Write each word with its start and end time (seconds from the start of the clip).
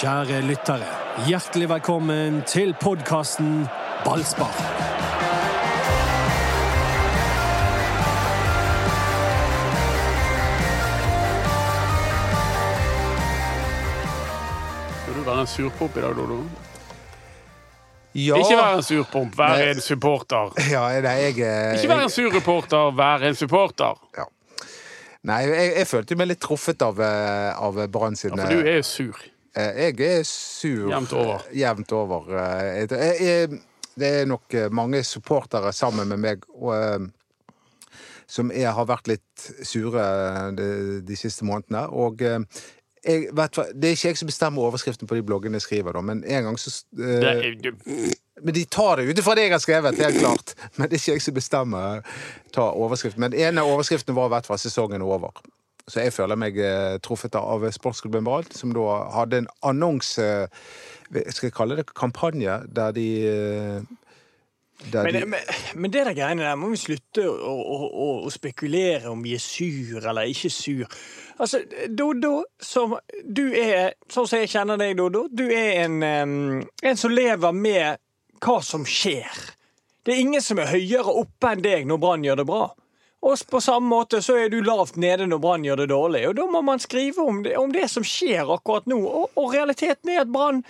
Kjære 0.00 0.40
lyttere, 0.46 0.86
hjertelig 1.26 1.68
velkommen 1.68 2.42
til 2.48 2.74
podkasten 2.80 3.66
Ballspar. 4.04 4.54
Skal 15.02 15.14
du 15.18 15.24
være 15.26 15.40
en 15.44 15.50
surpomp 15.50 15.96
i 15.98 16.04
dag, 16.04 16.14
Dodo? 16.16 16.38
Ja, 18.14 18.36
Ikke 18.36 18.56
være 18.58 18.76
en 18.76 18.82
surpomp, 18.84 19.38
være 19.38 19.58
Nei. 19.58 19.70
en 19.72 19.80
supporter. 19.80 20.52
ja 20.74 20.82
nei, 21.00 21.14
jeg, 21.24 21.36
jeg, 21.40 21.78
Ikke 21.78 21.88
være 21.94 22.06
en 22.08 22.12
sur 22.12 22.34
reporter, 22.34 22.90
være 22.96 23.28
en 23.32 23.34
supporter. 23.38 23.98
ja. 24.18 24.28
Nei, 25.22 25.36
jeg, 25.46 25.72
jeg 25.78 25.86
følte 25.86 26.16
meg 26.18 26.26
litt 26.32 26.40
truffet 26.42 26.82
av, 26.82 26.98
eh, 26.98 27.52
av 27.62 27.76
Brann 27.94 28.16
sine 28.18 28.34
Ja, 28.40 28.48
for 28.48 28.58
du 28.58 28.66
er 28.66 28.80
jo 28.80 28.86
sur. 28.88 29.20
Eh, 29.56 29.80
Jeg 29.88 30.00
er 30.18 30.22
sur 30.28 30.90
Jevnt 30.90 31.12
over. 31.12 31.42
Jevnt 31.52 31.92
over. 31.92 32.30
eh, 32.38 32.80
Jeg, 32.82 32.90
jeg, 32.90 33.16
jeg, 33.20 33.60
det 33.98 34.12
er 34.20 34.26
nok 34.26 34.54
eh, 34.54 34.70
mange 34.72 35.02
supportere 35.04 35.72
sammen 35.72 36.08
med 36.08 36.16
meg 36.22 36.44
og, 36.54 37.10
som 38.32 38.50
jeg 38.54 38.72
har 38.72 38.86
vært 38.88 39.08
litt 39.10 39.50
sure 39.68 40.04
de, 40.56 40.68
de 41.04 41.16
siste 41.18 41.44
månedene. 41.44 41.82
Og 41.92 42.22
jeg 42.22 43.26
vet, 43.34 43.58
det 43.74 43.88
er 43.90 43.96
ikke 43.96 44.08
jeg 44.12 44.18
som 44.22 44.30
bestemmer 44.30 44.62
overskriften 44.62 45.08
på 45.10 45.18
de 45.18 45.24
bloggene 45.26 45.58
jeg 45.58 45.66
skriver, 45.66 45.92
da, 45.92 46.00
men 46.06 46.22
en 46.24 46.44
gang 46.46 46.58
så 46.62 46.70
er, 46.96 47.42
Men 48.42 48.54
de 48.56 48.62
tar 48.64 48.96
det 49.02 49.08
ut 49.10 49.18
ifra 49.20 49.34
det 49.36 49.42
jeg 49.48 49.52
har 49.52 49.60
skrevet, 49.62 49.98
helt 50.00 50.18
klart. 50.22 50.54
Men 50.78 50.88
det 50.88 50.96
er 50.96 51.02
ikke 51.02 51.12
jeg 51.18 51.22
som 51.26 51.34
bestemmer 51.36 52.00
ta 52.54 52.70
overskriften. 52.72 53.20
Men 53.20 53.34
en 53.36 53.58
av 53.60 53.68
overskriftene 53.74 54.16
var 54.16 54.30
i 54.30 54.32
hvert 54.36 54.46
fall 54.48 54.58
'sesongen 54.62 55.02
er 55.02 55.06
over'. 55.18 55.42
Så 55.90 56.04
jeg 56.04 56.12
føler 56.14 56.38
meg 56.38 56.58
eh, 56.62 56.98
truffet 57.02 57.34
av 57.38 57.64
Sportsklubben 57.74 58.26
Ball, 58.26 58.46
som 58.54 58.74
da 58.74 59.00
hadde 59.16 59.42
en 59.42 59.50
annonse 59.66 60.28
Skal 61.10 61.48
jeg 61.48 61.56
kalle 61.56 61.76
det 61.80 61.88
kampanje, 61.98 62.60
der 62.70 62.94
de 62.96 63.06
eh, 63.28 63.90
Men, 64.92 65.14
de, 65.14 65.24
men, 65.26 65.50
men 65.74 65.92
det 65.92 66.04
der 66.06 66.14
greiene 66.16 66.46
der 66.46 66.56
må 66.58 66.72
vi 66.72 66.80
slutte 66.80 67.26
å, 67.28 67.52
å, 67.54 67.76
å, 67.88 68.06
å 68.26 68.30
spekulere 68.34 69.10
om 69.10 69.20
vi 69.22 69.36
er 69.36 69.42
sur 69.42 70.02
eller 70.02 70.30
ikke 70.30 70.50
sur. 70.50 70.96
Altså, 71.38 71.60
Dodo, 71.86 72.44
som 72.58 72.96
du 73.22 73.44
er 73.54 73.94
Sånn 74.10 74.26
som 74.26 74.42
jeg 74.42 74.50
kjenner 74.50 74.80
deg, 74.80 74.96
Dodo, 74.98 75.28
du 75.30 75.44
er 75.50 75.84
en, 75.84 76.02
en 76.62 76.98
som 76.98 77.14
lever 77.14 77.54
med 77.54 78.02
hva 78.42 78.58
som 78.64 78.86
skjer. 78.86 79.30
Det 80.02 80.14
er 80.14 80.24
ingen 80.24 80.42
som 80.42 80.58
er 80.58 80.72
høyere 80.72 81.14
oppe 81.22 81.52
enn 81.52 81.62
deg 81.62 81.86
når 81.86 82.00
Brann 82.02 82.26
gjør 82.26 82.42
det 82.42 82.48
bra. 82.48 82.64
Og 83.22 83.38
på 83.50 83.60
samme 83.62 83.86
måte 83.86 84.18
så 84.24 84.34
er 84.42 84.48
du 84.50 84.58
lavt 84.66 84.96
nede 84.98 85.28
når 85.30 85.38
Brann 85.44 85.62
gjør 85.66 85.76
det 85.84 85.88
dårlig. 85.92 86.24
Og 86.28 86.34
da 86.40 86.46
må 86.50 86.62
man 86.66 86.80
skrive 86.82 87.22
om 87.22 87.42
det, 87.44 87.52
om 87.56 87.70
det 87.72 87.86
som 87.90 88.02
skjer 88.02 88.50
akkurat 88.50 88.88
nå. 88.90 88.98
Og, 88.98 89.30
og 89.38 89.52
realiteten 89.54 90.10
er 90.10 90.24
at 90.24 90.32
Brann 90.34 90.64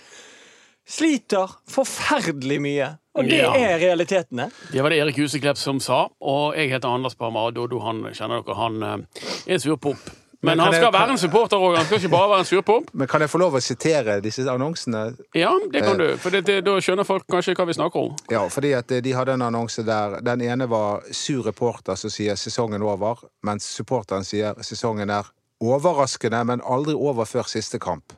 sliter 0.85 1.49
forferdelig 1.71 2.59
mye. 2.61 2.89
Og 3.15 3.25
det 3.29 3.37
Ja. 3.43 3.53
er 3.53 3.77
realitetene. 3.79 4.51
det 4.71 4.81
var 4.83 4.89
det 4.89 4.97
Erik 4.99 5.17
Huseklepp 5.17 5.57
som 5.57 5.79
sa, 5.79 6.07
og 6.21 6.55
jeg 6.57 6.69
heter 6.71 6.89
Anders 6.89 7.15
Parmar, 7.15 7.51
Dodo 7.51 7.79
han 7.79 8.03
kjenner 8.13 8.41
dere, 8.43 8.55
han 8.57 8.83
eh, 8.83 9.21
er 9.47 9.53
en 9.53 9.59
surpomp. 9.59 10.09
Men 10.45 10.57
Men 10.57 10.59
han 10.65 10.73
skal 10.73 10.83
jeg- 10.83 10.93
være 10.93 11.09
en 11.11 11.17
supporter 11.17 11.57
òg, 11.57 11.77
han 11.77 11.85
skal 11.85 11.97
ikke 11.99 12.09
bare 12.11 12.29
være 12.29 12.39
en 12.39 12.45
surpomp. 12.45 12.89
men 12.93 13.07
kan 13.07 13.21
jeg 13.21 13.29
få 13.29 13.37
lov 13.39 13.53
å 13.53 13.61
sitere 13.61 14.21
disse 14.21 14.41
annonsene? 14.51 15.15
Ja, 15.33 15.51
det 15.71 15.83
kan 15.83 16.01
Eh. 16.01 16.07
du, 16.07 16.17
for 16.17 16.29
det, 16.31 16.45
det, 16.45 16.63
da 16.65 16.71
skjønner 16.79 17.05
folk 17.05 17.23
kanskje 17.31 17.55
hva 17.55 17.65
vi 17.65 17.73
snakker 17.73 17.95
om. 18.09 18.15
Ja, 18.29 18.47
fordi 18.49 18.73
at 18.77 18.91
eh, 18.91 18.99
de 19.01 19.11
hadde 19.13 19.33
en 19.33 19.41
annonse 19.41 19.83
der 19.85 20.19
Den 20.21 20.41
ene 20.41 20.67
var 20.69 21.01
sur 21.11 21.43
reporter 21.45 21.95
som 21.95 22.09
sier 22.09 22.33
'sesongen 22.35 22.81
over', 22.81 23.23
mens 23.43 23.63
supporteren 23.63 24.23
sier 24.25 24.53
'sesongen 24.59 25.09
er 25.09 25.23
overraskende, 25.61 26.43
men 26.45 26.61
aldri 26.65 26.93
over 26.93 27.23
før 27.25 27.43
siste 27.47 27.79
kamp'. 27.79 28.11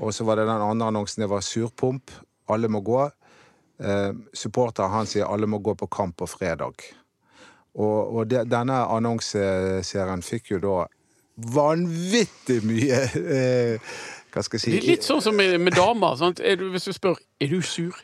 Og 0.00 0.12
så 0.14 0.24
var 0.24 0.36
det 0.36 0.46
den 0.46 0.62
andre 0.62 0.86
annonsen, 0.86 1.20
det 1.22 1.28
var 1.30 1.40
'surpomp', 1.40 2.10
alle 2.48 2.68
må 2.68 2.80
gå. 2.82 3.10
Eh, 3.84 4.12
supporteren 4.34 4.90
han 4.90 5.06
sier 5.06 5.26
'alle 5.26 5.46
må 5.46 5.58
gå 5.58 5.74
på 5.76 5.86
kamp 5.90 6.16
på 6.16 6.26
fredag'. 6.26 6.94
Og, 7.78 8.16
og 8.16 8.28
de, 8.28 8.36
denne 8.44 8.72
annonseserien 8.88 10.22
fikk 10.22 10.50
jo 10.50 10.58
da 10.58 10.86
vanvittig 11.36 12.62
mye 12.66 13.00
eh, 13.20 13.94
Hva 14.32 14.44
skal 14.44 14.58
jeg 14.58 14.64
si 14.64 14.74
Det 14.74 14.82
er 14.82 14.90
litt 14.94 15.06
sånn 15.06 15.22
som 15.24 15.36
med, 15.36 15.58
med 15.60 15.76
damer. 15.76 16.20
Er 16.40 16.60
du, 16.60 16.68
hvis 16.72 16.88
du 16.88 16.92
spør 16.96 17.18
er 17.40 17.52
du 17.52 17.60
sur, 17.64 17.96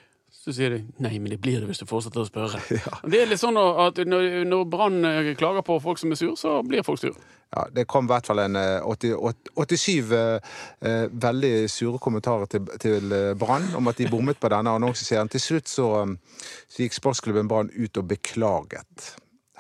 så 0.43 0.50
sier 0.54 0.75
de 0.75 0.81
nei, 1.04 1.19
men 1.22 1.31
det 1.31 1.38
blir 1.43 1.60
det 1.62 1.69
hvis 1.69 1.82
du 1.82 1.87
fortsetter 1.87 2.25
å 2.25 2.26
spørre. 2.26 2.59
Det 3.12 3.20
er 3.20 3.31
litt 3.31 3.41
sånn 3.41 3.59
at 3.60 4.00
når, 4.09 4.43
når 4.48 4.65
Brann 4.70 5.04
eh, 5.06 5.31
klager 5.38 5.62
på 5.66 5.78
folk 5.84 6.00
som 6.03 6.12
er 6.15 6.19
sur, 6.19 6.34
så 6.38 6.59
blir 6.66 6.82
folk 6.87 6.98
sur. 6.98 7.15
Ja, 7.53 7.66
Det 7.70 7.84
kom 7.87 8.09
i 8.09 8.10
hvert 8.10 8.26
fall 8.26 8.43
en 8.43 8.56
eh, 8.59 8.82
80, 8.82 9.15
87 9.54 10.14
eh, 10.19 10.54
eh, 10.88 11.04
veldig 11.12 11.53
sure 11.70 12.00
kommentarer 12.03 12.50
til, 12.50 12.66
til 12.82 13.12
eh, 13.14 13.32
Brann 13.38 13.69
om 13.78 13.93
at 13.93 14.00
de 14.00 14.09
bommet 14.10 14.41
på 14.41 14.50
denne 14.50 14.72
annonseserien. 14.81 15.31
Til 15.31 15.44
slutt 15.47 15.70
så, 15.70 15.88
eh, 16.00 16.47
så 16.66 16.87
gikk 16.87 16.97
sportsklubben 16.99 17.50
Brann 17.50 17.70
ut 17.76 18.03
og 18.03 18.09
beklaget. 18.10 19.12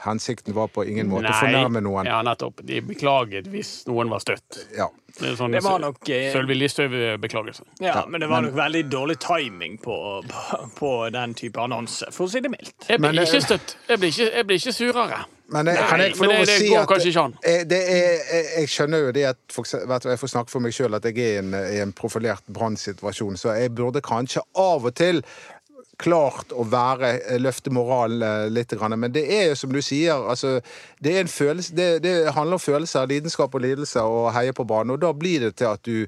Hensikten 0.04 0.54
var 0.54 0.68
på 0.74 0.84
ingen 0.88 1.08
måte 1.10 1.30
å 1.30 1.36
fornærme 1.38 1.82
noen. 1.84 2.06
Ja, 2.10 2.22
nettopp. 2.26 2.62
De 2.66 2.80
beklaget 2.82 3.46
hvis 3.52 3.84
noen 3.86 4.10
var 4.10 4.22
støtt. 4.24 4.58
Ja. 4.76 4.88
Det, 5.12 5.28
er 5.28 5.34
sånn, 5.36 5.52
Det 5.52 5.60
var 5.62 5.78
nok, 5.78 6.08
eh, 6.08 6.30
Sølvi 6.32 6.54
Listhaug-beklagelse. 6.56 7.62
Ja, 7.80 7.86
Ja, 8.00 8.06
men 8.08 8.20
det 8.20 8.28
var 8.30 8.40
men- 8.40 8.50
nok 8.50 8.58
veldig 8.64 8.84
dårlig 8.90 9.18
timing 9.20 9.78
på, 9.78 10.22
på, 10.28 10.70
på 10.78 11.10
den 11.12 11.34
type 11.34 11.60
annonse, 11.60 12.08
for 12.10 12.26
å 12.26 12.30
si 12.32 12.40
det 12.40 12.50
mildt. 12.50 12.72
Jeg 12.88 12.98
blir 12.98 13.12
Men, 13.12 13.24
ikke 13.26 13.36
eh, 13.36 13.46
støtt. 13.46 13.76
Jeg 13.88 13.98
blir 14.00 14.08
ikke, 14.08 14.30
jeg 14.36 14.46
blir 14.46 14.56
ikke 14.62 14.72
surere. 14.72 15.24
Men 15.52 15.68
eh, 15.68 15.76
kan 15.88 16.00
jeg 16.00 16.14
få 16.16 16.24
lov 16.24 16.32
å 16.32 16.38
det- 16.38 16.46
det 16.46 16.58
si 16.62 16.68
går 16.70 16.80
at 16.80 17.44
eh, 17.44 17.60
er, 17.60 17.66
jeg, 17.68 18.46
jeg 18.56 18.68
skjønner 18.72 18.98
jo 19.06 19.12
det 19.12 19.24
at 19.34 19.38
for, 19.52 19.62
vet 19.86 20.02
du, 20.02 20.08
Jeg 20.08 20.18
får 20.18 20.28
snakke 20.32 20.50
for 20.50 20.60
meg 20.60 20.72
sjøl 20.72 20.94
at 20.96 21.04
jeg 21.04 21.18
er 21.18 21.34
i 21.34 21.38
en, 21.42 21.52
i 21.54 21.80
en 21.84 21.92
profilert 21.92 22.42
brannsituasjon, 22.48 23.36
så 23.36 23.52
jeg 23.58 23.74
burde 23.74 24.00
kanskje 24.00 24.40
av 24.56 24.86
og 24.86 24.94
til 24.94 25.22
klart 26.02 26.52
å 26.54 26.66
være, 26.68 27.14
løfte 27.42 27.72
moralen 27.74 28.24
eh, 28.26 28.46
litt, 28.52 28.74
men 28.96 29.12
det 29.14 29.24
er 29.26 29.50
jo 29.50 29.58
som 29.62 29.74
du 29.74 29.80
sier, 29.82 30.14
altså, 30.14 30.58
det, 31.02 31.14
er 31.14 31.24
en 31.24 31.32
følelse, 31.32 31.76
det, 31.76 31.90
det 32.04 32.16
handler 32.36 32.58
om 32.58 32.64
følelser, 32.64 33.10
lidenskap 33.10 33.54
og 33.54 33.64
lidelse 33.64 34.02
og 34.02 34.32
heie 34.36 34.54
på 34.56 34.66
banen, 34.68 34.96
og 34.96 35.02
da 35.02 35.12
blir 35.16 35.46
det 35.46 35.56
til 35.60 35.70
at 35.72 35.84
du 35.86 36.06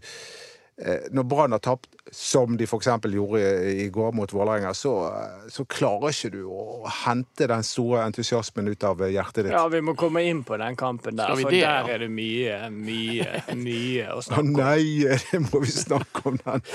eh, 0.79 1.11
når 1.15 1.29
Brann 1.31 1.57
har 1.57 1.63
tapt, 1.65 1.91
som 2.13 2.57
de 2.57 2.67
f.eks. 2.67 2.89
gjorde 3.11 3.41
i, 3.73 3.89
går 3.89 4.13
mot 4.13 4.33
Vålerenga, 4.33 4.75
så, 4.75 4.95
eh, 5.09 5.47
så 5.51 5.65
klarer 5.65 6.13
ikke 6.13 6.31
du 6.35 6.43
å 6.51 6.85
hente 7.05 7.49
den 7.51 7.65
store 7.67 8.05
entusiasmen 8.05 8.69
ut 8.69 8.87
av 8.87 9.03
hjertet 9.09 9.47
ditt. 9.47 9.55
Ja, 9.55 9.65
vi 9.73 9.81
må 9.85 9.97
komme 9.99 10.25
inn 10.27 10.45
på 10.47 10.59
den 10.61 10.77
kampen 10.79 11.19
der, 11.19 11.33
for 11.33 11.51
det, 11.51 11.63
der 11.65 11.89
ja? 11.89 11.95
er 11.97 12.05
det 12.05 12.11
mye, 12.13 12.59
mye, 12.71 13.31
mye 13.59 14.11
å 14.13 14.21
Å 14.21 14.27
snakke 14.29 14.45
om. 14.45 14.53
nei, 14.59 15.07
det 15.31 15.41
må 15.49 15.65
vi 15.65 15.73
snakke 15.73 16.27
om 16.31 16.39
den. 16.45 16.69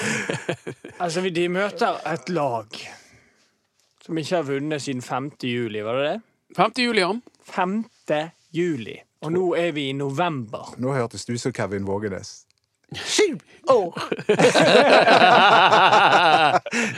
Altså, 0.97 1.23
de 1.29 1.45
møter 1.51 2.01
et 2.09 2.33
lag 2.33 2.81
som 4.09 4.17
ikke 4.17 4.35
har 4.35 4.45
vunnet 4.47 4.81
siden 4.81 5.01
5. 5.05 5.31
juli, 5.43 5.81
var 5.85 5.93
det 5.99 6.05
det? 6.07 6.21
5. 6.57 6.71
juli, 6.81 7.01
ja. 7.01 7.13
5. 7.45 7.83
juli. 8.51 8.95
Og 9.21 9.31
nå 9.35 9.43
er 9.53 9.71
vi 9.75 9.89
i 9.89 9.93
november. 9.93 10.71
Nå 10.81 10.95
hørtes 10.95 11.27
du 11.29 11.37
som 11.37 11.53
Kevin 11.53 11.85
Vågenes. 11.85 12.47
Sju 12.95 13.37
år! 13.69 13.99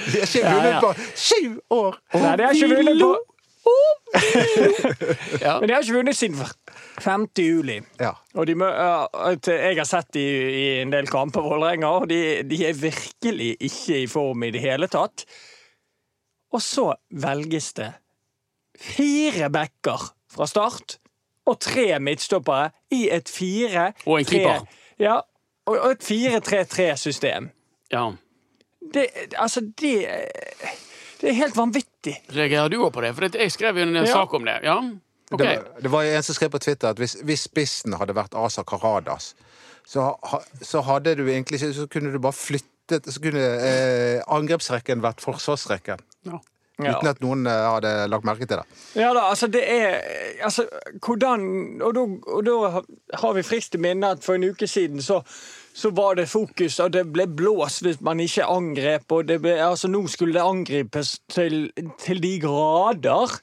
De 0.07 0.21
har 0.21 0.23
ikke 0.23 0.45
vunnet 0.53 0.79
på 0.79 0.93
sju 1.19 1.59
år! 1.67 1.99
Nei, 2.15 2.31
de 2.39 2.47
har 2.47 2.55
ikke 2.55 2.71
vunnet 2.77 3.03
på 3.03 3.11
Ja. 5.45 5.59
Men 5.59 5.67
de 5.67 5.73
har 5.75 5.83
ikke 5.83 5.97
vunnet 5.99 6.15
siden 6.15 6.39
5. 7.03 7.27
juli. 7.43 7.81
Ja. 7.99 8.15
Og 8.39 8.47
de, 8.47 8.55
jeg 8.55 9.77
har 9.83 9.89
sett 9.89 10.13
de 10.15 10.23
i 10.23 10.65
en 10.79 10.95
del 10.95 11.11
kamper, 11.11 11.43
Vålerenga, 11.43 11.91
og 11.91 12.07
de, 12.07 12.39
de 12.47 12.63
er 12.71 12.79
virkelig 12.87 13.57
ikke 13.59 14.05
i 14.05 14.07
form 14.07 14.47
i 14.47 14.55
det 14.55 14.63
hele 14.63 14.87
tatt. 14.87 15.27
Og 16.51 16.61
så 16.61 16.93
velges 17.11 17.73
det 17.77 17.91
fire 18.81 19.49
backer 19.53 20.09
fra 20.31 20.47
start 20.49 20.97
og 21.47 21.59
tre 21.63 21.99
midtstoppere 21.99 22.69
i 22.93 23.05
et 23.11 23.29
fire 23.29 23.91
Og 24.05 24.19
en 24.19 24.25
keeper. 24.25 24.65
Ja, 25.01 25.19
og 25.65 25.77
et 25.91 26.03
4-3-3-system. 26.03 27.49
ja. 27.91 28.11
Det, 28.93 29.05
altså, 29.37 29.61
det 29.61 30.07
Det 31.21 31.29
er 31.29 31.33
helt 31.37 31.55
vanvittig. 31.55 32.15
Reagerer 32.35 32.67
du 32.69 32.79
også 32.81 32.93
på 32.95 33.01
det? 33.01 33.11
For 33.15 33.37
jeg 33.37 33.51
skrev 33.51 33.77
jo 33.77 33.83
en 33.83 33.95
Ja. 33.95 34.05
sak 34.05 34.33
om 34.33 34.45
det. 34.45 34.59
Ja, 34.63 34.79
Okay. 35.33 35.45
Det, 35.47 35.57
var- 35.63 35.81
det 35.81 35.91
var 35.91 36.01
en 36.03 36.23
som 36.23 36.35
skrev 36.35 36.49
på 36.49 36.59
Twitter 36.59 36.89
at 36.89 36.97
hvis, 36.97 37.13
hvis 37.23 37.39
spissen 37.47 37.93
hadde 37.93 38.13
vært 38.13 38.33
Asa 38.35 38.63
Karadas, 38.63 39.33
så, 39.87 40.15
ha, 40.23 40.39
så 40.61 40.81
hadde 40.81 41.15
du 41.15 41.23
egentlig 41.27 41.61
ikke 41.61 41.73
Så 41.73 41.87
kunne 41.87 42.11
du 42.11 42.19
bare 42.19 42.33
flyttet 42.33 43.05
Så 43.07 43.21
kunne 43.21 43.39
eh, 43.39 44.21
angrepsrekken 44.27 44.99
vært 45.01 45.21
forsvarsrekken. 45.21 45.99
Ja. 46.27 46.41
Ja. 46.81 46.95
Uten 46.97 47.09
at 47.11 47.19
noen 47.21 47.45
eh, 47.49 47.63
hadde 47.75 47.89
lagt 48.09 48.25
merke 48.25 48.47
til 48.47 48.57
det. 48.61 48.79
Ja 48.97 49.11
da, 49.13 49.27
altså 49.29 49.49
det 49.51 49.61
er 49.69 49.99
Altså, 50.41 50.65
hvordan 51.05 51.81
Og 51.83 51.93
da, 51.93 52.05
og 52.31 52.45
da 52.47 52.81
har 53.21 53.35
vi 53.37 53.43
friskt 53.45 53.75
i 53.77 53.81
minne 53.81 54.13
at 54.15 54.23
for 54.25 54.39
en 54.39 54.47
uke 54.49 54.67
siden 54.67 55.01
så, 55.03 55.19
så 55.73 55.91
var 55.93 56.15
det 56.17 56.29
fokus, 56.31 56.79
og 56.79 56.93
det 56.95 57.05
ble 57.13 57.27
blåst 57.27 57.83
hvis 57.85 58.01
man 58.01 58.19
ikke 58.19 58.47
angrep, 58.49 59.11
og 59.11 59.27
det 59.27 59.41
ble, 59.43 59.53
altså 59.61 59.91
nå 59.91 60.01
skulle 60.09 60.33
det 60.33 60.43
angripes 60.43 61.19
til, 61.29 61.69
til 62.01 62.23
de 62.23 62.33
grader. 62.41 63.37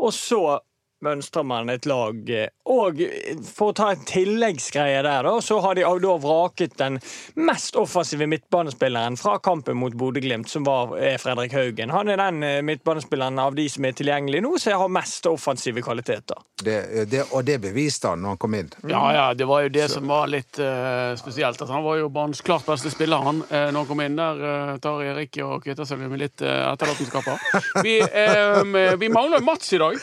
Og 0.00 0.12
så 0.16 0.58
mønstrer 1.04 1.46
man 1.46 1.70
et 1.72 1.86
lag. 1.88 2.18
eh, 2.30 2.48
Og 2.70 3.00
for 3.46 3.72
å 3.72 3.76
ta 3.76 3.90
en 3.94 4.04
tilleggsgreie 4.06 5.02
der, 5.02 5.24
da, 5.26 5.32
så 5.42 5.58
har 5.64 5.74
de 5.78 5.82
da 5.82 6.16
vraket 6.22 6.76
den 6.78 7.00
mest 7.34 7.76
offensive 7.76 8.28
midtbanespilleren 8.30 9.16
fra 9.18 9.38
kampen 9.42 9.76
mot 9.80 9.94
Bodø-Glimt, 9.98 10.48
som 10.48 10.64
var 10.68 10.94
eh, 10.98 11.16
Fredrik 11.18 11.52
Haugen. 11.56 11.90
Han 11.90 12.08
er 12.12 12.20
den 12.20 12.42
eh, 12.46 12.60
midtbanespilleren 12.62 13.38
av 13.42 13.56
de 13.58 13.66
som 13.72 13.84
er 13.88 13.96
tilgjengelige 13.98 14.44
nå, 14.44 14.54
som 14.60 14.84
har 14.84 14.92
mest 14.92 15.26
offensive 15.30 15.82
kvaliteter. 15.82 16.40
Det, 16.60 16.78
det, 17.10 17.24
og 17.32 17.44
det 17.48 17.58
beviste 17.62 18.12
han 18.12 18.20
når 18.22 18.34
han 18.36 18.40
kom 18.42 18.58
inn. 18.58 18.70
Ja, 18.84 19.04
ja, 19.16 19.26
det 19.34 19.48
var 19.48 19.64
jo 19.64 19.72
det 19.72 19.88
som 19.90 20.06
var 20.10 20.28
litt 20.30 20.60
uh, 20.60 21.16
spesielt. 21.18 21.56
Altså, 21.56 21.72
han 21.72 21.84
var 21.86 21.96
jo 22.02 22.10
banens 22.12 22.42
klart 22.44 22.66
beste 22.68 22.92
spiller, 22.92 23.24
han, 23.24 23.40
uh, 23.48 23.70
når 23.72 23.78
han 23.80 23.88
kom 23.88 24.04
inn 24.04 24.18
der. 24.20 24.42
Uh, 24.44 24.74
tar 24.84 25.00
Erik 25.08 25.40
og 25.44 25.64
kvitter 25.64 25.88
seg 25.88 26.02
med 26.04 26.20
litt 26.20 26.44
uh, 26.44 26.70
etterlatenskaper. 26.74 27.40
Vi, 27.84 27.96
eh, 28.00 28.96
vi 29.00 29.08
mangler 29.12 29.40
Mats 29.44 29.72
i 29.72 29.80
dag. 29.80 29.96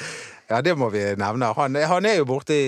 Ja, 0.50 0.62
det 0.64 0.78
må 0.80 0.88
vi 0.94 1.02
nevne. 1.20 1.50
Han, 1.58 1.76
han 1.76 2.06
er 2.08 2.22
jo 2.22 2.26
borte 2.30 2.56
i, 2.56 2.68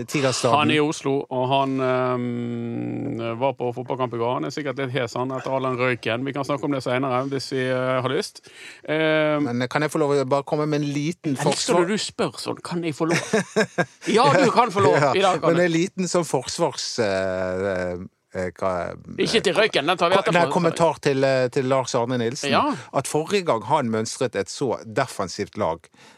i 0.00 0.04
Tigerstaden. 0.10 0.56
Han 0.58 0.70
er 0.74 0.80
i 0.80 0.82
Oslo, 0.82 1.12
og 1.30 1.44
han 1.52 1.76
eh, 1.78 3.34
var 3.38 3.52
på 3.58 3.68
fotballkamp 3.76 4.14
i 4.16 4.20
går. 4.20 4.32
Han 4.40 4.48
er 4.48 4.54
sikkert 4.54 4.80
litt 4.82 4.90
hes 4.96 5.14
han 5.18 5.30
etter 5.36 5.54
all 5.54 5.66
den 5.68 5.78
røyken. 5.78 6.24
Vi 6.26 6.34
kan 6.34 6.46
snakke 6.48 6.66
om 6.66 6.74
det 6.74 6.82
senere 6.84 7.20
hvis 7.30 7.46
vi 7.54 7.62
eh, 7.68 8.00
har 8.02 8.10
lyst. 8.12 8.42
Eh, 8.82 9.36
Men 9.44 9.66
kan 9.70 9.86
jeg 9.86 9.92
få 9.94 10.02
lov 10.02 10.16
å 10.18 10.24
bare 10.28 10.46
komme 10.48 10.66
med 10.66 10.82
en 10.82 10.88
liten 10.96 11.36
forsvar? 11.38 11.52
Elsker 11.54 11.86
du 11.86 11.92
du 11.94 12.02
spør 12.02 12.38
sånn? 12.42 12.58
Kan 12.64 12.82
jeg 12.86 12.96
få 12.98 13.06
lov? 13.12 13.22
Ja, 14.18 14.26
du 14.34 14.48
kan 14.54 14.72
få 14.74 14.82
lov. 14.84 14.98
I 15.14 15.22
dag 15.22 15.38
kan 15.42 15.52
men 15.54 15.62
en 15.68 15.72
liten 15.74 16.10
sånn 16.10 16.26
forsvars... 16.26 16.88
eh, 17.04 18.02
eh, 18.34 18.48
hva- 18.58 18.94
Ikke 19.20 19.42
til 19.44 19.54
røyken, 19.56 19.86
den 19.86 19.98
tar 20.00 20.10
vi 20.10 20.16
Nei, 20.18 20.24
etterpå. 20.24 20.52
kommentar 20.56 20.98
til, 21.04 21.22
eh, 21.28 21.46
til 21.54 21.68
Lars 21.70 21.94
Arne 21.98 22.18
Nilsen. 22.18 22.50
Ja. 22.54 22.64
At 22.96 23.06
forrige 23.10 23.46
gang 23.52 23.62
han 23.70 23.92
mønstret 23.92 24.34
et 24.40 24.50
så 24.50 24.74
defensivt 24.86 25.58
lag 25.60 25.84
eh, 25.86 26.10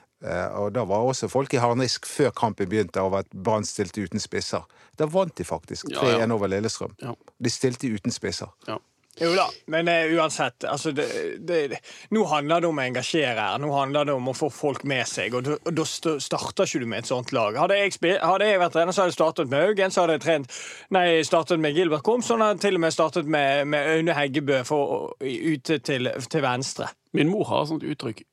og 0.56 0.72
da 0.74 0.84
var 0.88 1.04
også 1.04 1.28
folk 1.28 1.52
i 1.54 1.60
harnisk 1.60 2.06
før 2.08 2.30
kampen 2.36 2.68
begynte 2.70 3.02
over 3.04 3.24
at 3.24 3.30
Brann 3.34 3.64
stilte 3.68 4.06
uten 4.06 4.22
spisser. 4.22 4.64
Da 4.98 5.06
vant 5.10 5.36
de 5.36 5.44
faktisk 5.44 5.90
Ja, 5.92 6.02
ja. 6.06 6.24
3-1 6.24 6.32
over 6.32 6.48
Lillestrøm. 6.48 6.96
Ja. 7.02 7.12
De 7.44 7.50
stilte 7.52 7.90
uten 7.92 8.14
spisser. 8.14 8.48
Ja. 8.68 8.78
Jo 9.20 9.28
da, 9.36 9.44
men 9.70 9.86
uh, 9.86 10.10
uansett. 10.16 10.64
Altså, 10.66 10.90
det, 10.90 11.04
det, 11.46 11.58
det, 11.70 11.78
nå 12.10 12.24
handler 12.26 12.64
det 12.64 12.66
om 12.66 12.80
å 12.80 12.82
engasjere 12.82 13.36
her. 13.38 13.60
Nå 13.62 13.68
handler 13.70 14.08
det 14.08 14.14
om 14.16 14.26
å 14.26 14.34
få 14.34 14.48
folk 14.50 14.82
med 14.90 15.06
seg. 15.06 15.36
Og 15.38 15.44
da- 15.46 15.58
og 15.60 15.76
da 15.78 15.84
starter 15.86 16.66
ikke 16.66 16.80
du 16.82 16.86
med 16.90 17.04
et 17.04 17.10
sånt 17.12 17.30
lag. 17.30 17.54
Hadde 17.54 17.76
jeg, 17.78 17.94
hadde 18.18 18.48
jeg 18.48 18.58
vært 18.58 18.74
trener, 18.74 18.90
så 18.96 19.04
hadde 19.04 19.12
jeg 19.12 19.18
startet 19.20 19.52
med 19.52 19.62
Haugen. 19.62 19.94
Så 19.94 20.02
hadde 20.02 20.16
jeg 20.18 20.24
trent, 20.26 20.58
nei, 20.98 21.06
startet 21.22 21.62
med 21.62 21.78
Gilbert 21.78 22.02
Komsson. 22.02 22.42
Og 22.42 22.58
til 22.64 22.74
og 22.74 22.82
med 22.82 22.96
startet 22.96 23.30
med, 23.30 23.68
med 23.70 23.92
Aune 23.94 24.18
Heggebø 24.18 24.64
for, 24.66 25.14
ute 25.22 25.78
til, 25.78 26.10
til 26.26 26.42
venstre. 26.42 26.90
Min 27.14 27.30
mor 27.30 27.46
har 27.52 27.62
et 27.62 27.70
sånt 27.70 27.86
uttrykk. 27.86 28.24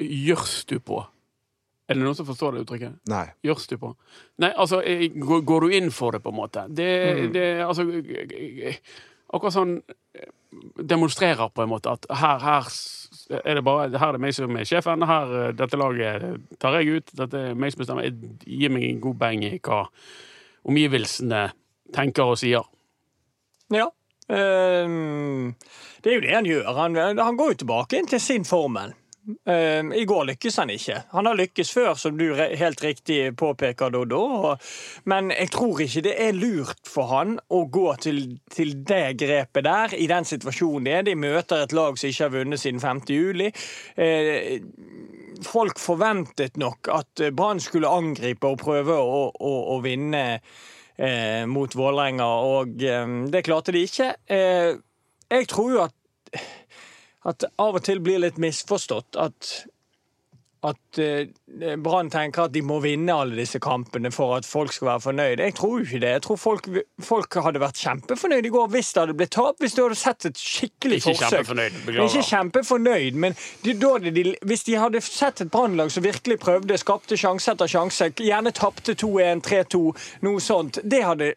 Gjørs 0.00 0.62
du 0.72 0.78
på? 0.80 1.02
Er 1.90 1.98
det 1.98 2.04
noen 2.04 2.14
som 2.14 2.26
forstår 2.28 2.54
det 2.54 2.60
uttrykket? 2.64 2.98
Nei. 3.10 3.24
Gjørs 3.42 3.64
du 3.66 3.76
på? 3.82 3.88
Nei, 4.44 4.52
altså, 4.54 4.78
eh, 4.86 5.08
går, 5.10 5.40
går 5.48 5.66
du 5.66 5.74
inn 5.80 5.90
for 5.90 6.14
det, 6.14 6.20
på 6.22 6.30
en 6.30 6.38
måte? 6.38 6.62
Det, 6.70 6.90
Mm. 7.16 7.32
det 7.34 7.46
altså 7.66 7.82
Akkurat 9.32 9.54
sånn 9.54 9.76
eh, 10.14 10.30
demonstrerer 10.82 11.50
på 11.54 11.62
en 11.62 11.70
måte 11.70 11.92
at 11.92 12.06
her, 12.18 12.38
her 12.42 12.70
er 13.44 13.54
det 13.58 13.62
bare 13.66 13.90
Her 13.94 14.08
er 14.08 14.16
det 14.18 14.22
meg 14.24 14.34
som 14.34 14.56
er 14.58 14.66
sjefen. 14.66 15.04
Her, 15.06 15.34
eh, 15.48 15.52
dette 15.58 15.78
laget 15.78 16.40
tar 16.62 16.78
jeg 16.80 16.96
ut. 17.00 17.12
Dette 17.14 17.42
er 17.50 17.54
meg 17.54 17.70
som 17.74 17.82
bestemmer. 17.84 18.06
Jeg 18.08 18.58
gir 18.58 18.70
meg 18.74 18.88
en 18.88 19.00
god 19.04 19.18
beng 19.20 19.44
i 19.46 19.52
hva 19.62 19.84
omgivelsene 20.66 21.44
tenker 21.94 22.32
og 22.34 22.38
sier. 22.42 22.66
Ja. 23.70 23.86
Um, 24.30 25.54
det 26.02 26.10
er 26.12 26.16
jo 26.18 26.24
det 26.26 26.34
han 26.34 26.46
gjør. 26.46 26.68
Han, 26.76 26.98
han 27.18 27.38
går 27.38 27.54
jo 27.54 27.60
tilbake 27.64 27.98
inn 27.98 28.06
til 28.10 28.20
sin 28.22 28.44
formel. 28.46 28.92
Ehm, 29.46 29.92
I 29.92 30.04
går 30.04 30.24
lykkes 30.30 30.56
han 30.62 30.70
ikke. 30.72 30.96
Han 31.12 31.28
har 31.28 31.36
lykkes 31.38 31.72
før, 31.74 31.92
som 31.98 32.16
du 32.18 32.32
helt 32.34 32.82
riktig 32.84 33.18
påpeker, 33.38 33.92
Doddo. 33.92 34.54
Men 35.10 35.30
jeg 35.34 35.50
tror 35.52 35.82
ikke 35.84 36.04
det 36.08 36.14
er 36.24 36.36
lurt 36.36 36.88
for 36.88 37.10
han 37.12 37.36
å 37.52 37.62
gå 37.72 37.86
til, 38.00 38.22
til 38.52 38.74
det 38.88 39.18
grepet 39.20 39.66
der, 39.66 39.94
i 39.96 40.08
den 40.10 40.28
situasjonen 40.28 40.88
det 40.88 40.96
er. 40.96 41.06
De 41.10 41.16
møter 41.20 41.64
et 41.64 41.76
lag 41.76 42.00
som 42.00 42.10
ikke 42.10 42.26
har 42.26 42.34
vunnet 42.38 42.62
siden 42.62 42.80
5. 42.82 43.04
juli. 43.12 43.50
Eh, 44.00 44.58
folk 45.46 45.80
forventet 45.80 46.58
nok 46.60 46.90
at 46.92 47.24
Brann 47.36 47.60
skulle 47.62 47.92
angripe 47.92 48.48
og 48.48 48.60
prøve 48.64 48.96
å, 48.96 49.22
å, 49.30 49.54
å 49.76 49.80
vinne 49.84 50.24
eh, 50.32 51.44
mot 51.48 51.76
Vålerenga, 51.76 52.28
og 52.56 52.84
eh, 52.84 53.16
det 53.32 53.44
klarte 53.46 53.76
de 53.76 53.84
ikke. 53.84 54.14
Jeg 55.30 55.46
tror 55.46 55.74
jo 55.74 55.82
at 55.84 55.94
at 57.28 57.42
det 57.42 57.50
av 57.60 57.76
og 57.78 57.84
til 57.84 58.00
blir 58.04 58.22
litt 58.22 58.40
misforstått 58.40 59.18
at 59.20 59.50
at 60.62 60.98
eh, 61.00 61.26
Brann 61.80 62.10
tenker 62.12 62.44
at 62.44 62.52
de 62.52 62.60
må 62.62 62.80
vinne 62.84 63.14
alle 63.16 63.38
disse 63.38 63.56
kampene 63.62 64.10
for 64.12 64.34
at 64.36 64.44
folk 64.44 64.72
skal 64.76 64.90
være 64.90 65.00
fornøyde. 65.06 65.44
Jeg 65.46 65.54
tror 65.56 65.78
jo 65.78 65.84
ikke 65.86 66.00
det. 66.02 66.10
Jeg 66.18 66.22
tror 66.26 66.36
folk, 66.36 66.68
folk 67.00 67.38
hadde 67.46 67.62
vært 67.62 67.80
kjempefornøyde 67.80 68.50
i 68.50 68.52
går 68.52 68.66
hvis 68.74 68.90
det 68.92 69.00
hadde 69.04 69.14
blitt 69.16 69.32
tap. 69.32 69.56
Hvis 69.64 69.76
du 69.78 69.80
hadde 69.86 69.96
sett 69.96 70.26
et 70.28 70.36
skikkelig 70.40 70.98
Ikke 71.00 71.14
forsøk. 71.14 71.30
kjempefornøyd. 71.32 71.78
Ikke 72.04 72.24
kjempefornøyd, 72.28 73.16
men 73.24 73.36
de, 73.64 73.74
de, 74.12 74.24
hvis 74.50 74.64
de 74.68 74.76
hadde 74.80 75.00
sett 75.04 75.40
et 75.46 75.50
Brannlag 75.50 75.90
som 75.94 76.04
virkelig 76.04 76.36
prøvde, 76.44 76.76
skapte 76.78 77.16
sjanse 77.20 77.54
etter 77.54 77.70
sjanse, 77.70 78.10
gjerne 78.20 78.52
tapte 78.56 78.92
2-1, 79.00 79.40
3-2, 79.46 79.80
noe 80.28 80.44
sånt, 80.44 80.78
det 80.84 81.00
hadde 81.06 81.32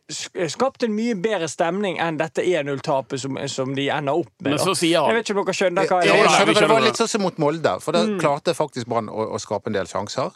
skapt 0.52 0.84
en 0.84 0.94
mye 0.98 1.16
bedre 1.16 1.48
stemning 1.52 1.98
enn 2.04 2.20
dette 2.20 2.44
1-0-tapet 2.44 3.24
som, 3.24 3.40
som 3.48 3.72
de 3.78 3.88
ender 3.94 4.20
opp 4.26 4.32
med. 4.44 4.52
Men 4.58 4.60
så 4.60 4.76
sier 4.76 5.00
han- 5.00 5.14
Jeg 5.14 5.22
vet 5.22 5.30
ikke 5.32 5.40
om 5.40 5.46
dere 5.46 5.58
skjønner 5.62 5.88
hva 5.88 6.04
Jeg, 6.04 6.28
skjønner, 6.28 6.60
det 6.60 6.70
var 6.76 6.82
litt 6.82 7.00
sånn 7.00 7.12
som 7.16 7.22
mot 7.24 7.38
Molde, 7.42 7.78
for 7.82 7.96
da 7.96 8.04
klarte 8.20 8.54
faktisk 8.58 8.88
Brann 8.92 9.10
å, 9.14 9.28
og 9.36 9.42
skape 9.42 9.70
en 9.70 9.78
del 9.78 9.90
sjanser 9.90 10.34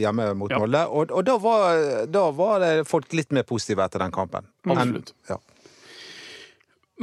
hjemme 0.00 0.30
mot 0.38 0.48
Ja. 0.50 0.58
Molde. 0.62 0.80
Og, 0.88 1.10
og 1.12 1.24
da, 1.28 1.34
var, 1.42 1.82
da 2.08 2.22
var 2.32 2.62
det 2.62 2.70
folk 2.88 3.12
litt 3.12 3.34
mer 3.36 3.44
positive 3.44 3.84
etter 3.84 4.00
den 4.00 4.14
kampen. 4.14 4.46
Absolutt. 4.64 5.12
Enn- 5.12 5.34
ja. 5.34 5.40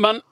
Men 0.01 0.23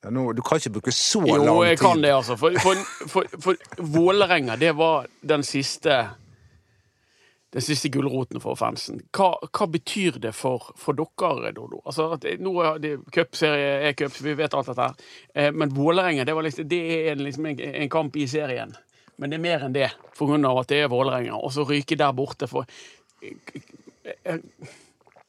Ja, 0.00 0.08
nå, 0.08 0.30
du 0.32 0.40
kan 0.40 0.56
ikke 0.56 0.70
bruke 0.78 0.92
så 0.96 1.20
jo, 1.28 1.34
lang 1.44 1.58
jeg 1.66 1.76
kan 1.80 2.00
det, 2.00 2.08
altså. 2.14 2.32
For, 2.40 2.54
for, 2.62 2.78
for, 3.12 3.26
for 3.44 3.82
Vålerenga, 3.84 4.54
det 4.56 4.70
var 4.78 5.10
den 5.20 5.42
siste 5.44 5.98
den 7.50 7.62
siste 7.62 7.88
gulroten 7.88 8.40
for 8.42 8.58
fansen. 8.58 9.00
Hva, 9.16 9.32
hva 9.50 9.66
betyr 9.70 10.20
det 10.22 10.32
for, 10.38 10.70
for 10.78 10.94
dere, 10.98 11.50
Dodo? 11.56 11.80
Altså, 11.82 12.12
det, 12.22 12.36
nå 12.42 12.52
er 12.62 12.78
det 12.82 12.92
cupserie, 13.14 13.72
E-cup, 13.88 14.14
vi 14.22 14.36
vet 14.38 14.54
alt 14.54 14.70
dette 14.70 14.86
her. 14.86 15.10
Eh, 15.34 15.50
men 15.50 15.74
Vålerenga, 15.74 16.24
det, 16.28 16.36
liksom, 16.46 16.68
det 16.70 16.80
er 17.10 17.18
liksom 17.18 17.50
en, 17.50 17.60
en 17.82 17.90
kamp 17.90 18.16
i 18.16 18.28
serien. 18.30 18.76
Men 19.20 19.32
det 19.32 19.40
er 19.40 19.44
mer 19.44 19.66
enn 19.66 19.74
det, 19.74 19.90
for 20.16 20.30
grunn 20.30 20.46
av 20.48 20.62
at 20.62 20.70
det 20.70 20.84
er 20.84 20.92
Vålerenga. 20.92 21.40
Og 21.42 21.52
så 21.56 21.66
ryke 21.66 21.98
der 21.98 22.14
borte 22.16 22.48
for 22.50 22.70
eh, 23.20 24.38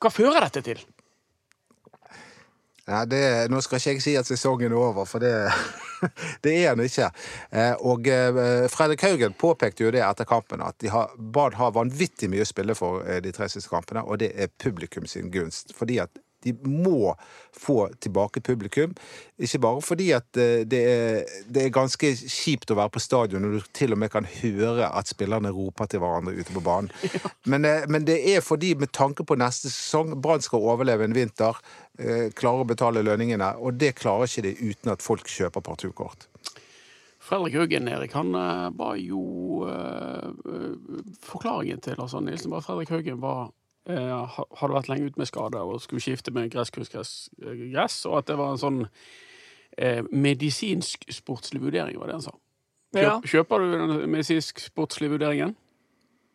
Hva 0.01 0.13
fører 0.13 0.45
dette 0.45 0.63
til? 0.69 0.85
Ja, 2.91 3.05
det, 3.07 3.21
nå 3.51 3.61
skal 3.63 3.79
ikke 3.79 3.93
jeg 3.93 4.03
si 4.03 4.13
at 4.19 4.27
sesongen 4.27 4.73
er 4.73 4.79
over, 4.79 5.05
for 5.07 5.23
det, 5.23 5.31
det 6.43 6.55
er 6.59 6.75
den 6.75 6.89
ikke. 6.89 7.07
Eh, 7.55 7.71
Og 7.87 8.09
eh, 8.11 8.65
Fredrik 8.73 9.05
Haugen 9.07 9.37
påpekte 9.39 9.85
jo 9.85 9.93
det 9.95 10.03
etter 10.03 10.27
kampen, 10.27 10.63
at 10.65 10.83
har, 10.91 11.13
Bad 11.15 11.55
har 11.55 11.71
vanvittig 11.77 12.27
mye 12.31 12.43
å 12.43 12.49
spille 12.49 12.75
for 12.75 13.05
eh, 13.07 13.21
de 13.23 13.31
tre 13.35 13.47
siste 13.51 13.71
kampene, 13.71 14.03
og 14.03 14.19
det 14.19 14.33
er 14.35 14.51
publikum 14.59 15.07
sin 15.07 15.31
gunst. 15.31 15.71
Fordi 15.77 16.01
at 16.03 16.19
de 16.43 16.53
må 16.65 17.13
få 17.55 17.89
tilbake 18.03 18.41
publikum. 18.41 18.95
Ikke 19.41 19.61
bare 19.63 19.83
fordi 19.85 20.11
at 20.15 20.39
eh, 20.39 20.63
det 20.69 20.81
er, 20.91 21.35
det 21.47 21.65
er 21.65 21.75
ganske 21.75 22.13
kjipt 22.21 22.71
å 22.71 22.77
være 22.79 22.93
på 22.95 23.03
stadion 23.03 23.45
når 23.45 23.57
du 23.57 23.69
til 23.77 23.95
og 23.95 24.01
med 24.01 24.13
kan 24.13 24.27
høre 24.29 24.89
at 24.89 25.11
spillerne 25.11 25.53
roper 25.55 25.91
til 25.91 26.03
hverandre 26.03 26.35
ute 26.37 26.55
på 26.55 26.63
banen. 26.65 26.91
Men, 27.51 27.65
eh, 27.65 27.87
men 27.89 28.05
det 28.07 28.19
er 28.35 28.43
fordi, 28.45 28.75
med 28.77 28.91
tanke 28.93 29.25
på 29.27 29.35
neste 29.39 29.69
sesong, 29.71 30.13
Brann 30.21 30.43
skal 30.45 30.63
overleve 30.63 31.07
en 31.07 31.15
vinter, 31.15 31.57
klarer 32.37 32.63
å 32.63 32.67
betale 32.69 33.03
lønningene, 33.03 33.49
og 33.59 33.75
det 33.81 33.95
klarer 33.99 34.29
ikke 34.29 34.45
de 34.45 34.53
uten 34.71 34.93
at 34.93 35.03
folk 35.03 35.27
kjøper 35.29 35.63
partukort. 35.65 36.29
Fredrik 37.31 37.53
Haugen, 37.53 37.87
Erik, 37.87 38.13
han 38.13 38.35
eh, 38.35 38.69
var 38.75 38.95
jo 38.95 39.21
eh, 39.69 40.29
eh, 40.51 40.71
Forklaringen 41.23 41.79
til 41.79 41.95
Lars 41.99 42.15
Arne 42.17 42.31
Nilsen 42.31 42.51
var 42.51 42.63
at 42.63 42.67
Fredrik 42.67 42.89
Haugen 42.91 43.21
var 43.21 43.43
eh, 43.45 43.53
hadde 43.87 44.75
vært 44.75 44.89
lenge 44.91 45.09
ute 45.09 45.17
med 45.21 45.29
skade 45.29 45.61
og 45.61 45.81
skulle 45.81 46.03
skifte 46.03 46.33
med 46.35 46.51
gresskunstgress, 46.53 47.31
eh, 47.41 48.09
og 48.11 48.17
at 48.19 48.27
det 48.29 48.37
var 48.37 48.53
en 48.53 48.61
sånn 48.61 48.79
eh, 49.77 50.03
medisinsk 50.11 51.07
sportslig 51.09 51.63
vurdering, 51.63 51.97
var 51.99 52.11
det 52.11 52.19
han 52.19 52.27
sa. 52.27 52.35
Kjøp, 52.91 53.01
Ja. 53.01 53.19
Kjøper 53.23 53.59
du 53.63 53.71
den 53.71 54.11
medisinsk 54.11 54.59
sportslige 54.59 55.15
vurderingen? 55.15 55.55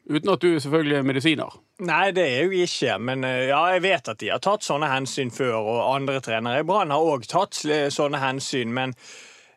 Uten 0.09 0.31
at 0.31 0.41
du 0.41 0.53
selvfølgelig 0.62 0.97
er 0.97 1.07
medisiner. 1.07 1.55
Nei, 1.83 2.11
det 2.15 2.25
er 2.25 2.45
jo 2.47 2.62
ikke, 2.65 2.99
men 3.03 3.25
eh, 3.26 3.49
ja, 3.50 3.62
jeg 3.75 3.83
vet 3.85 4.09
at 4.09 4.21
de 4.23 4.31
har 4.33 4.43
tatt 4.43 4.65
sånne 4.65 4.88
hensyn 4.91 5.33
før, 5.35 5.57
og 5.61 5.81
andre 5.97 6.21
trenere 6.25 6.62
i 6.62 6.67
Brann 6.67 6.95
har 6.95 7.03
òg 7.03 7.26
tatt 7.29 7.59
sånne 7.93 8.21
hensyn, 8.23 8.71
men 8.75 8.95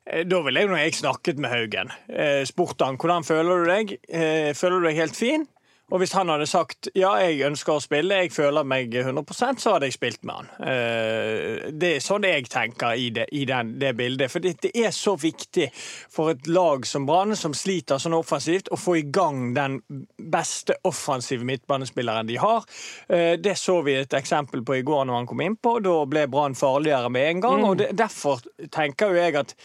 eh, 0.06 0.26
da 0.28 0.42
ville 0.46 0.66
jeg, 0.66 0.70
når 0.72 0.82
jeg 0.84 0.98
snakket 1.00 1.40
med 1.40 1.54
Haugen, 1.54 1.94
eh, 2.10 2.42
spurte 2.50 2.86
han 2.90 2.98
hvordan 3.00 3.24
føler 3.28 3.62
du 3.64 3.70
deg. 3.72 3.96
Eh, 4.10 4.50
føler 4.58 4.82
du 4.82 4.90
deg 4.90 5.00
helt 5.00 5.18
fin? 5.18 5.48
Og 5.90 6.02
hvis 6.02 6.14
han 6.14 6.30
hadde 6.30 6.46
sagt 6.50 6.90
ja, 6.98 7.12
jeg 7.24 7.42
ønsker 7.48 7.76
å 7.76 7.82
spille, 7.82 8.22
jeg 8.24 8.34
føler 8.34 8.68
meg 8.68 8.94
100% 8.94 9.64
så 9.64 9.74
hadde 9.74 9.90
jeg 9.90 9.98
spilt 9.98 10.28
med 10.28 10.36
han. 10.38 10.52
Eh, 10.62 11.72
Det 11.74 11.96
er 11.96 12.04
sånn 12.04 12.28
jeg 12.28 12.46
tenker 12.52 12.94
i 12.94 13.10
det, 13.16 13.26
i 13.34 13.46
den, 13.50 13.74
det 13.82 13.96
bildet. 13.98 14.32
For 14.32 14.44
det, 14.44 14.70
er 14.70 14.94
så 14.96 15.16
viktig 15.20 15.70
for 15.74 16.36
et 16.36 16.48
lag 16.48 16.86
som 16.86 17.08
Brann, 17.10 17.36
som 17.40 17.56
sliter 17.58 18.02
sånn 18.02 18.18
offensivt, 18.18 18.70
å 18.72 18.78
få 18.80 19.00
i 19.00 19.06
gang 19.10 19.54
den 19.58 19.80
beste 20.18 20.78
offensive 20.88 21.46
midtbanespilleren 21.48 22.30
de 22.30 22.38
har. 22.38 22.66
Eh, 23.10 23.36
Det 23.42 23.58
så 23.58 23.82
vi 23.86 23.98
et 23.98 24.14
eksempel 24.14 24.64
på 24.66 24.78
i 24.80 24.86
går 24.86 25.06
når 25.06 25.22
han 25.22 25.30
kom 25.30 25.42
innpå. 25.42 25.80
Da 25.84 26.06
ble 26.06 26.28
Brann 26.30 26.56
farligere 26.56 27.10
med 27.10 27.30
en 27.30 27.46
gang. 27.48 27.66
og 27.66 27.78
det, 27.82 27.92
Derfor 27.98 28.42
tenker 28.72 29.10
jo 29.10 29.22
jeg 29.24 29.36
at 29.36 29.56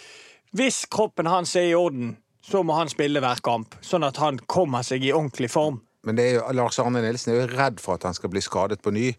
hvis 0.54 0.85
kroppen 0.87 1.26
hans 1.26 1.57
er 1.57 1.69
i 1.69 1.75
orden, 1.75 2.16
så 2.45 2.62
må 2.62 2.76
han 2.76 2.88
spille 2.93 3.21
hver 3.25 3.40
kamp, 3.43 3.75
sånn 3.83 4.04
at 4.07 4.21
han 4.21 4.38
kommer 4.38 4.85
seg 4.87 5.04
i 5.04 5.12
ordentlig 5.12 5.50
form. 5.50 5.81
Men 6.04 6.16
det 6.16 6.25
er 6.30 6.34
jo, 6.38 6.44
Lars 6.52 6.78
Arne 6.78 7.00
Nilsen 7.02 7.32
er 7.34 7.40
jo 7.42 7.56
redd 7.56 7.80
for 7.80 7.94
at 7.99 8.02
han 8.08 8.14
skal 8.14 8.30
bli 8.30 8.40
skadet 8.44 8.80
på 8.84 8.92
ny. 8.92 9.14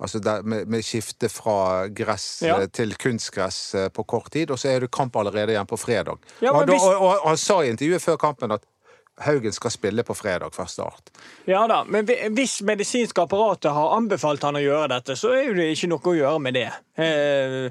Altså 0.00 0.20
der, 0.22 0.42
med, 0.46 0.68
med 0.70 0.84
skifte 0.86 1.26
fra 1.28 1.88
gress 1.90 2.42
Ja. 2.46 2.60
eh, 2.62 2.68
til 2.70 2.94
kunstgress 2.94 3.74
eh, 3.74 3.88
på 3.90 4.04
kort 4.06 4.30
tid, 4.30 4.50
og 4.54 4.58
så 4.62 4.68
er 4.70 4.80
det 4.86 4.90
kamp 4.94 5.16
allerede 5.18 5.50
igjen 5.56 5.66
på 5.66 5.76
fredag. 5.76 6.18
Ja, 6.40 6.52
og, 6.52 6.60
men 6.66 6.68
hvis- 6.76 6.86
og, 6.86 7.02
og 7.22 7.28
han 7.32 7.36
sa 7.36 7.60
i 7.64 7.72
intervjuet 7.72 8.02
før 8.04 8.16
kampen 8.16 8.52
at 8.54 8.62
Haugen 9.26 9.50
skal 9.52 9.72
spille 9.74 10.04
på 10.06 10.14
fredag 10.14 10.52
fra 10.54 10.68
start. 10.70 11.08
Ja 11.50 11.64
da, 11.66 11.80
men 11.82 12.06
hvis 12.06 12.60
medisinske 12.62 13.18
apparatet 13.24 13.72
har 13.74 13.96
anbefalt 13.96 14.44
han 14.46 14.54
å 14.54 14.62
gjøre 14.62 14.92
dette, 14.94 15.16
så 15.18 15.32
er 15.34 15.48
jo 15.48 15.56
det 15.58 15.72
ikke 15.74 15.88
noe 15.90 15.98
å 16.06 16.14
gjøre 16.14 16.38
med 16.44 16.54
det. 16.54 16.68
Eh, 17.02 17.70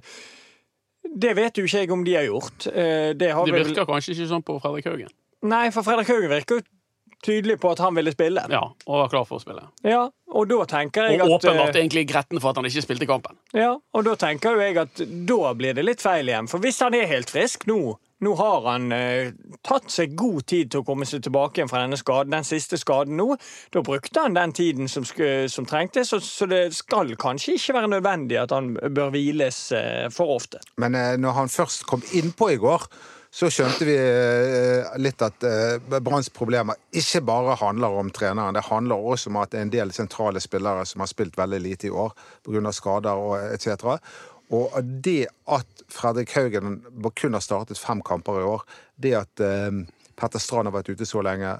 det 1.17 1.31
vet 1.37 1.55
jo 1.57 1.63
ikke 1.63 1.85
jeg 1.85 1.91
om 1.95 2.03
de 2.03 2.17
har 2.17 2.27
gjort. 2.27 2.67
Eh, 2.67 3.13
det 3.15 3.31
har 3.31 3.45
Det 3.47 3.53
vel- 3.55 3.63
virker 3.69 3.85
kanskje 3.87 4.11
ikke 4.17 4.27
sånn 4.33 4.43
på 4.43 4.59
Fredrik 4.61 4.85
Haugen. 4.91 5.13
Nei, 5.47 5.69
for 5.71 5.83
Fredrik 5.87 6.07
Haugen 6.11 6.29
virker 6.29 6.59
jo 6.59 6.61
tydelig 7.25 7.59
på 7.59 7.71
at 7.73 7.81
han 7.83 7.95
ville 7.97 8.11
spille. 8.13 8.43
Ja, 8.51 8.63
og 8.85 9.01
var 9.03 9.11
klar 9.11 9.27
for 9.27 9.39
å 9.39 9.43
spille. 9.43 9.67
Ja, 9.87 10.07
og 10.27 10.49
da 10.51 10.63
tenker 10.69 11.07
jeg 11.07 11.21
Og 11.21 11.25
at 11.25 11.29
Og 11.29 11.37
åpenbart 11.39 11.77
egentlig 11.79 12.07
gretten 12.09 12.41
for 12.41 12.51
at 12.51 12.59
han 12.59 12.67
ikke 12.69 12.83
spilte 12.85 13.07
kampen. 13.09 13.37
Ja, 13.55 13.75
og 13.77 14.03
da 14.05 14.17
tenker 14.19 14.57
jo 14.57 14.65
jeg 14.65 14.77
at 14.81 15.01
da 15.29 15.53
blir 15.57 15.77
det 15.77 15.85
litt 15.87 16.03
feil 16.03 16.29
igjen. 16.29 16.49
For 16.51 16.63
hvis 16.63 16.81
han 16.83 16.97
er 16.97 17.09
helt 17.09 17.31
frisk 17.31 17.65
nå, 17.69 17.97
nå 18.25 18.33
har 18.39 18.63
han 18.65 18.91
eh, 18.95 19.33
tatt 19.65 19.91
seg 19.93 20.15
god 20.17 20.47
tid 20.49 20.71
til 20.73 20.81
å 20.81 20.85
komme 20.87 21.05
seg 21.05 21.21
tilbake 21.25 21.59
igjen 21.59 21.69
fra 21.69 21.83
denne 21.83 21.99
skaden, 21.99 22.33
den 22.33 22.47
siste 22.47 22.79
skaden 22.81 23.17
nå. 23.19 23.35
Da 23.73 23.83
brukte 23.85 24.23
han 24.25 24.37
den 24.37 24.55
tiden 24.57 24.89
som, 24.89 25.05
som 25.05 25.67
trengtes, 25.69 26.09
så, 26.09 26.21
så 26.23 26.47
det 26.49 26.63
skal 26.77 27.13
kanskje 27.19 27.57
ikke 27.57 27.77
være 27.77 27.91
nødvendig 27.97 28.39
at 28.41 28.55
han 28.55 28.73
bør 28.73 29.13
hviles 29.13 29.59
eh, 29.77 30.07
for 30.13 30.37
ofte. 30.37 30.63
Men 30.81 30.97
eh, 30.97 31.13
når 31.21 31.37
han 31.43 31.53
først 31.53 31.85
kom 31.89 32.01
innpå 32.17 32.55
i 32.55 32.59
går, 32.61 32.89
så 33.29 33.49
skjønte 33.51 33.85
vi 33.87 33.95
eh, 33.97 34.87
litt 35.01 35.21
at 35.23 35.43
eh, 35.45 35.99
Branns 35.99 36.29
problemer 36.33 36.77
ikke 36.95 37.21
bare 37.27 37.57
handler 37.59 37.97
om 37.99 38.11
treneren. 38.15 38.55
Det 38.55 38.67
handler 38.69 39.03
også 39.11 39.31
om 39.31 39.41
at 39.41 39.51
det 39.51 39.59
er 39.59 39.67
en 39.67 39.73
del 39.73 39.93
sentrale 39.95 40.41
spillere 40.43 40.85
som 40.87 41.03
har 41.03 41.11
spilt 41.11 41.37
veldig 41.37 41.59
lite 41.63 41.89
i 41.89 41.93
år 41.93 42.15
pga. 42.47 42.71
skader 42.71 43.19
og 43.19 43.35
etc. 43.51 43.99
Og 44.55 44.79
det 45.03 45.27
at 45.51 45.85
Fredrik 45.91 46.31
Haugen 46.37 46.79
kun 47.19 47.35
har 47.35 47.43
startet 47.43 47.79
fem 47.79 48.01
kamper 48.01 48.39
i 48.39 48.47
år, 48.47 48.63
det 48.95 49.15
at 49.19 49.43
eh, 49.43 49.83
Petter 50.17 50.41
Strand 50.41 50.71
har 50.71 50.77
vært 50.79 50.89
ute 50.89 51.05
så 51.05 51.21
lenge, 51.21 51.51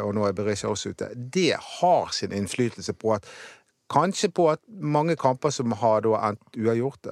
og 0.00 0.14
nå 0.16 0.22
er 0.24 0.32
Berisha 0.32 0.70
også 0.70 0.94
ute, 0.94 1.10
det 1.12 1.58
har 1.60 2.14
sin 2.16 2.32
innflytelse 2.32 2.94
på 2.96 3.18
at 3.18 3.26
Kanskje 3.90 4.28
på 4.30 4.44
at 4.46 4.60
mange 4.70 5.16
kamper 5.18 5.50
som 5.50 5.72
har 5.74 6.04
endt 6.06 6.54
uavgjort, 6.54 7.08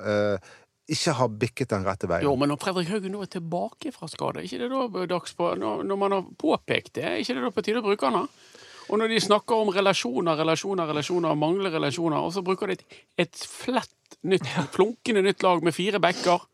ikke 0.89 1.15
har 1.19 1.33
bikket 1.41 1.73
den 1.73 1.85
rette 1.85 2.09
veien. 2.09 2.25
Jo, 2.25 2.35
men 2.41 2.49
når 2.49 2.61
Fredrik 2.63 2.89
Haugen 2.93 3.13
nå 3.13 3.21
er 3.25 3.33
tilbake 3.33 3.93
fra 3.93 4.09
skade, 4.09 4.45
ikke 4.47 4.63
det 4.63 4.71
da 4.73 5.07
dags 5.11 5.35
på 5.37 5.51
Når, 5.61 5.83
når 5.85 6.01
man 6.01 6.15
har 6.17 6.31
påpekt 6.41 6.95
det, 6.97 7.05
er 7.05 7.21
ikke 7.21 7.37
det 7.37 7.45
da 7.45 7.51
på 7.53 7.65
tide 7.67 7.83
å 7.83 7.85
bruke 7.85 8.09
han 8.09 8.23
da? 8.23 8.55
Og 8.89 9.01
når 9.01 9.13
de 9.13 9.21
snakker 9.21 9.61
om 9.61 9.71
relasjoner, 9.75 10.39
relasjoner, 10.41 10.89
relasjoner, 10.89 11.35
mangler 11.37 11.75
relasjoner, 11.77 12.25
og 12.25 12.33
så 12.33 12.43
bruker 12.45 12.71
de 12.71 12.79
et, 12.79 13.01
et 13.21 13.43
flett 13.45 14.17
nytt, 14.25 14.49
flunkende 14.73 15.23
nytt 15.27 15.45
lag 15.45 15.61
med 15.65 15.77
fire 15.77 16.01
backer. 16.01 16.47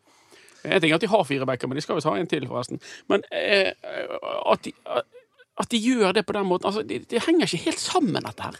En 0.65 0.81
ting 0.83 0.91
er 0.91 0.99
at 0.99 1.05
de 1.05 1.13
har 1.13 1.27
fire 1.29 1.47
backer, 1.47 1.71
men 1.71 1.79
de 1.79 1.85
skal 1.85 2.01
visst 2.01 2.11
ha 2.11 2.17
en 2.19 2.31
til, 2.31 2.49
forresten. 2.51 2.83
Men 3.13 3.23
eh, 3.31 3.71
at, 4.51 4.67
de, 4.67 4.75
at 5.63 5.71
de 5.71 5.79
gjør 5.79 6.17
det 6.19 6.27
på 6.27 6.35
den 6.35 6.49
måten 6.51 6.73
altså, 6.73 6.83
det, 6.83 7.05
det 7.13 7.23
henger 7.29 7.47
ikke 7.47 7.69
helt 7.69 7.83
sammen, 7.83 8.27
dette 8.27 8.51
her. 8.51 8.59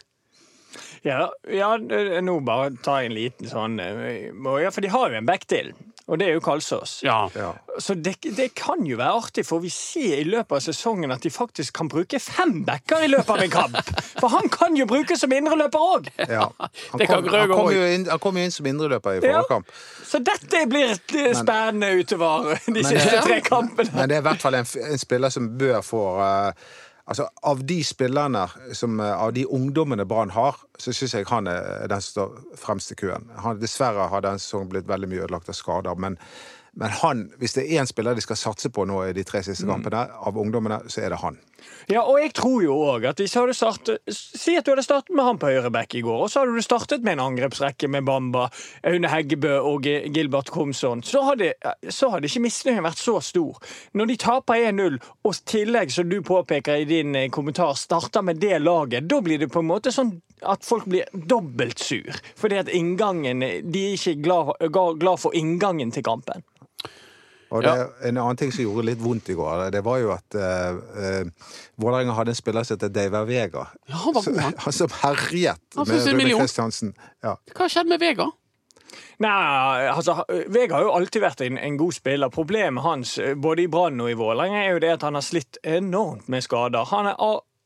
Ja, 1.05 1.29
ja, 1.53 1.75
eh, 1.77 2.21
nå 2.25 2.39
bare 2.45 2.71
ta 2.83 2.99
en 3.05 3.13
liten 3.13 3.49
sånn 3.49 3.79
eh, 3.79 4.31
Ja, 4.33 4.71
for 4.73 4.81
de 4.81 4.89
har 4.89 5.11
jo 5.13 5.19
en 5.19 5.27
back 5.27 5.43
til, 5.51 5.73
og 6.09 6.17
det 6.21 6.27
er 6.27 6.35
jo 6.35 6.41
Kalsås. 6.45 6.99
Ja. 7.05 7.27
Ja. 7.37 7.51
Så 7.81 7.93
det, 7.97 8.15
det 8.37 8.47
kan 8.57 8.81
jo 8.85 8.97
være 8.97 9.19
artig, 9.19 9.43
for 9.45 9.61
vi 9.61 9.69
ser 9.73 10.19
i 10.21 10.25
løpet 10.25 10.57
av 10.57 10.63
sesongen 10.65 11.13
at 11.13 11.21
de 11.25 11.29
faktisk 11.33 11.73
kan 11.77 11.89
bruke 11.89 12.19
fem 12.21 12.59
backer 12.65 13.05
i 13.05 13.09
løpet 13.09 13.29
av 13.35 13.43
en 13.45 13.53
kamp. 13.53 13.91
For 14.21 14.31
han 14.31 14.47
kan 14.49 14.77
jo 14.79 14.85
brukes 14.87 15.19
som 15.21 15.33
indreløper 15.35 15.81
òg! 15.81 16.07
Ja. 16.29 16.45
Han, 16.55 17.01
kom, 17.01 17.27
han, 17.27 17.49
kom 17.51 17.65
også. 17.65 17.81
inn, 17.91 18.05
han 18.09 18.21
kom 18.23 18.37
jo 18.39 18.45
inn 18.47 18.53
som 18.55 18.69
indreløper 18.69 19.17
i 19.17 19.19
Ja. 19.19 19.21
forrige 19.25 19.49
kamp. 19.49 19.73
Så 20.07 20.21
dette 20.23 20.63
blir 20.71 20.93
eh, 20.95 21.33
spennende 21.35 21.91
utover 21.99 22.55
de 22.65 22.85
siste 22.85 23.21
tre 23.25 23.41
kampene. 23.45 23.91
Men 23.97 24.09
det 24.09 24.17
er 24.19 24.23
i 24.23 24.27
hvert 24.29 24.41
fall 24.45 24.57
en, 24.61 24.69
en 24.87 25.01
spiller 25.01 25.33
som 25.33 25.51
bør 25.59 25.81
få 25.85 26.03
uh, 26.21 26.73
Altså, 27.05 27.27
Av 27.45 27.59
de 27.69 27.83
spillerne, 27.85 28.47
som, 28.73 28.95
uh, 28.97 29.11
av 29.21 29.35
de 29.35 29.43
ungdommene 29.45 30.07
Brann 30.09 30.31
har, 30.33 30.55
så 30.77 30.93
syns 30.93 31.13
jeg 31.15 31.29
han 31.29 31.47
er 31.47 31.87
den 31.91 32.01
som 32.03 32.11
står 32.11 32.59
fremst 32.59 32.91
i 32.91 32.99
køen. 32.99 33.29
Han, 33.43 33.59
dessverre 33.61 34.09
har 34.11 34.25
denne 34.25 34.41
sesongen 34.41 34.69
blitt 34.73 34.87
veldig 34.89 35.09
mye 35.11 35.23
ødelagt 35.25 35.49
av 35.49 35.57
skader, 35.57 35.95
men, 35.95 36.17
men 36.75 36.91
han, 37.01 37.25
hvis 37.39 37.55
det 37.55 37.65
er 37.65 37.81
én 37.81 37.87
spiller 37.87 38.15
de 38.17 38.23
skal 38.23 38.39
satse 38.39 38.69
på 38.69 38.85
nå 38.85 39.03
i 39.07 39.13
de 39.15 39.23
tre 39.23 39.39
Mm. 39.39 39.47
siste 39.47 39.67
kampene, 39.67 40.07
av 40.11 40.37
ungdommene, 40.37 40.81
så 40.91 41.05
er 41.05 41.09
det 41.15 41.21
han. 41.23 41.39
Ja, 41.89 42.01
og 42.01 42.19
jeg 42.19 42.33
tror 42.33 42.63
jo 42.63 42.75
òg 42.91 43.05
at 43.09 43.19
hvis 43.21 43.33
hadde 43.37 43.53
startet 43.53 44.01
Si 44.11 44.55
at 44.57 44.65
du 44.65 44.71
hadde 44.71 44.83
startet 44.85 45.15
med 45.15 45.25
han 45.25 45.39
på 45.41 45.49
høyreback 45.49 45.95
i 45.95 46.01
går, 46.05 46.23
og 46.25 46.29
så 46.29 46.41
hadde 46.41 46.53
du 46.57 46.61
startet 46.61 47.05
med 47.05 47.15
en 47.15 47.23
angrepsrekke 47.25 47.87
med 47.89 48.05
Bamba, 48.05 48.49
Aune 48.85 49.09
Heggebø 49.09 49.55
og 49.65 49.87
Gilbert 49.87 50.51
Komsson. 50.53 51.03
så 51.03 51.23
hadde, 51.29 51.53
så 51.89 52.09
hadde 52.13 52.29
ikke 52.29 52.43
misnøyen 52.45 52.85
vært 52.85 53.01
så 53.01 53.19
stor. 53.21 53.57
Når 53.93 54.11
de 54.11 54.17
taper 54.17 54.67
1-0, 54.71 54.99
og 55.23 55.41
tillegg, 55.45 55.91
som 55.91 56.09
du 56.09 56.19
påpeker 56.21 56.83
i 56.83 56.85
din 56.89 57.15
eh, 57.15 57.29
kommentar, 57.29 57.73
starter 57.73 58.21
med 58.21 58.41
det 58.41 58.61
laget, 58.61 59.09
da 59.09 59.21
blir 59.21 59.39
det 59.41 59.51
på 59.51 59.63
en 59.63 59.69
måte 59.69 59.93
sånn 59.93 60.15
at 60.41 60.65
folk 60.65 60.89
blir 60.89 61.07
dobbelt 61.13 61.79
sur. 61.79 62.19
Fordi 62.35 62.59
at 62.59 62.69
inngangen 62.69 63.39
De 63.39 63.85
er 63.85 63.95
ikke 63.95 64.17
glad, 64.23 64.51
glad 64.99 65.21
for 65.21 65.35
inngangen 65.37 65.91
til 65.91 66.03
kampen. 66.03 66.43
Og 67.53 67.63
det, 67.63 67.73
En 68.09 68.17
annen 68.17 68.37
ting 68.39 68.51
som 68.51 68.65
gjorde 68.65 68.87
litt 68.89 69.01
vondt 69.01 69.29
i 69.31 69.35
går, 69.37 69.67
det 69.71 69.83
var 69.85 69.99
jo 70.01 70.09
at 70.15 70.37
uh, 70.39 70.79
uh, 70.97 71.51
Vålerenga 71.81 72.15
hadde 72.17 72.33
en 72.33 72.39
spiller 72.39 72.65
som 72.65 72.75
heter 72.75 72.91
David 72.91 73.29
Vega. 73.29 73.67
Ja, 73.87 73.99
han 74.01 74.15
var 74.15 74.25
god, 74.25 74.39
han. 74.41 74.57
Han 74.65 74.75
som 74.81 74.97
herjet 75.03 75.77
med 75.77 75.93
Rune. 76.09 76.39
Kristiansen. 76.41 76.95
Ja. 77.23 77.37
Hva 77.53 77.67
har 77.67 77.71
skjedd 77.77 77.91
med 77.91 78.01
Vega? 78.03 78.31
Nei, 79.23 79.87
altså, 79.87 80.17
Vega 80.51 80.75
har 80.75 80.87
jo 80.87 80.93
alltid 80.97 81.23
vært 81.23 81.43
en, 81.45 81.59
en 81.61 81.77
god 81.79 81.95
spiller. 81.95 82.31
Problemet 82.33 82.83
hans 82.83 83.15
eh, 83.21 83.35
både 83.39 83.63
i 83.63 83.69
Brann 83.71 84.01
og 84.03 84.11
i 84.11 84.17
Vålerenga 84.19 84.63
er 84.65 84.73
jo 84.75 84.81
det 84.83 84.91
at 84.97 85.05
han 85.07 85.15
har 85.15 85.23
slitt 85.23 85.59
enormt 85.63 86.27
med 86.31 86.43
skader. 86.43 86.87
Han 86.91 87.11
er 87.13 87.21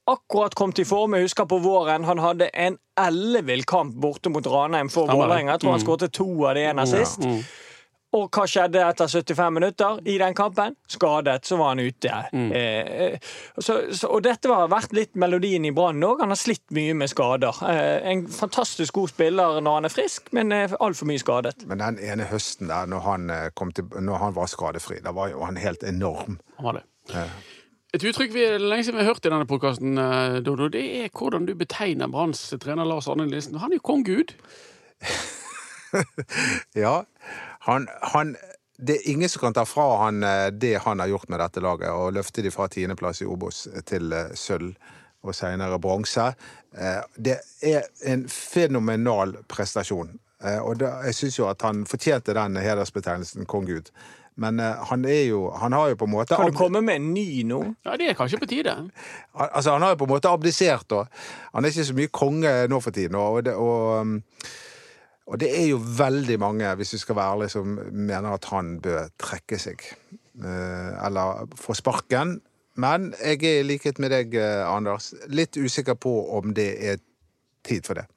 akkurat 0.09 0.55
kommet 0.57 0.81
i 0.81 0.87
form. 0.87 1.15
Jeg 1.17 1.29
husker 1.29 1.47
på 1.49 1.61
våren 1.63 2.07
han 2.07 2.21
hadde 2.23 2.49
en 2.53 2.77
ellevill 2.99 3.63
kamp 3.69 3.95
borte 4.01 4.31
mot 4.33 4.45
Ranheim 4.47 4.91
for. 4.91 5.09
Vålerenga. 5.09 5.55
Jeg 5.55 5.63
tror 5.63 5.75
han 5.77 5.83
skåret 5.83 6.13
to 6.13 6.29
av 6.45 6.57
det 6.57 6.69
ene 6.71 6.87
sist. 6.89 7.25
Og 8.17 8.25
hva 8.33 8.45
skjedde 8.49 8.81
etter 8.81 9.09
75 9.11 9.53
minutter 9.53 9.99
i 10.09 10.15
den 10.17 10.33
kampen? 10.33 10.73
Skadet, 10.89 11.45
så 11.45 11.59
var 11.59 11.75
han 11.75 11.81
ute. 11.83 12.21
Mm. 12.33 12.47
eh, 12.57 13.27
så, 13.57 13.75
så, 13.93 14.09
og 14.09 14.23
dette 14.25 14.49
har 14.49 14.71
vært 14.71 14.95
litt 14.97 15.13
melodien 15.19 15.67
i 15.69 15.73
Brann 15.75 16.01
òg. 16.05 16.23
Han 16.23 16.33
har 16.33 16.39
slitt 16.41 16.65
mye 16.73 16.95
med 16.97 17.11
skader. 17.11 17.61
Eh, 17.69 18.09
en 18.09 18.25
fantastisk 18.33 18.97
god 18.97 19.13
spiller 19.13 19.61
når 19.61 19.77
han 19.77 19.89
er 19.91 19.93
frisk, 19.93 20.33
men 20.33 20.55
eh, 20.55 20.73
altfor 20.81 21.11
mye 21.11 21.21
skadet. 21.21 21.67
Men 21.69 21.85
den 21.85 22.01
ene 22.09 22.25
høsten 22.31 22.73
der, 22.73 22.89
når 22.89 23.05
han, 23.05 23.29
eh, 23.35 23.45
kom 23.53 23.75
til, 23.77 23.85
når 23.93 24.25
han 24.25 24.35
var 24.41 24.49
skadefri, 24.49 25.03
da 25.05 25.13
var 25.13 25.29
jo 25.29 25.45
han 25.45 25.61
helt 25.61 25.85
enorm. 25.85 26.41
Han 26.57 26.71
var 26.71 26.81
det. 26.81 26.85
Et 27.93 28.03
uttrykk 28.05 28.33
vi 28.35 28.43
lenge 28.61 28.83
siden 28.85 28.99
vi 28.99 29.03
har 29.03 29.13
hørt 29.15 29.25
i 29.25 29.31
denne 29.31 29.47
podkasten, 29.49 29.97
Dodo, 30.45 30.67
det 30.69 30.83
er 30.99 31.09
hvordan 31.09 31.47
du 31.47 31.55
betegner 31.57 32.11
Branns 32.11 32.43
trener 32.61 32.85
Lars 32.85 33.07
Arne 33.09 33.25
Nilsen. 33.25 33.57
Han 33.57 33.73
er 33.73 33.79
jo 33.79 33.85
kong 33.91 34.05
Gud. 34.07 34.35
Ja, 36.77 36.99
han, 37.65 37.87
han 38.13 38.35
Det 38.77 38.95
er 38.99 39.07
ingen 39.09 39.29
som 39.29 39.41
kan 39.41 39.55
ta 39.57 39.63
fra 39.65 39.87
han 40.05 40.21
eh, 40.23 40.51
det 40.53 40.75
han 40.85 41.01
har 41.01 41.09
gjort 41.09 41.31
med 41.33 41.41
dette 41.41 41.63
laget, 41.65 41.89
og 41.89 42.13
løfte 42.13 42.43
de 42.45 42.51
fra 42.53 42.67
tiendeplass 42.71 43.23
i 43.23 43.27
Obos 43.27 43.63
til 43.89 44.13
eh, 44.13 44.29
sølv 44.37 44.75
og 45.25 45.33
senere 45.35 45.79
bronse. 45.81 46.29
Eh, 46.77 47.01
Det 47.17 47.39
er 47.65 47.89
en 48.05 48.27
fenomenal 48.29 49.33
prestasjon. 49.49 50.13
Eh, 50.45 50.61
Og 50.61 50.79
jeg 50.85 51.15
syns 51.17 51.39
jo 51.41 51.49
at 51.49 51.65
han 51.65 51.83
fortjente 51.89 52.37
den 52.37 52.55
hedersbetegnelsen 52.55 53.49
kong 53.49 53.65
Gud. 53.67 53.89
Men 54.39 54.59
eh, 54.63 54.83
han 54.89 55.03
er 55.05 55.23
jo 55.27 55.49
Han 55.59 55.75
har 55.75 55.91
jo 55.91 55.99
på 55.99 56.07
en 56.07 56.13
måte 56.13 56.37
Kan 56.39 56.51
du 56.51 56.57
komme 56.57 56.81
med 56.85 57.01
en 57.01 57.11
ny 57.13 57.43
nå? 57.47 57.59
Ja, 57.85 57.97
det 57.99 58.11
er 58.11 58.17
kanskje 58.17 58.39
på 58.41 58.49
tide. 58.49 58.75
Altså, 59.49 59.71
han 59.75 59.83
har 59.83 59.93
jo 59.93 60.01
på 60.01 60.07
en 60.07 60.13
måte 60.15 60.31
abdisert, 60.31 60.87
da. 60.91 61.05
Han 61.53 61.65
er 61.65 61.73
ikke 61.73 61.87
så 61.87 61.95
mye 61.97 62.11
konge 62.11 62.51
nå 62.71 62.79
for 62.83 62.95
tiden. 62.95 63.15
Og 63.15 63.43
det, 63.45 63.53
og, 63.55 64.01
um, 64.01 64.17
og 65.29 65.39
det 65.39 65.51
er 65.55 65.69
jo 65.69 65.79
veldig 65.79 66.39
mange, 66.41 66.75
hvis 66.75 66.91
du 66.95 66.97
skal 66.99 67.15
være 67.15 67.35
ærlig, 67.37 67.49
som 67.53 67.77
mener 67.91 68.33
at 68.35 68.49
han 68.51 68.77
bør 68.83 69.07
trekke 69.21 69.59
seg. 69.61 69.83
Eh, 70.43 71.05
Eller 71.05 71.47
få 71.55 71.75
sparken. 71.77 72.39
Men 72.79 73.13
jeg 73.19 73.43
er 73.43 73.59
i 73.61 73.67
likhet 73.67 73.99
med 73.99 74.11
deg, 74.13 74.35
eh, 74.35 74.63
Anders, 74.67 75.13
litt 75.27 75.57
usikker 75.57 75.95
på 75.99 76.13
om 76.37 76.53
det 76.55 76.69
er 76.91 77.01
tid 77.63 77.87
for 77.87 77.99
det. 77.99 78.07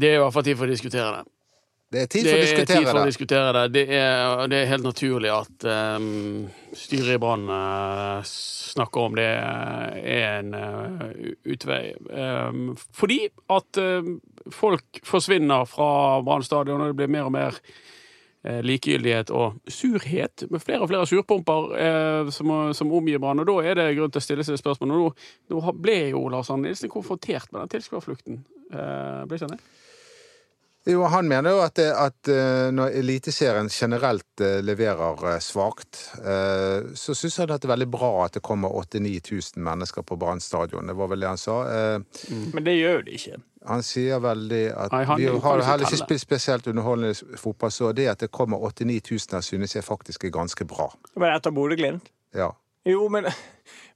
Det 0.00 0.08
er 0.08 0.18
i 0.18 0.22
hvert 0.22 0.34
fall 0.34 0.46
tid 0.46 0.56
for 0.56 0.68
å 0.68 0.72
diskutere 0.72 1.10
det. 1.18 1.24
Det 1.90 2.04
er 2.04 2.06
tid 2.06 2.26
for 2.28 2.30
å 2.30 2.38
er 2.38 2.46
tid 2.46 2.54
diskutere 2.54 2.86
for 2.86 3.00
å 3.00 3.02
det. 3.02 3.10
diskutere 3.10 3.52
det. 3.56 3.62
Det 3.74 3.98
er, 3.98 4.42
det 4.52 4.58
er 4.60 4.68
helt 4.70 4.86
naturlig 4.86 5.30
at 5.34 5.64
um, 5.98 6.44
styret 6.78 7.16
i 7.16 7.18
Brann 7.18 7.48
uh, 7.50 8.20
snakker 8.26 9.08
om 9.08 9.16
det 9.18 9.26
er 9.26 10.36
en 10.38 10.54
uh, 10.54 11.02
utvei. 11.50 11.82
Um, 12.14 12.76
fordi 12.94 13.24
at 13.50 13.80
uh, 13.82 14.12
folk 14.54 15.02
forsvinner 15.06 15.66
fra 15.66 15.90
Brann 16.22 16.46
stadion, 16.46 16.78
og 16.84 16.92
det 16.92 17.00
blir 17.00 17.10
mer 17.10 17.26
og 17.26 17.34
mer 17.34 17.58
eh, 18.44 18.60
likegyldighet 18.64 19.34
og 19.34 19.58
surhet. 19.70 20.46
Med 20.50 20.62
flere 20.62 20.84
og 20.86 20.90
flere 20.92 21.10
surpumper 21.10 21.74
eh, 21.76 22.30
som, 22.34 22.54
som 22.76 22.94
omgir 22.96 23.20
Brann. 23.22 23.42
Og 23.42 23.50
da 23.50 23.58
er 23.66 23.78
det 23.82 23.90
grunn 23.98 24.14
til 24.14 24.22
å 24.22 24.24
stille 24.24 24.46
seg 24.46 24.62
spørsmål. 24.62 24.94
Nå, 24.94 25.10
nå 25.52 25.76
ble 25.82 25.98
jo 26.12 26.26
Lars 26.32 26.54
Arne 26.54 26.70
Nilsen 26.70 26.92
konfrontert 26.92 27.50
med 27.52 27.64
den 27.64 27.74
tilskuerflukten. 27.76 28.42
Eh, 28.70 29.22
ble 29.26 29.40
ikke 29.40 29.50
han 29.50 29.58
det? 29.58 29.79
Jo, 30.88 31.02
han 31.12 31.28
mener 31.28 31.52
jo 31.52 31.58
at, 31.60 31.74
det, 31.76 31.90
at 31.92 32.28
eh, 32.32 32.70
når 32.72 32.94
Eliteserien 33.02 33.68
generelt 33.68 34.40
eh, 34.40 34.62
leverer 34.64 35.26
eh, 35.34 35.36
svakt, 35.44 35.98
eh, 36.24 36.88
så 36.96 37.12
syns 37.14 37.36
han 37.42 37.52
at 37.52 37.60
det 37.60 37.68
er 37.68 37.74
veldig 37.74 37.88
bra 37.92 38.08
at 38.24 38.38
det 38.38 38.42
kommer 38.46 38.72
8000-9000 38.80 39.60
mennesker 39.66 40.06
på 40.08 40.16
Brann 40.16 40.40
stadion. 40.40 40.88
Det 40.88 40.96
var 40.96 41.10
vel 41.12 41.20
det 41.20 41.28
han 41.28 41.40
sa. 41.42 41.58
Eh, 41.68 42.24
Men 42.54 42.64
det 42.64 42.78
gjør 42.78 43.04
det 43.04 43.18
ikke. 43.20 43.42
Han 43.68 43.84
sier 43.84 44.22
veldig 44.24 44.62
at 44.72 44.94
Nei, 44.96 45.02
vi 45.20 45.28
har 45.28 45.62
heller 45.68 45.84
ikke 45.84 46.00
spilt 46.00 46.24
spesielt 46.24 46.70
underholdende 46.72 47.36
fotball, 47.36 47.70
så 47.76 47.92
det 47.92 48.08
at 48.14 48.24
det 48.24 48.30
kommer 48.32 48.56
8000-9000 48.72 49.36
her, 49.36 49.44
synes 49.44 49.76
jeg 49.76 49.84
faktisk 49.84 50.24
er 50.24 50.32
ganske 50.32 50.64
bra. 50.64 50.88
Men 51.20 51.34
etter 51.36 51.52
Bodø-Glimt? 51.52 52.08
Ja. 52.32 52.54
Jo, 52.88 53.04
men, 53.12 53.28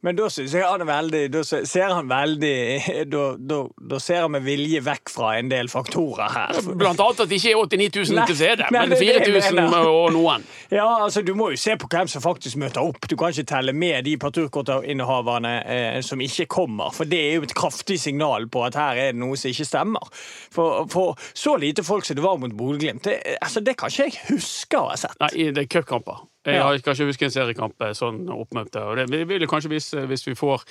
men 0.04 0.16
da 0.18 0.26
syns 0.30 0.52
jeg 0.54 0.62
han 0.68 0.82
er 0.84 0.88
veldig 0.90 1.22
Da 1.32 1.42
ser 1.48 1.92
han 1.94 2.08
veldig 2.10 3.06
Da, 3.10 3.22
da, 3.40 3.58
da 3.94 3.98
ser 4.02 4.20
han 4.26 4.34
med 4.34 4.44
vilje 4.44 4.82
vekk 4.84 5.10
fra 5.14 5.30
en 5.38 5.48
del 5.50 5.70
faktorer 5.72 6.28
her. 6.34 6.58
Blant 6.76 7.00
annet 7.00 7.22
at 7.24 7.30
det 7.30 7.38
ikke 7.40 7.54
er 7.54 7.62
89 7.64 8.10
000 8.12 8.18
Nei, 8.20 8.26
til 8.28 8.38
stede, 8.38 8.68
men 8.74 8.92
det 8.92 8.98
er 9.00 9.20
det 9.24 9.32
jeg 9.32 9.44
4000 9.48 9.78
og 9.80 10.12
noen. 10.14 10.44
Ja, 10.74 10.86
altså 11.04 11.22
Du 11.24 11.32
må 11.38 11.50
jo 11.54 11.58
se 11.60 11.76
på 11.80 11.88
hvem 11.92 12.08
som 12.10 12.22
faktisk 12.24 12.58
møter 12.60 12.82
opp. 12.84 13.08
Du 13.10 13.16
kan 13.20 13.32
ikke 13.32 13.46
telle 13.48 13.72
med 13.76 14.04
de 14.06 14.16
parturkortinnehaverne 14.20 15.54
eh, 15.66 16.00
som 16.02 16.20
ikke 16.24 16.46
kommer. 16.50 16.90
For 16.94 17.08
det 17.08 17.20
er 17.28 17.34
jo 17.38 17.46
et 17.46 17.54
kraftig 17.56 17.98
signal 18.02 18.48
på 18.52 18.64
at 18.66 18.76
her 18.78 19.00
er 19.08 19.12
det 19.14 19.20
noe 19.22 19.38
som 19.40 19.50
ikke 19.52 19.66
stemmer. 19.68 20.12
For, 20.54 20.84
for 20.92 21.18
så 21.36 21.56
lite 21.60 21.84
folk 21.86 22.04
som 22.08 22.18
det 22.18 22.24
var 22.24 22.38
mot 22.42 22.52
Bodø-Glimt, 22.58 23.04
det, 23.08 23.18
altså, 23.40 23.60
det 23.64 23.76
kan 23.80 23.92
ikke 23.92 24.08
jeg 24.10 24.20
huske 24.30 24.80
å 24.80 24.88
ha 24.90 24.98
sett. 25.00 25.16
Nei, 25.22 25.50
det 25.54 25.66
er 25.66 25.70
cupkamper. 25.78 26.24
Jeg 26.44 26.60
har- 26.60 26.78
kan 26.84 26.92
ikke 26.92 27.06
huske 27.08 27.24
en 27.24 27.32
seriekamp 27.32 27.80
eh, 27.86 27.94
sånn 27.96 28.18
oppmøte. 28.28 28.82
Og 28.84 28.98
det 29.08 29.22
ville 29.30 29.46
kanskje 29.48 29.70
vise 29.72 29.93
hvis 30.10 30.26
vi 30.28 30.34
får 30.38 30.64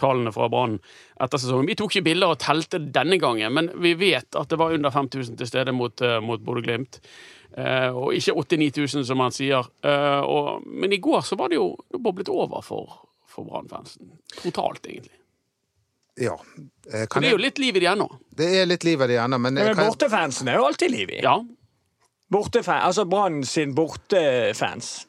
tallene 0.00 0.32
fra 0.32 0.48
Brann 0.52 0.78
etter 1.20 1.38
sesongen. 1.42 1.68
Vi 1.68 1.76
tok 1.78 1.92
ikke 1.94 2.06
bilder 2.08 2.32
og 2.34 2.40
telte 2.42 2.80
denne 2.80 3.18
gangen, 3.20 3.52
men 3.56 3.68
vi 3.82 3.92
vet 4.00 4.36
at 4.40 4.48
det 4.52 4.58
var 4.60 4.72
under 4.76 4.90
5000 4.94 5.36
til 5.40 5.46
stede 5.50 5.72
mot, 5.76 6.00
eh, 6.00 6.18
mot 6.24 6.40
Bodø-Glimt. 6.40 7.00
Eh, 7.58 7.88
og 7.90 8.14
ikke 8.14 8.34
89 8.38 8.94
000, 8.94 9.04
som 9.08 9.20
han 9.24 9.32
sier. 9.34 9.66
Eh, 9.84 10.20
og, 10.22 10.62
men 10.66 10.92
i 10.94 11.00
går 11.02 11.20
så 11.26 11.36
var 11.36 11.50
det 11.50 11.58
jo 11.58 11.72
det 11.90 12.00
boblet 12.04 12.28
over 12.30 12.62
for, 12.62 13.00
for 13.28 13.44
Brann-fansen. 13.48 14.12
Totalt, 14.42 14.86
egentlig. 14.86 15.16
ja. 16.20 16.36
Eh, 16.92 17.04
Så 17.04 17.06
Kan 17.10 17.22
det 17.22 17.30
er 17.32 17.36
jo 17.38 17.42
litt 17.42 17.58
liv 17.58 17.76
i 17.76 17.80
det 17.80 17.90
ennå. 17.90 18.06
det 18.38 18.48
er 18.60 18.66
litt 18.70 18.84
liv 18.86 19.02
i 19.02 19.06
det 19.12 19.18
ennå, 19.22 19.38
men, 19.38 19.54
Men 19.54 19.76
bortefansen 19.76 20.48
er 20.48 20.60
jo 20.60 20.66
alltid 20.70 20.90
liv 20.90 21.10
i. 21.10 21.20
Ja. 21.22 21.36
Bortefan, 22.30 22.80
altså 22.86 23.04
Brann 23.10 23.40
sin 23.44 23.74
bortefans. 23.74 25.06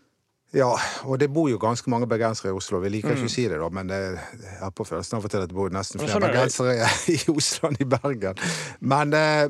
Ja, 0.52 0.70
og 1.08 1.20
det 1.22 1.30
bor 1.32 1.48
jo 1.50 1.58
ganske 1.62 1.90
mange 1.90 2.08
bergensere 2.12 2.52
i 2.52 2.56
Oslo. 2.58 2.82
Vi 2.84 2.90
liker 2.92 3.14
Mm. 3.14 3.18
ikke 3.18 3.30
å 3.30 3.34
si 3.34 3.48
det, 3.48 3.60
da, 3.62 3.70
men 3.72 3.90
eh, 3.90 4.20
jeg 4.44 4.60
har 4.60 4.72
på 4.76 4.84
følelsen 4.88 5.18
av 5.18 5.26
at 5.26 5.38
det 5.46 5.56
bor 5.56 5.70
nesten 5.72 6.02
flere 6.02 6.20
bergensere 6.20 6.88
i 7.16 7.20
Oslo 7.32 7.70
enn 7.70 7.78
i 7.80 7.88
Bergen. 7.88 8.42
Men 8.80 9.14
eh, 9.16 9.46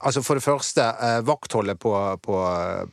altså 0.00 0.22
for 0.24 0.40
det 0.40 0.44
første, 0.46 0.86
eh, 1.04 1.18
vaktholdet 1.28 1.78
på, 1.78 1.92
på, 2.24 2.38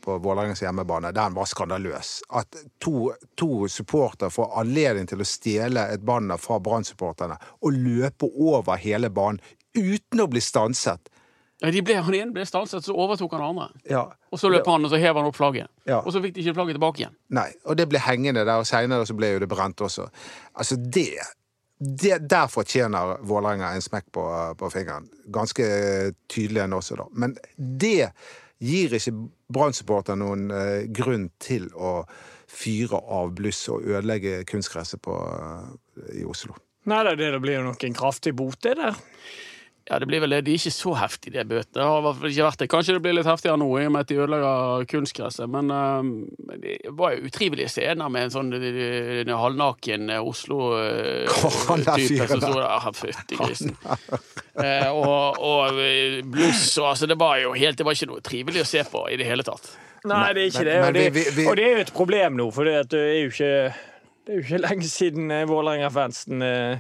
på 0.03 0.17
Vålerengens 0.25 0.61
hjemmebane, 0.65 1.13
den 1.15 1.37
var 1.37 1.47
skandaløs. 1.47 2.11
At 2.29 2.59
to, 2.83 3.13
to 3.39 3.67
supportere 3.71 4.29
får 4.35 4.51
anledning 4.59 5.07
til 5.07 5.23
å 5.23 5.27
stjele 5.27 5.87
et 5.93 6.03
banner 6.03 6.37
fra 6.37 6.59
Brann-supporterne 6.59 7.39
og 7.61 7.71
løpe 7.79 8.27
over 8.35 8.75
hele 8.83 9.09
banen 9.09 9.39
uten 9.77 10.19
å 10.19 10.27
bli 10.27 10.41
stanset. 10.43 11.07
Ja, 11.59 11.71
De 11.75 11.81
ble, 11.83 11.97
han 11.99 12.15
ene 12.15 12.31
ble 12.31 12.45
stanset, 12.47 12.85
så 12.85 12.93
overtok 12.95 13.33
han 13.35 13.41
andre. 13.43 13.65
Ja, 13.89 14.05
Og 14.31 14.39
så 14.39 14.47
løp 14.51 14.67
han, 14.69 14.85
og 14.85 14.93
så 14.93 14.99
hev 15.01 15.17
han 15.19 15.27
opp 15.27 15.35
flagget. 15.35 15.67
Ja. 15.89 15.97
Og 15.99 16.13
så 16.15 16.21
fikk 16.23 16.37
de 16.37 16.45
ikke 16.45 16.53
flagget 16.55 16.77
tilbake 16.77 17.03
igjen. 17.03 17.17
Nei, 17.35 17.49
og 17.65 17.75
det 17.79 17.89
ble 17.91 17.99
hengende 17.99 18.45
der, 18.45 18.61
og 18.61 18.67
seinere 18.69 19.07
så 19.09 19.15
ble 19.17 19.33
jo 19.33 19.41
det 19.43 19.49
brent 19.51 19.83
også. 19.83 20.07
Altså, 20.55 20.77
det, 20.79 21.09
det 21.79 22.21
Der 22.31 22.47
fortjener 22.47 23.17
Vålerenga 23.27 23.73
en 23.75 23.83
smekk 23.83 24.07
på, 24.15 24.23
på 24.59 24.69
fingeren. 24.71 25.09
Ganske 25.35 25.67
tydelig 26.31 26.63
enn 26.63 26.77
også, 26.79 26.95
da. 27.01 27.09
Men 27.11 27.35
det 27.57 28.13
gir 28.59 28.95
ikke 28.95 29.15
Brann-supporterne 29.51 30.23
noen 30.23 30.49
eh, 30.53 30.87
grunn 30.95 31.29
til 31.43 31.67
å 31.75 32.03
fyre 32.49 32.99
av 33.03 33.31
bluss 33.37 33.61
og 33.71 33.83
ødelegge 33.87 34.43
kunstgresset 34.49 35.01
på, 35.05 35.15
eh, 35.15 36.17
i 36.21 36.25
Oslo. 36.27 36.55
Nei 36.89 37.03
det, 37.05 37.17
det 37.19 37.39
blir 37.43 37.59
jo 37.59 37.67
nok 37.67 37.83
en 37.83 37.95
kraftig 37.97 38.33
bot, 38.37 38.57
det 38.63 38.77
der. 38.79 38.95
Ja, 39.89 39.97
det 39.97 40.05
blir 40.05 40.19
vel 40.21 40.29
det. 40.35 40.43
De 40.45 40.51
er 40.53 40.59
ikke 40.59 40.69
så 40.75 40.91
heftige, 40.99 41.31
de 41.33 41.41
bøtene. 41.49 41.73
Det 41.73 41.81
har 41.87 41.97
i 41.97 42.03
hvert 42.05 42.17
fall 42.19 42.29
ikke 42.29 42.43
vært 42.45 42.59
det. 42.61 42.67
Kanskje 42.69 42.93
det 42.93 43.01
blir 43.01 43.15
litt 43.17 43.25
heftigere 43.25 43.57
nå, 43.57 43.69
i 43.81 43.85
og 43.87 43.93
med 43.95 44.03
at 44.05 44.11
de 44.11 44.17
ødelegger 44.21 44.83
kunstgresset. 44.91 45.49
Men 45.49 45.71
uh, 45.73 46.05
det 46.61 46.75
var 46.99 47.15
jo 47.15 47.25
utrivelige 47.31 47.71
scener 47.73 48.11
med 48.13 48.27
en 48.27 48.33
sånn 48.35 48.53
eh, 48.53 49.23
en 49.23 49.31
halvnaken 49.33 50.11
eh, 50.13 50.21
Oslo-type 50.21 52.27
som 52.29 52.43
sto 52.43 52.53
der. 52.59 52.85
Fytti 52.99 53.37
grisen. 53.39 53.73
uh, 53.81 54.89
og, 54.93 55.41
og 55.41 55.81
bluss 56.33 56.65
og 56.81 56.91
altså, 56.93 57.05
Det 57.09 57.17
var 57.19 57.39
jo 57.41 57.53
helt 57.57 57.77
Det 57.79 57.85
var 57.87 57.95
ikke 57.97 58.09
noe 58.11 58.21
trivelig 58.25 58.61
å 58.63 58.67
se 58.69 58.81
på 58.91 59.05
i 59.13 59.17
det 59.19 59.27
hele 59.29 59.45
tatt. 59.47 59.71
Nei, 60.09 60.27
det 60.35 60.41
er 60.45 60.49
ikke 60.53 60.65
Men- 60.65 60.69
det. 60.69 60.77
Og 60.87 60.93
det, 60.93 61.05
vi- 61.13 61.25
vi- 61.25 61.35
vi- 61.41 61.47
og 61.49 61.57
det 61.59 61.65
er 61.65 61.73
jo 61.75 61.81
et 61.87 61.93
problem 61.95 62.37
nå, 62.39 62.45
for 62.55 62.69
det 62.69 62.75
er 62.93 63.23
jo 63.23 63.29
ikke 63.33 63.53
det 64.29 64.35
er 64.35 64.37
jo 64.37 64.43
ikke 64.45 64.59
lenge 64.61 64.85
siden 64.85 65.31
Vålerenga-fansen 65.49 66.43
eh, 66.45 66.77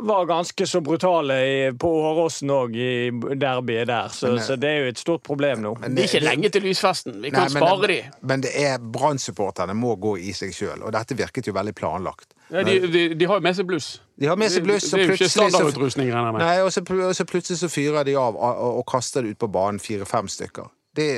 var 0.00 0.24
ganske 0.26 0.66
så 0.66 0.80
brutale 0.80 1.72
på 1.78 1.88
Åråsen 1.88 2.50
òg, 2.50 2.74
i 2.76 3.10
derbyet 3.36 3.86
der. 3.86 4.08
Så, 4.08 4.26
Men, 4.28 4.38
eh, 4.38 4.44
så 4.44 4.56
det 4.56 4.68
er 4.70 4.78
jo 4.84 4.88
et 4.92 4.98
stort 4.98 5.22
problem 5.22 5.60
nå. 5.62 5.74
Men 5.80 5.94
Det 5.94 6.04
er 6.04 6.08
ikke 6.18 6.24
lenge 6.24 6.50
til 6.50 6.62
lysfesten. 6.62 7.20
Vi 7.22 7.30
kan 7.30 7.46
Nei, 7.48 7.52
men- 7.54 7.62
spare 7.62 7.86
de. 7.92 7.98
Men 8.22 8.40
det 8.40 8.50
er 8.56 8.78
Brann-supporterne 8.78 9.74
må 9.74 9.96
gå 10.00 10.16
i 10.18 10.32
seg 10.32 10.52
sjøl, 10.54 10.82
og 10.82 10.92
dette 10.92 11.14
virket 11.18 11.46
jo 11.46 11.52
veldig 11.52 11.74
planlagt. 11.74 12.32
Ja, 12.52 12.62
de, 12.62 12.78
de, 12.88 13.14
de 13.14 13.24
har 13.26 13.36
jo 13.36 13.40
med 13.40 13.56
seg 13.56 13.66
bluss. 13.66 14.00
De 14.20 14.26
har 14.26 14.36
med 14.36 14.50
seg 14.52 14.62
bluss, 14.64 14.90
Det, 14.90 14.90
det 14.90 15.00
er 15.00 15.04
jo 15.06 15.12
og 15.12 15.14
ikke 15.14 15.24
plutselig 15.24 15.30
så- 15.30 15.50
standardutrustning, 15.50 16.08
regner 16.12 16.26
jeg 16.26 16.32
med. 16.32 16.42
Nei, 16.42 16.60
og 16.60 16.72
så, 16.72 16.80
og 17.08 17.14
så 17.16 17.24
plutselig 17.24 17.58
så 17.58 17.68
fyrer 17.72 18.04
de 18.04 18.14
av 18.16 18.36
og, 18.36 18.78
og 18.78 18.86
kaster 18.86 19.22
det 19.22 19.30
ut 19.30 19.38
på 19.38 19.48
banen 19.52 19.80
fire-fem 19.80 20.28
stykker. 20.28 20.68
Det 20.94 21.08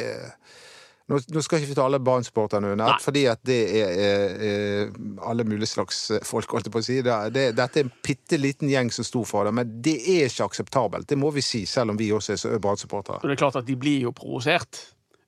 nå, 1.11 1.19
nå 1.35 1.43
skal 1.45 1.61
ikke 1.61 1.71
vi 1.71 1.77
ta 1.77 1.85
alle 1.85 2.01
Brann-supporterne 2.01 2.71
under, 2.73 2.97
fordi 3.05 3.27
at 3.29 3.43
det 3.45 3.59
er, 3.77 3.91
er, 4.07 4.35
er 4.49 4.95
alle 5.29 5.45
mulige 5.45 5.69
slags 5.75 5.99
folk, 6.25 6.49
holdt 6.57 6.71
jeg 6.71 6.73
på 6.75 6.81
å 6.81 6.87
si. 6.87 6.97
Det, 7.05 7.19
det, 7.35 7.45
dette 7.59 7.81
er 7.83 7.87
en 7.89 7.93
bitte 8.05 8.39
liten 8.41 8.71
gjeng 8.73 8.91
som 8.95 9.05
sto 9.05 9.25
for 9.29 9.45
det, 9.49 9.53
men 9.59 9.75
det 9.85 9.99
er 10.01 10.31
ikke 10.31 10.49
akseptabelt. 10.49 11.09
Det 11.11 11.19
må 11.21 11.31
vi 11.37 11.45
si, 11.45 11.65
selv 11.69 11.93
om 11.93 12.01
vi 12.01 12.09
også 12.17 12.33
er 12.37 12.41
så- 12.41 12.59
Brann-supportere. 12.59 13.21
Og 13.23 13.29
det 13.29 13.37
er 13.37 13.43
klart 13.45 13.61
at 13.61 13.69
de 13.69 13.77
blir 13.77 14.07
jo 14.07 14.15
provosert. 14.17 14.81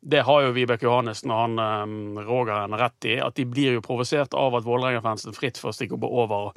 Det 0.07 0.21
har 0.23 0.43
jo 0.45 0.53
Vibeke 0.55 0.87
Johannessen 0.87 1.33
og 1.35 1.41
han 1.43 1.59
um, 1.59 2.19
Rogeren 2.23 2.77
rett 2.79 3.09
i. 3.11 3.17
At 3.21 3.35
de 3.35 3.45
blir 3.51 3.75
jo 3.79 3.83
provosert 3.83 4.37
av 4.39 4.55
at 4.55 4.65
Vålerenga-fansen 4.65 5.35
fritt 5.35 5.59
får 5.59 5.75
stikke 5.75 5.97
opp 5.99 6.05
over 6.07 6.53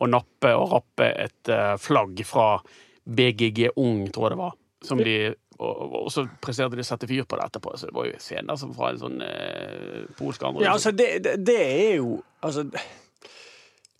og 0.00 0.08
nappe 0.12 0.50
og 0.56 0.70
rappe 0.74 1.06
et 1.26 1.48
uh, 1.52 1.74
flagg 1.80 2.20
fra 2.28 2.58
BGG 3.08 3.70
Ung, 3.80 4.04
tror 4.12 4.28
jeg 4.28 4.34
det 4.36 4.40
var. 4.42 4.54
Som 4.84 5.00
de, 5.04 5.16
og, 5.60 5.94
og 6.04 6.08
så 6.12 6.24
presterte 6.42 6.78
de 6.78 6.84
å 6.84 6.88
sette 6.88 7.08
fyr 7.10 7.26
på 7.28 7.36
det 7.38 7.46
etterpå. 7.50 7.74
Så 7.76 7.90
det 7.90 7.96
var 7.96 8.08
jo 8.08 8.22
scener 8.22 8.58
som 8.60 8.72
fra 8.76 8.90
en 8.94 9.00
sånn 9.02 9.20
eh, 9.26 10.08
polsk 10.18 10.46
andre. 10.48 10.64
Ja, 10.64 10.74
altså, 10.78 10.94
det, 10.96 11.12
det, 11.26 11.36
det 11.46 11.60
er 11.60 11.94
jo 12.00 12.18
Altså 12.40 12.62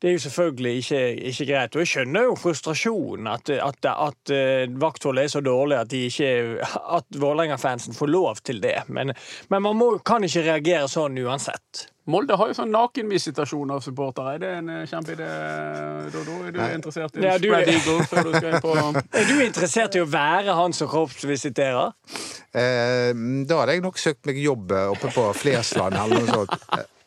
det 0.00 0.08
er 0.08 0.14
jo 0.16 0.22
selvfølgelig 0.24 0.70
ikke, 0.80 1.00
ikke 1.28 1.46
greit. 1.50 1.74
Og 1.76 1.82
jeg 1.84 1.90
skjønner 1.90 2.22
jo 2.30 2.34
frustrasjonen. 2.40 3.26
At, 3.28 3.50
at, 3.52 3.88
at 3.92 4.32
eh, 4.32 4.64
vaktholdet 4.80 5.26
er 5.26 5.32
så 5.34 5.42
dårlig 5.44 5.76
at, 5.76 5.92
at 6.96 7.20
Vålerenga-fansen 7.20 7.96
får 7.96 8.08
lov 8.08 8.40
til 8.44 8.62
det. 8.64 8.78
Men, 8.88 9.12
men 9.52 9.62
man 9.62 9.76
må, 9.76 9.90
kan 10.00 10.24
ikke 10.24 10.46
reagere 10.46 10.88
sånn 10.88 11.20
uansett. 11.20 11.90
Molde 12.10 12.34
har 12.40 12.48
jo 12.48 12.56
sånn 12.56 12.72
nakenvisitasjon 12.72 13.74
av 13.74 13.82
supportere. 13.84 14.38
Er 14.38 14.40
det 14.40 14.52
en 14.62 14.70
eh, 14.72 14.86
kjempeidé, 14.88 15.26
Dodo? 16.14 16.38
Er 16.48 16.54
du 16.56 16.60
interessert 16.64 17.18
i 17.20 17.26
Ja, 17.26 17.34
du- 17.36 17.50
spread 17.50 17.68
eagle 17.74 18.06
før 18.08 18.24
du 18.24 18.32
skal 18.38 18.48
inn 18.54 18.64
på 18.64 18.76
Er 19.20 19.28
du 19.28 19.34
interessert 19.44 19.98
i 19.98 20.02
å 20.02 20.08
være 20.08 20.56
han 20.56 20.72
som 20.76 20.88
kroppsvisiterer? 20.90 21.92
Eh, 22.56 23.12
da 23.44 23.60
hadde 23.60 23.76
jeg 23.76 23.84
nok 23.84 24.00
søkt 24.00 24.24
meg 24.26 24.40
jobb 24.40 24.72
oppe 24.94 25.12
på 25.12 25.28
Flesland 25.42 26.00
eller 26.00 26.24
noe 26.24 26.40
sånt. 26.40 26.88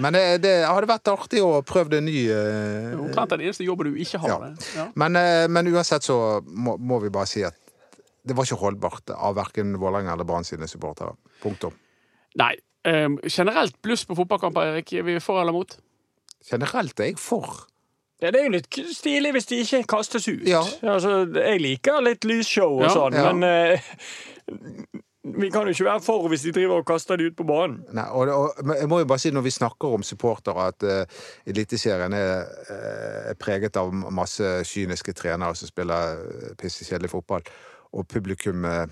Eh, 0.00 0.04
Men 0.06 0.16
det, 0.16 0.22
det 0.42 0.54
hadde 0.66 0.88
vært 0.90 1.10
artig 1.12 1.42
å 1.44 1.60
prøve 1.66 1.92
det 1.92 2.00
nye. 2.06 2.36
eh, 2.40 2.96
Omtrent 2.98 3.34
den 3.36 3.44
eneste 3.46 3.66
jobben 3.66 3.92
du 3.92 4.00
ikke 4.00 4.18
har. 4.24 4.32
Ja. 4.32 4.38
det. 4.48 4.70
Ja. 4.78 4.86
Men, 4.96 5.16
eh, 5.20 5.44
men 5.52 5.68
uansett 5.74 6.06
så 6.08 6.16
må, 6.48 6.78
må 6.80 6.98
vi 7.04 7.12
bare 7.12 7.28
si 7.30 7.44
at 7.44 7.56
det 8.24 8.34
var 8.36 8.44
ikke 8.48 8.58
holdbart 8.60 9.12
av 9.16 9.36
verken 9.38 9.76
Vålerenga 9.80 10.12
eller 10.16 10.26
Brann 10.28 10.44
sine 10.44 10.66
supportere. 10.68 11.14
Punktum. 11.44 11.72
Nei. 12.40 12.54
Um, 12.84 13.18
generelt 13.28 13.74
bluss 13.84 14.06
på 14.08 14.14
fotballkamper, 14.16 14.70
Erik. 14.74 14.92
Er 14.96 15.02
vi 15.04 15.18
for 15.20 15.40
eller 15.40 15.52
mot? 15.52 15.72
Generelt 16.48 17.00
er 17.00 17.10
jeg 17.10 17.18
for. 17.20 17.66
Ja, 18.22 18.30
Det 18.30 18.40
er 18.40 18.44
jo 18.46 18.52
litt 18.54 18.78
stilig 18.96 19.32
hvis 19.36 19.48
de 19.48 19.58
ikke 19.64 19.82
kastes 19.88 20.28
ut. 20.28 20.44
Ja. 20.48 20.60
Altså, 20.84 21.26
jeg 21.34 21.60
liker 21.60 22.00
litt 22.04 22.24
lysshow 22.28 22.78
og 22.78 22.86
Ja, 22.86 22.92
sånn, 22.92 23.16
ja. 23.16 23.32
men 23.32 23.44
eh, 23.48 23.90
vi 25.36 25.50
kan 25.52 25.68
jo 25.68 25.74
ikke 25.74 25.86
være 25.86 26.02
for 26.04 26.28
hvis 26.32 26.44
de 26.46 26.54
driver 26.56 26.82
og 26.82 26.88
kaster 26.88 27.20
de 27.20 27.28
ut 27.30 27.36
på 27.38 27.46
banen. 27.48 27.80
Nei, 27.96 28.06
og, 28.10 28.32
og, 28.34 28.60
men 28.64 28.80
jeg 28.80 28.90
må 28.90 29.00
jo 29.02 29.08
bare 29.10 29.22
si 29.22 29.32
Når 29.34 29.46
vi 29.46 29.54
snakker 29.54 29.94
om 29.96 30.04
supportere, 30.06 30.66
at 30.72 30.86
uh, 30.86 31.22
Eliteserien 31.50 32.14
er 32.16 32.50
eh, 32.72 33.32
preget 33.40 33.76
av 33.80 33.92
masse 33.92 34.52
kyniske 34.68 35.14
trenere 35.16 35.56
som 35.58 35.70
spiller 35.70 36.20
uh, 36.20 36.52
pissekjedelig 36.60 37.12
fotball, 37.12 37.46
og 37.96 38.06
publikum 38.08 38.64
uh, 38.64 38.84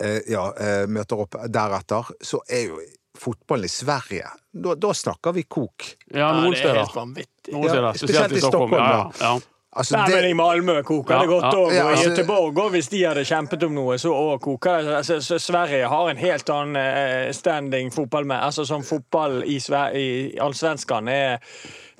eh, 0.00 0.20
ja, 0.26 0.46
eh, 0.58 0.86
møter 0.88 1.20
opp 1.20 1.36
deretter, 1.48 2.12
så 2.20 2.42
er 2.48 2.66
jo 2.70 2.80
fotballen 3.20 3.68
i 3.68 3.72
Sverige 3.72 4.28
Da, 4.50 4.74
da 4.74 4.92
snakker 4.94 5.34
vi 5.36 5.44
kok. 5.44 5.86
Ja, 6.14 6.32
noen 6.34 6.54
det 6.56 6.64
er 6.66 6.80
helt 6.80 6.96
vanvittig. 6.96 7.52
Noen 7.52 7.66
Ja, 7.68 7.72
steder. 7.74 7.98
Spesielt 8.00 8.32
i 8.34 8.42
Stockholm. 8.42 8.78
Ja, 8.80 9.10
ja. 9.20 9.34
Altså, 9.76 9.94
Nei, 9.96 10.08
men 10.10 10.24
I 10.24 10.28
det, 10.32 10.36
Malmö 10.36 10.82
koker 10.82 11.14
det 11.14 11.20
Ja, 11.22 11.26
godt 11.30 11.44
ja. 11.44 11.50
òg, 11.58 11.72
Ja, 11.74 11.84
og 11.84 11.90
i 11.92 11.94
altså- 11.96 12.10
Göteborg 12.10 12.56
òg, 12.58 12.70
hvis 12.70 12.88
de 12.90 13.02
hadde 13.04 13.22
kjempet 13.24 13.62
om 13.62 13.74
noe, 13.74 13.98
så 13.98 14.10
òg 14.10 14.40
koker 14.40 14.82
det. 14.82 14.94
Altså, 14.96 15.20
så 15.22 15.38
Sverige 15.38 15.86
har 15.88 16.08
en 16.10 16.16
helt 16.16 16.50
annen 16.50 16.76
eh, 16.76 17.32
standing 17.32 17.92
fotball 17.94 18.24
med 18.26 18.36
Altså 18.42 18.64
som 18.66 18.82
fotball 18.82 19.44
i, 19.46 19.58
Sver 19.60 19.94
i 19.94 20.36
Allsvenskan 20.40 21.08
er 21.08 21.38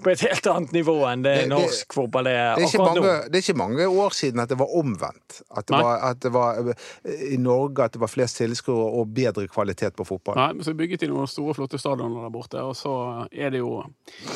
på 0.02 0.10
et 0.12 0.20
helt 0.26 0.46
annet 0.46 0.72
nivå 0.72 0.96
enn 1.10 1.22
det, 1.22 1.34
Det- 1.34 1.44
det- 1.44 1.52
norsk 1.52 1.92
fotball 1.96 2.26
er 2.26 2.56
det, 2.56 2.64
er 2.64 2.66
akkurat 2.66 2.94
mange, 2.94 3.00
nå. 3.06 3.30
det 3.30 3.34
er 3.40 3.44
ikke 3.44 3.56
mange 3.58 3.86
år 3.88 4.10
siden 4.16 4.40
at 4.40 4.48
det 4.48 4.58
var 4.58 4.74
omvendt. 4.80 5.40
At 5.56 5.66
det 5.66 5.76
var, 5.82 5.98
at 6.10 6.20
det 6.20 6.32
var 6.32 6.58
eh, 6.70 7.24
i 7.34 7.36
Norge 7.36 7.84
at 7.84 7.92
det 7.92 8.00
var 8.00 8.08
flest 8.08 8.36
tilskuere 8.40 8.90
og 9.00 9.14
bedre 9.14 9.46
kvalitet 9.48 9.94
på 9.96 10.04
fotball. 10.06 10.36
Nei, 10.36 10.52
men 10.52 10.64
så 10.64 10.74
bygget 10.74 11.00
de 11.00 11.08
noen 11.12 11.26
store, 11.30 11.54
flotte 11.54 11.78
stadioner 11.78 12.22
der 12.26 12.30
borte, 12.30 12.60
og 12.62 12.74
så 12.76 13.26
er 13.32 13.50
det 13.50 13.58
jo 13.60 13.82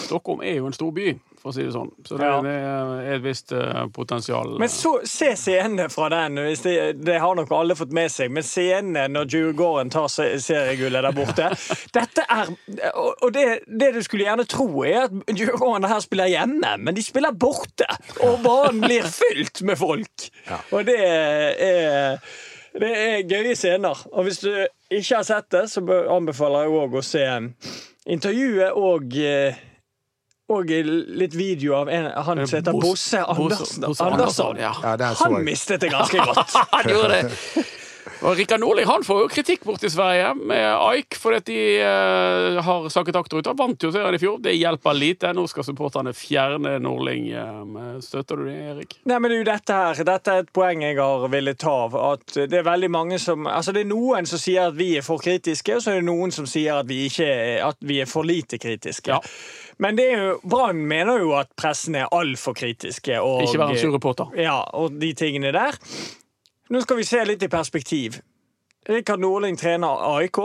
Stockholm 0.07 0.43
er 0.43 0.57
jo 0.59 0.67
en 0.67 0.73
stor 0.77 0.91
by, 0.95 1.13
for 1.41 1.51
å 1.51 1.55
si 1.55 1.63
det 1.65 1.73
sånn. 1.75 1.91
Så 2.09 2.17
det, 2.19 2.25
Ja. 2.27 2.41
det 2.43 2.53
er 2.53 3.15
et 3.17 3.23
visst 3.23 3.53
eh, 3.53 3.87
potensial. 3.93 4.55
Men 4.59 4.69
så, 4.69 4.95
se 5.05 5.33
scenene 5.37 5.89
fra 5.93 6.09
den. 6.09 6.37
Hvis 6.47 6.63
det, 6.63 7.05
det 7.05 7.19
har 7.21 7.35
nok 7.37 7.51
alle 7.53 7.75
fått 7.77 7.93
med 7.93 8.11
seg. 8.11 8.31
Men 8.31 8.43
scenene 8.43 9.09
når 9.13 9.27
Djurgården 9.29 9.91
tar 9.93 10.09
se- 10.09 10.39
seriegullet 10.41 11.03
der 11.05 11.13
borte 11.13 11.51
Dette 11.95 12.25
er 12.31 12.49
Og, 12.95 13.15
og 13.23 13.33
det, 13.33 13.61
det 13.69 13.93
du 13.95 14.01
skulle 14.03 14.25
gjerne 14.25 14.45
tro, 14.49 14.67
er 14.85 15.05
at 15.05 15.13
Djurgården 15.55 15.89
her 15.89 16.01
spiller 16.05 16.31
hjemme, 16.33 16.75
men 16.79 16.97
de 16.97 17.03
spiller 17.05 17.33
borte. 17.33 17.87
Og 18.27 18.41
banen 18.45 18.81
blir 18.85 19.07
fylt 19.11 19.63
med 19.67 19.79
folk. 19.81 20.29
Og 20.75 20.85
det 20.87 20.99
er 21.05 22.19
det 22.75 22.89
er 22.91 23.21
gøye 23.31 23.55
scener. 23.55 24.01
Og 24.13 24.25
hvis 24.27 24.41
du 24.43 24.49
ikke 24.91 25.21
har 25.21 25.23
sett 25.29 25.47
det, 25.55 25.69
så 25.71 25.79
anbefaler 26.11 26.65
jeg 26.67 26.75
òg 26.81 26.97
å 26.99 27.05
se 27.07 27.23
intervjuet 28.11 28.75
og 28.75 29.15
eh, 29.23 29.61
og 30.53 30.69
litt 30.69 31.33
video 31.33 31.73
av 31.79 31.89
en, 31.89 32.11
han 32.27 32.41
som 32.45 32.59
heter 32.59 32.75
Bosse- 32.77 33.23
Andersen. 33.25 33.81
Andersson. 33.87 34.11
Andersson, 34.13 34.59
ja. 34.61 34.73
Ja, 34.83 35.13
Han 35.23 35.39
mistet 35.47 35.81
det 35.81 35.89
ganske 35.95 36.19
godt. 36.21 36.53
Han 36.75 36.91
gjorde 36.91 37.23
det! 37.23 37.65
Og 38.25 38.37
Rikard 38.39 38.61
Nordli 38.61 38.85
han 38.89 39.05
får 39.07 39.21
jo 39.23 39.29
kritikk 39.33 39.65
borte 39.65 39.89
i 39.89 39.93
Sverige 39.93 40.35
med 40.37 40.65
Aik 40.75 41.17
fordi 41.21 41.39
at 41.41 41.47
de 41.49 41.59
eh, 41.81 42.59
har 42.67 42.89
sakket 42.93 43.17
akterut. 43.17 43.49
Han 43.49 43.59
vant 43.59 43.87
jo 43.87 43.91
serien 43.95 44.17
i 44.17 44.21
fjor. 44.21 44.39
Det 44.45 44.55
hjelper 44.57 44.97
lite. 44.99 45.33
Nå 45.37 45.47
skal 45.51 45.67
supporterne 45.67 46.13
fjerne 46.17 46.77
Nordling. 46.85 47.31
eh, 47.33 47.99
Støtter 48.05 48.41
du 48.41 48.47
det, 48.49 48.57
Erik? 48.75 48.97
Nei, 49.09 49.19
men 49.19 49.31
det 49.31 49.39
er 49.39 49.43
jo 49.43 49.49
dette 49.51 49.79
her. 49.81 50.03
Dette 50.11 50.35
er 50.35 50.45
et 50.45 50.53
poeng 50.55 50.85
jeg 50.85 50.99
har 51.01 51.29
villet 51.33 51.59
ta. 51.61 51.75
av, 51.87 51.97
At 52.13 52.37
det 52.37 52.61
er 52.61 52.67
veldig 52.67 52.91
mange 52.91 53.19
som 53.19 53.47
Altså, 53.47 53.73
det 53.75 53.85
er 53.85 53.91
noen 53.91 54.27
som 54.27 54.41
sier 54.41 54.69
at 54.71 54.77
vi 54.79 54.95
er 54.99 55.05
for 55.07 55.23
kritiske, 55.23 55.77
og 55.77 55.85
så 55.85 55.95
er 55.95 56.01
det 56.01 56.09
noen 56.09 56.33
som 56.35 56.47
sier 56.49 56.81
at 56.81 56.89
vi 56.89 57.05
ikke 57.09 57.29
at 57.65 57.79
vi 57.85 58.01
er 58.03 58.11
for 58.11 58.27
lite 58.27 58.59
kritiske. 58.59 59.11
Ja. 59.15 59.21
Men 59.79 59.97
det 59.99 60.07
er 60.13 60.21
jo 60.29 60.35
Brann 60.45 60.85
mener 60.87 61.19
jo 61.23 61.33
at 61.39 61.51
pressen 61.59 61.97
er 61.99 62.11
altfor 62.15 62.55
kritiske. 62.57 63.17
Og, 63.21 63.43
Ikke 63.47 63.59
være 63.63 63.77
en 63.77 63.81
sur 63.81 63.95
reporter. 63.95 64.35
Ja, 64.39 64.61
og 64.77 65.01
de 65.01 65.13
tingene 65.19 65.53
der. 65.55 65.79
Nå 66.69 66.81
skal 66.81 66.97
vi 66.97 67.05
se 67.05 67.25
litt 67.25 67.43
i 67.43 67.49
perspektiv. 67.49 68.21
Rikard 68.89 69.21
Nordling 69.21 69.57
trener 69.61 70.01
AIK. 70.17 70.39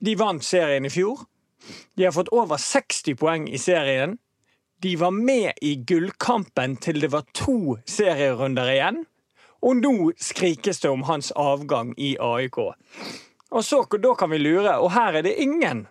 De 0.00 0.14
vant 0.18 0.42
serien 0.44 0.86
i 0.86 0.90
fjor. 0.90 1.20
De 1.94 2.04
har 2.04 2.14
fått 2.14 2.32
over 2.34 2.58
60 2.58 3.14
poeng 3.18 3.46
i 3.46 3.58
serien. 3.58 4.16
De 4.82 4.96
var 4.98 5.14
med 5.14 5.58
i 5.62 5.76
gullkampen 5.86 6.76
til 6.82 6.98
det 7.02 7.12
var 7.14 7.26
to 7.34 7.78
serierunder 7.86 8.70
igjen. 8.72 9.00
Og 9.62 9.78
nå 9.78 9.94
skrikes 10.18 10.82
det 10.82 10.90
om 10.90 11.06
hans 11.06 11.30
avgang 11.38 11.94
i 11.98 12.16
AIK. 12.18 12.58
Og 13.50 13.64
så, 13.64 13.84
da 13.94 14.14
kan 14.18 14.30
vi 14.30 14.42
lure, 14.42 14.74
og 14.78 14.92
her 14.94 15.18
er 15.18 15.26
det 15.26 15.38
ingen 15.42 15.86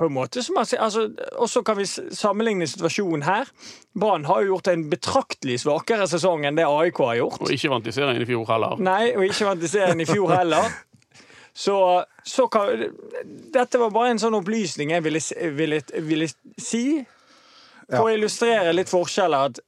på 0.00 0.08
en 0.08 0.14
måte 0.16 0.40
som 0.42 0.56
altså, 0.56 1.02
Og 1.36 1.50
så 1.50 1.60
kan 1.66 1.76
vi 1.76 1.84
sammenligne 1.84 2.66
situasjonen 2.66 3.24
her. 3.26 3.50
Brann 3.92 4.24
har 4.24 4.40
jo 4.42 4.54
gjort 4.54 4.70
en 4.72 4.86
betraktelig 4.88 5.58
svakere 5.60 6.06
sesong 6.08 6.46
enn 6.48 6.56
det 6.56 6.64
AIK 6.64 7.02
har 7.04 7.18
gjort. 7.18 7.42
Og 7.44 7.52
ikke 7.52 7.72
vant 7.74 7.90
i 7.90 7.92
serien 7.92 8.22
i 8.22 8.28
fjor 8.28 8.46
heller. 8.48 8.80
Nei, 8.80 9.10
og 9.12 9.26
ikke 9.28 9.50
vant 9.50 9.66
i 9.66 9.70
serien 9.70 10.00
i 10.00 10.08
fjor 10.08 10.32
heller. 10.32 10.72
Så, 11.52 11.76
så 12.24 12.46
kan, 12.48 12.86
Dette 13.52 13.80
var 13.82 13.92
bare 13.92 14.14
en 14.14 14.22
sånn 14.22 14.38
opplysning 14.38 14.94
jeg 14.94 15.04
ville, 15.04 15.20
ville, 15.58 15.80
ville 16.06 16.28
si. 16.56 16.84
For 17.90 18.06
å 18.06 18.14
illustrere 18.14 18.72
litt 18.72 18.88
forskjeller. 18.88 19.50
At 19.50 19.60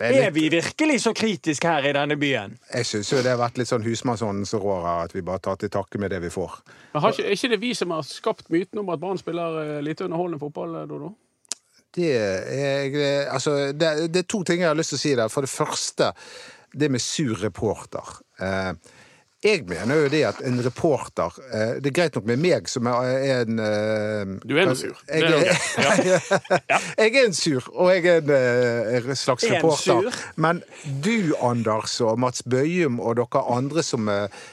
Er 0.00 0.16
er 0.26 0.30
vi 0.32 0.48
virkelig 0.48 1.02
så 1.02 1.12
kritiske 1.12 1.68
her 1.68 1.84
i 1.90 1.92
denne 1.92 2.16
byen? 2.16 2.54
Jeg 2.72 2.86
syns 2.88 3.10
jo 3.12 3.18
det 3.20 3.34
har 3.34 3.40
vært 3.40 3.58
litt 3.60 3.68
sånn 3.68 3.84
husmannsåndens 3.84 4.54
rår 4.56 4.86
her, 4.86 5.02
at 5.08 5.14
vi 5.14 5.22
bare 5.26 5.42
tar 5.44 5.58
til 5.60 5.72
takke 5.72 6.00
med 6.00 6.14
det 6.14 6.22
vi 6.24 6.30
får. 6.32 6.54
Men 6.94 7.04
har 7.04 7.12
ikke, 7.12 7.26
er 7.26 7.36
ikke 7.36 7.50
det 7.52 7.60
vi 7.60 7.74
som 7.76 7.92
har 7.92 8.06
skapt 8.08 8.48
myten 8.48 8.80
om 8.80 8.88
at 8.94 9.02
Brann 9.02 9.20
spiller 9.20 9.58
litt 9.80 9.90
lite 9.90 10.08
underholdende 10.08 10.40
fotball, 10.40 10.78
eh, 10.80 10.86
Dodo? 10.88 11.12
Det 11.94 12.10
er, 12.14 13.28
altså, 13.28 13.72
det, 13.74 14.12
det 14.14 14.22
er 14.22 14.30
to 14.30 14.42
ting 14.46 14.62
jeg 14.62 14.70
har 14.70 14.78
lyst 14.78 14.94
til 14.94 15.00
å 15.00 15.02
si 15.02 15.14
der. 15.18 15.32
For 15.32 15.44
det 15.44 15.50
første, 15.50 16.12
det 16.72 16.90
med 16.90 17.02
sur 17.02 17.36
reporter. 17.42 18.12
Eh, 18.40 18.72
jeg 19.40 19.62
mener 19.64 19.96
jo 20.02 20.08
det 20.12 20.18
at 20.28 20.40
en 20.44 20.58
reporter 20.60 21.36
eh, 21.48 21.78
Det 21.80 21.88
er 21.88 21.94
greit 21.96 22.16
nok 22.16 22.26
med 22.28 22.40
meg 22.42 22.66
som 22.68 22.84
er 22.90 23.22
en 23.40 23.62
eh, 23.64 24.32
Du 24.44 24.52
er 24.52 24.68
en 24.68 24.76
sur. 24.76 24.98
Jeg, 25.08 25.22
er 25.24 26.90
jeg 27.00 27.14
er 27.14 27.24
en 27.24 27.36
sur, 27.36 27.70
og 27.72 27.88
jeg 27.88 28.04
er 28.04 28.20
en 28.20 28.32
eh, 28.34 29.14
slags 29.16 29.46
En 29.48 29.54
reporter. 29.54 30.10
sur? 30.10 30.18
Men 30.36 30.60
du, 30.84 31.32
Anders, 31.40 31.94
og 32.04 32.18
Mats 32.20 32.44
Bøyum 32.44 32.98
og 33.00 33.16
dere 33.16 33.42
andre 33.54 33.84
som 33.86 34.10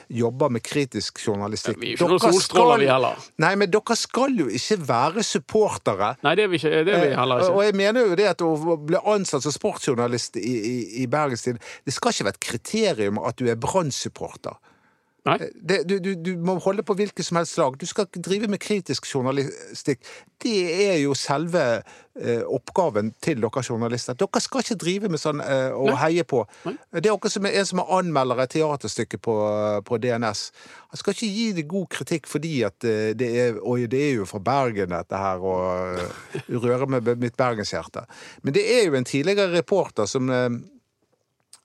jobber 0.08 0.48
med 0.56 0.64
kritisk 0.64 1.20
journalistikk 1.26 1.76
Vi 1.82 1.92
er 1.92 1.98
ikke 1.98 2.08
noen 2.08 2.24
solstråler, 2.24 2.80
vi 2.80 2.88
heller. 2.88 3.28
Nei, 3.44 3.52
men 3.60 3.68
dere 3.72 3.98
skal 3.98 4.40
jo 4.40 4.48
ikke 4.48 4.78
være 4.88 5.26
supportere. 5.26 6.14
Nei, 6.24 6.34
det 6.38 6.46
er 6.46 6.52
vi, 6.54 6.62
ikke, 6.62 6.80
det 6.88 6.96
er 6.96 7.04
vi 7.04 7.12
heller 7.18 7.44
ikke. 7.44 7.52
Og 7.58 7.66
jeg 7.66 7.76
mener 7.76 8.08
jo 8.08 8.16
det 8.22 8.30
at 8.32 8.46
å 8.46 8.78
bli 8.88 9.04
ansatt 9.04 9.44
som 9.44 9.52
sportsjournalist 9.52 10.40
i, 10.40 10.56
i, 10.56 10.74
i 11.04 11.06
Bergenstiden, 11.12 11.60
det 11.84 11.96
skal 11.96 12.16
ikke 12.16 12.30
være 12.30 12.38
et 12.38 12.42
kriterium 12.48 13.20
at 13.20 13.36
du 13.36 13.50
er 13.52 13.60
Brann-supporter. 13.60 14.56
Nei. 15.28 15.50
Det, 15.54 15.82
du, 15.88 15.98
du, 16.02 16.10
du 16.16 16.32
må 16.40 16.56
holde 16.64 16.84
på 16.86 16.96
hvilket 16.98 17.26
som 17.26 17.38
helst 17.40 17.58
lag. 17.60 17.76
Du 17.78 17.86
skal 17.88 18.08
ikke 18.08 18.22
drive 18.24 18.48
med 18.50 18.60
kritisk 18.62 19.08
journalistikk. 19.10 20.00
Det 20.42 20.56
er 20.88 20.96
jo 21.02 21.14
selve 21.18 21.62
eh, 21.78 22.42
oppgaven 22.46 23.12
til 23.24 23.42
dere 23.42 23.62
journalister. 23.64 24.16
Dere 24.18 24.42
skal 24.42 24.64
ikke 24.64 24.78
drive 24.80 25.10
med 25.12 25.20
sånn 25.20 25.42
eh, 25.44 25.74
og 25.74 25.92
heie 26.00 26.24
på. 26.28 26.44
Det 26.64 27.02
er 27.02 27.06
dere 27.10 27.32
som 27.32 27.48
en 27.50 27.68
som 27.68 27.82
er 27.82 27.92
anmelder 27.98 28.42
et 28.44 28.54
teaterstykke 28.56 29.20
på, 29.24 29.36
på 29.86 30.00
DNS. 30.02 30.44
Han 30.92 31.02
skal 31.02 31.16
ikke 31.16 31.30
gi 31.34 31.46
det 31.58 31.68
god 31.68 31.88
kritikk 31.92 32.28
fordi 32.30 32.54
at 32.68 32.88
eh, 32.88 33.12
det 33.18 33.30
er 33.44 33.62
Oi, 33.68 33.82
det 33.90 34.00
er 34.00 34.12
jo 34.20 34.26
fra 34.28 34.40
Bergen, 34.40 34.94
dette 34.94 35.20
her, 35.20 35.44
og 35.44 36.00
eh, 36.00 36.58
rører 36.64 36.88
med 36.88 37.14
mitt 37.20 37.36
bergenshjerte. 37.36 38.06
Men 38.42 38.56
det 38.56 38.64
er 38.78 38.86
jo 38.86 38.96
en 38.98 39.08
tidligere 39.08 39.52
reporter 39.52 40.08
som 40.08 40.30
eh, 40.32 40.48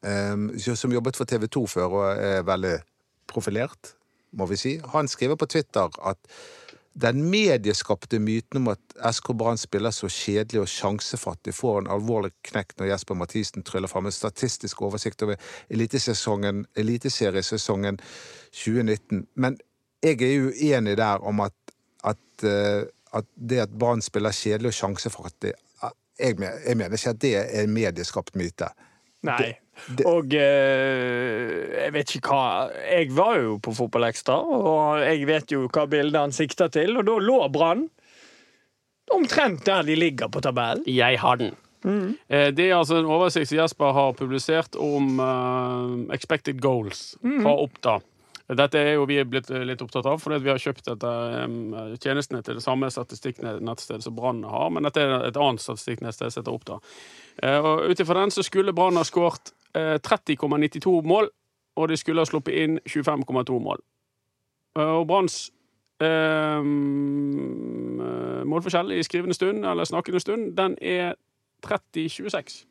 eh, 0.03 0.73
som 0.75 0.91
jobbet 0.91 1.19
for 1.19 1.29
TV 1.29 1.47
2 1.47 1.67
før 1.77 1.99
og 2.01 2.09
er 2.17 2.43
veldig 2.47 2.79
profilert, 3.33 3.95
må 4.33 4.47
vi 4.49 4.57
si. 4.59 4.77
Han 4.93 5.09
skriver 5.11 5.37
på 5.39 5.49
Twitter 5.49 5.89
at 6.05 6.19
den 6.93 7.23
medieskapte 7.25 8.19
myten 8.21 8.59
om 8.61 8.69
at 8.75 9.13
SK 9.17 9.31
Brann 9.37 9.57
spiller 9.57 9.93
så 9.93 10.09
kjedelig 10.13 10.61
og 10.61 10.69
sjansefattig, 10.69 11.55
får 11.57 11.81
en 11.81 11.91
alvorlig 11.95 12.29
knekk 12.45 12.75
når 12.77 12.91
Jesper 12.91 13.17
Mathisen 13.17 13.65
tryller 13.65 13.89
fram 13.89 14.05
en 14.05 14.13
statistisk 14.13 14.81
oversikt 14.85 15.25
over 15.25 15.41
elitesesongen- 15.73 16.67
eliteseriesesongen 16.77 17.97
2019. 18.51 19.25
Men 19.33 19.57
jeg 20.05 20.21
er 20.21 20.35
jo 20.35 20.53
uenig 20.53 20.97
der 21.01 21.25
om 21.25 21.41
at, 21.41 21.57
at, 22.03 22.45
eh, 22.45 22.85
at 23.13 23.25
det 23.35 23.65
at 23.65 23.73
Brann 23.79 24.01
spiller 24.05 24.35
kjedelig 24.35 24.75
og 24.75 24.81
sjansefattig 24.81 25.53
jeg, 26.19 26.35
jeg 26.67 26.77
mener 26.77 26.97
ikke 26.97 27.13
at 27.13 27.21
det 27.21 27.35
er 27.37 27.63
en 27.63 27.73
medieskapt 27.73 28.35
myte. 28.39 28.69
Nei. 29.23 29.53
det- 29.97 30.05
Og 30.05 30.33
eh, 30.35 31.83
jeg 31.85 31.93
vet 31.95 32.15
ikke 32.17 32.29
hva 32.29 32.71
Jeg 32.91 33.09
var 33.15 33.37
jo 33.41 33.57
på 33.63 33.73
Fotballekstra, 33.75 34.35
og 34.37 34.99
jeg 35.01 35.25
vet 35.27 35.51
jo 35.55 35.67
hva 35.67 35.87
bildet 35.89 36.19
han 36.19 36.31
sikter 36.35 36.69
til, 36.69 36.97
og 36.99 37.05
da 37.07 37.17
lå 37.23 37.39
Brann 37.51 37.89
omtrent 39.13 39.65
der 39.67 39.83
de 39.83 39.95
ligger 39.99 40.29
på 40.31 40.41
tabellen. 40.41 40.83
Jeg 40.87 41.19
har 41.19 41.37
den. 41.37 41.55
Eh, 42.29 42.51
Det 42.51 42.69
er 42.69 42.77
altså 42.77 42.99
en 43.01 43.05
oversikt 43.11 43.49
som 43.49 43.57
Jesper 43.59 43.91
har 43.93 44.13
publisert 44.13 44.75
om 44.79 45.19
eh, 45.19 46.13
expected 46.15 46.61
goals 46.61 47.15
fra 47.43 47.51
Oppda. 47.59 47.99
Dette 48.53 48.75
er 48.77 48.93
jo 48.97 49.05
vi 49.07 49.23
blitt 49.23 49.49
litt 49.49 49.81
opptatt 49.81 50.05
av, 50.05 50.19
fordi 50.19 50.37
vi 50.43 50.49
har 50.51 50.59
kjøpt 50.59 50.83
dette, 50.85 51.07
um, 51.47 51.95
tjenestene 51.97 52.41
til 52.43 52.55
det 52.59 52.63
samme 52.63 52.89
statistikknettstedet 52.91 54.03
som 54.03 54.13
Brann 54.15 54.43
har, 54.43 54.69
men 54.69 54.83
dette 54.83 54.99
er 55.01 55.27
et 55.29 55.37
annet 55.39 55.63
statistikknettsted 55.63 56.29
som 56.31 56.43
heter 56.43 56.53
Oppda. 56.53 56.77
Eh, 57.43 57.59
og 57.59 57.89
Ut 57.89 57.99
ifra 57.99 58.19
den 58.21 58.31
så 58.31 58.43
skulle 58.45 58.73
Brann 58.73 58.99
ha 58.99 59.03
skåret 59.03 59.53
eh, 59.75 59.97
30,92 59.97 61.01
mål, 61.07 61.29
og 61.75 61.89
de 61.89 61.97
skulle 61.97 62.21
ha 62.21 62.29
sluppet 62.29 62.53
inn 62.53 62.79
25,2 62.89 63.59
mål. 63.59 63.81
Eh, 64.77 64.93
og 64.99 65.07
Branns 65.07 65.51
eh, 66.01 66.61
målforskjell 68.45 68.91
i 68.91 69.03
skrivende 69.03 69.33
stund, 69.37 69.65
eller 69.65 69.89
snakkende 69.89 70.19
stund, 70.19 70.57
den 70.57 70.77
er 70.81 71.13
30-26. 71.65 72.65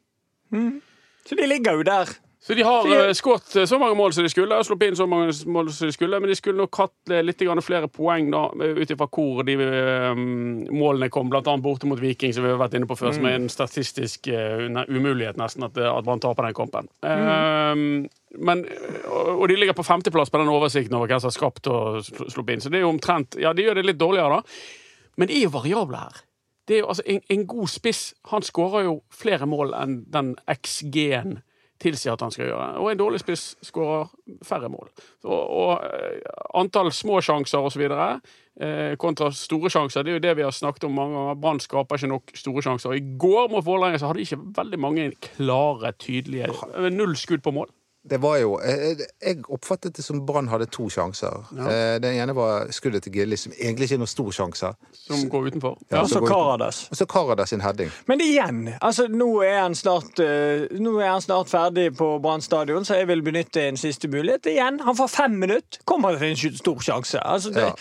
Så 1.26 1.34
de 1.38 1.46
ligger 1.46 1.72
jo 1.72 1.82
der. 1.82 2.10
Så 2.42 2.56
de 2.58 2.64
har 2.66 2.86
uh, 2.90 3.12
skåret 3.14 3.54
så 3.70 3.78
mange 3.78 3.94
mål 3.94 4.14
som 4.16 4.24
de 4.26 4.30
skulle, 4.32 4.56
og 4.58 4.66
sluppet 4.66 4.90
inn 4.90 4.96
så 4.98 5.06
mange 5.06 5.30
mål 5.46 5.68
som 5.70 5.86
de 5.86 5.94
skulle, 5.94 6.18
men 6.18 6.30
de 6.30 6.34
skulle 6.34 6.58
nok 6.58 6.78
hatt 6.80 7.12
eh, 7.14 7.22
litt 7.22 7.44
flere 7.62 7.86
poeng 7.86 8.32
da, 8.32 8.48
ut 8.50 8.90
ifra 8.90 9.06
hvor 9.06 9.44
de 9.46 9.54
eh, 9.62 10.18
målene 10.74 11.10
kom, 11.12 11.30
annet 11.30 11.62
borte 11.62 11.86
mot 11.86 12.00
Viking, 12.02 12.34
som 12.34 12.42
vi 12.42 12.50
har 12.50 12.58
vært 12.58 12.74
inne 12.74 12.88
på 12.90 12.96
før, 12.98 13.12
som 13.14 13.28
er 13.30 13.38
en 13.38 13.46
statistisk 13.52 14.26
uh, 14.34 14.66
umulighet 14.90 15.38
nesten 15.38 15.68
at, 15.68 15.78
at 15.78 16.08
man 16.08 16.22
taper 16.22 16.48
den 16.48 16.56
kampen. 16.58 16.90
Eh, 17.06 17.84
men, 18.42 18.64
og, 19.06 19.30
og 19.36 19.46
de 19.52 19.60
ligger 19.60 19.78
på 19.78 19.86
femteplass 19.86 20.34
på 20.34 20.42
den 20.42 20.50
oversikten 20.50 20.98
over 20.98 21.06
hvem 21.06 21.22
som 21.22 21.30
har 21.30 21.38
skapt 21.38 21.70
og 21.70 22.02
sl- 22.02 22.26
sluppet 22.26 22.56
inn, 22.56 22.64
så 22.66 22.72
det 22.74 22.80
er 22.80 22.86
jo 22.88 22.90
omtrent 22.96 23.38
Ja, 23.38 23.54
de 23.54 23.68
gjør 23.68 23.78
det 23.78 23.86
litt 23.86 24.02
dårligere, 24.02 24.40
da. 24.40 25.06
Men 25.20 25.30
det 25.30 25.38
er 25.38 25.46
jo 25.46 25.54
variable 25.60 26.02
her. 26.02 26.20
Det 26.66 26.76
er 26.76 26.82
jo, 26.82 26.90
altså, 26.90 27.06
en, 27.06 27.22
en 27.30 27.46
god 27.46 27.70
spiss 27.70 28.02
han 28.30 28.42
skårer 28.46 28.86
jo 28.88 28.98
flere 29.14 29.46
mål 29.46 29.74
enn 29.78 29.96
den 30.10 30.34
XG-en 30.50 31.38
tilsier 31.82 32.14
at 32.14 32.22
han 32.24 32.32
skal 32.34 32.48
gjøre. 32.48 32.68
Og 32.82 32.90
en 32.90 33.00
dårlig 33.00 33.20
spiss 33.22 33.52
skårer 33.66 34.10
færre 34.46 34.70
mål. 34.72 34.88
Og, 35.26 35.42
og 35.42 35.84
eh, 35.88 36.22
antall 36.58 36.92
små 36.94 37.20
sjanser 37.24 37.66
osv. 37.66 37.84
Eh, 38.62 38.94
kontra 39.00 39.30
store 39.34 39.70
sjanser, 39.72 40.04
det 40.04 40.12
er 40.12 40.18
jo 40.18 40.24
det 40.26 40.36
vi 40.38 40.46
har 40.46 40.54
snakket 40.54 40.88
om 40.88 40.96
mange 40.96 41.18
ganger. 41.18 41.38
Brann 41.42 41.62
skaper 41.62 42.00
ikke 42.00 42.12
nok 42.14 42.34
store 42.38 42.64
sjanser. 42.66 42.96
I 42.96 43.04
går 43.20 43.52
mot 43.52 43.66
Vålerenga 43.66 44.02
hadde 44.02 44.20
de 44.20 44.26
ikke 44.28 44.42
veldig 44.62 44.82
mange 44.82 45.10
klare, 45.32 45.94
tydelige 45.98 46.52
Null 46.92 47.16
skudd 47.18 47.44
på 47.44 47.54
mål. 47.54 47.70
Det 48.02 48.18
var 48.18 48.36
jo 48.40 48.56
eh, 48.58 48.98
Jeg 49.22 49.44
oppfattet 49.46 49.94
det 49.94 50.02
som 50.02 50.24
Brann 50.26 50.48
hadde 50.50 50.66
to 50.74 50.88
sjanser. 50.90 51.44
Ja. 51.54 51.98
Den 52.02 52.16
ene 52.18 52.34
var 52.34 52.66
skuddet 52.74 53.04
til 53.06 53.14
Gilli, 53.14 53.36
som 53.38 53.54
egentlig 53.54 53.86
ikke 53.86 53.98
er 54.00 54.02
noen 54.02 54.10
stor 54.10 54.32
sjanse. 54.34 54.72
Som 55.04 55.28
går 55.30 55.52
utenfor. 55.52 55.76
Ja, 55.88 56.02
Og 56.02 56.10
så 56.10 56.22
Karadas. 56.26 56.84
Og 56.90 56.98
så 56.98 57.06
Karadas 57.06 57.52
sin 57.54 57.62
heading. 57.62 57.92
Men 58.10 58.20
igjen, 58.24 58.62
altså 58.80 59.06
nå 59.10 59.30
er 59.46 59.60
han 59.62 59.76
snart 59.78 60.18
eh, 60.22 60.66
Nå 60.82 60.96
er 61.00 61.12
han 61.12 61.22
snart 61.22 61.50
ferdig 61.52 61.92
på 61.98 62.16
Brann 62.22 62.42
stadion, 62.42 62.84
så 62.84 62.98
jeg 62.98 63.08
vil 63.12 63.22
benytte 63.22 63.68
en 63.68 63.78
siste 63.78 64.10
mulighet. 64.10 64.50
Igjen, 64.50 64.80
han 64.82 64.98
får 64.98 65.12
fem 65.12 65.38
minutter, 65.44 65.82
kommer 65.86 66.18
til 66.18 66.34
en 66.34 66.58
stor 66.58 66.82
sjanse. 66.82 67.20
Altså, 67.22 67.54
det, 67.54 67.68
Ja. 67.70 67.76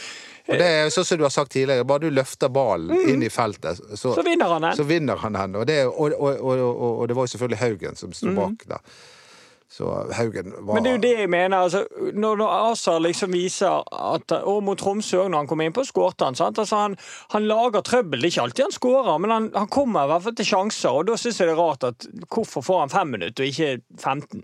Og 0.52 0.58
det 0.58 0.66
er 0.68 0.90
sånn 0.92 1.06
som 1.06 1.20
du 1.20 1.24
har 1.24 1.32
sagt 1.32 1.52
tidligere, 1.54 1.86
bare 1.88 2.02
du 2.10 2.10
løfter 2.12 2.50
ballen 2.52 2.92
inn 3.08 3.22
i 3.24 3.30
feltet, 3.32 3.78
så, 3.94 4.14
Så 4.18 4.24
vinner 4.26 4.50
han 4.50 4.66
den. 4.66 4.76
Så 4.76 4.84
vinner 4.90 5.22
han 5.22 5.38
den. 5.38 5.56
Og 5.56 5.68
det, 5.70 5.86
og, 5.86 6.16
og, 6.18 6.42
og, 6.42 6.64
og, 6.66 7.00
og 7.02 7.08
det 7.08 7.16
var 7.16 7.28
jo 7.28 7.32
selvfølgelig 7.36 7.60
Haugen 7.62 8.00
som 8.00 8.14
sto 8.18 8.34
bak 8.36 8.66
der. 8.68 8.82
Så 9.72 9.88
Haugen 10.12 10.52
var 10.68 10.76
Men 10.76 10.84
det 10.84 10.90
er 10.90 10.96
jo 10.98 11.02
det 11.06 11.12
jeg 11.16 11.30
mener. 11.32 11.58
Altså, 11.64 11.86
når, 12.14 12.42
når 12.42 13.00
liksom 13.06 13.32
viser 13.32 13.84
at 14.16 14.32
Og 14.44 14.64
mot 14.68 14.80
Tromsø 14.80 15.24
når 15.24 15.38
han 15.38 15.48
kom 15.48 15.62
inn 15.64 15.76
på, 15.76 15.86
skårte 15.88 16.28
han. 16.28 16.36
Sant? 16.36 16.60
Altså, 16.60 16.76
han, 16.76 16.98
han 17.32 17.48
lager 17.48 17.82
trøbbel. 17.82 18.20
Det 18.20 18.28
er 18.28 18.36
ikke 18.36 18.48
alltid 18.48 18.66
han 18.68 18.76
skårer, 18.76 19.18
men 19.24 19.32
han, 19.32 19.52
han 19.56 19.72
kommer 19.72 20.04
i 20.04 20.12
hvert 20.12 20.26
fall 20.28 20.36
til 20.36 20.50
sjanser. 20.50 20.98
Og 20.98 21.08
da 21.08 21.16
syns 21.16 21.40
jeg 21.40 21.48
det 21.48 21.56
er 21.56 21.62
rart 21.62 21.88
at 21.88 22.10
hvorfor 22.28 22.66
får 22.68 22.84
han 22.84 22.92
fem 22.92 23.16
minutter 23.16 23.48
og 23.48 23.54
ikke 23.54 23.80
15? 23.96 24.44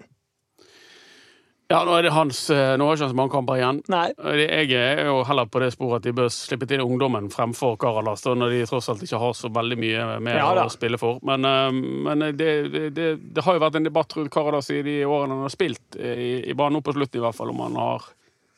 Ja, 1.67 1.81
nå 1.83 1.97
er 1.97 2.05
det 2.05 2.13
hans 2.15 2.45
eh, 2.53 2.73
Nå 2.79 2.85
har 2.87 2.95
ikke 2.95 3.07
hans 3.09 3.17
mannkamper 3.19 3.59
igjen. 3.59 3.81
Nei. 3.91 4.05
Jeg 4.39 4.69
er 4.71 5.01
jo 5.09 5.17
heller 5.27 5.49
på 5.51 5.59
det 5.59 5.73
sporet 5.75 5.99
at 5.99 6.07
de 6.07 6.13
bør 6.15 6.29
slippe 6.31 6.67
til 6.69 6.83
ungdommen 6.83 7.27
fremfor 7.33 7.75
Karadas, 7.81 8.23
når 8.23 8.55
de 8.55 8.61
tross 8.69 8.87
alt 8.93 9.03
ikke 9.03 9.19
har 9.19 9.35
så 9.35 9.51
veldig 9.51 9.79
mye 9.81 10.05
mer 10.23 10.39
Ja 10.39 10.53
å 10.63 10.71
spille 10.71 10.99
for. 11.01 11.19
Men, 11.27 11.43
eh, 11.47 11.81
men 12.07 12.23
det, 12.39 12.51
det, 12.71 13.09
det, 13.19 13.43
har 13.43 13.57
jo 13.57 13.63
vært 13.65 13.81
en 13.81 13.89
debatt 13.89 14.15
rundt 14.15 14.31
Karadas 14.33 14.71
i 14.71 14.79
de 14.85 15.01
årene 15.03 15.35
han 15.35 15.47
har 15.49 15.53
spilt, 15.53 15.99
eh, 15.99 16.23
i, 16.23 16.31
i 16.47 16.55
banen 16.55 16.79
nå 16.79 16.85
på 16.85 16.95
slutten 16.95 17.19
i 17.19 17.25
hvert 17.25 17.35
fall, 17.35 17.51
om 17.51 17.65
han 17.65 17.75
har 17.81 18.07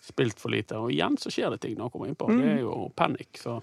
spilt 0.05 0.37
for 0.41 0.53
lite. 0.53 0.77
Og 0.77 0.93
igjen 0.93 1.17
så 1.21 1.33
skjer 1.33 1.55
det 1.55 1.63
ting 1.65 1.75
når 1.77 1.87
han 1.89 1.95
kommer 1.95 2.13
innpå. 2.13 2.29
Mm. 2.29 2.39
Det 2.43 2.53
er 2.53 2.61
jo 2.61 2.77
panikk. 2.97 3.41
Så 3.41 3.57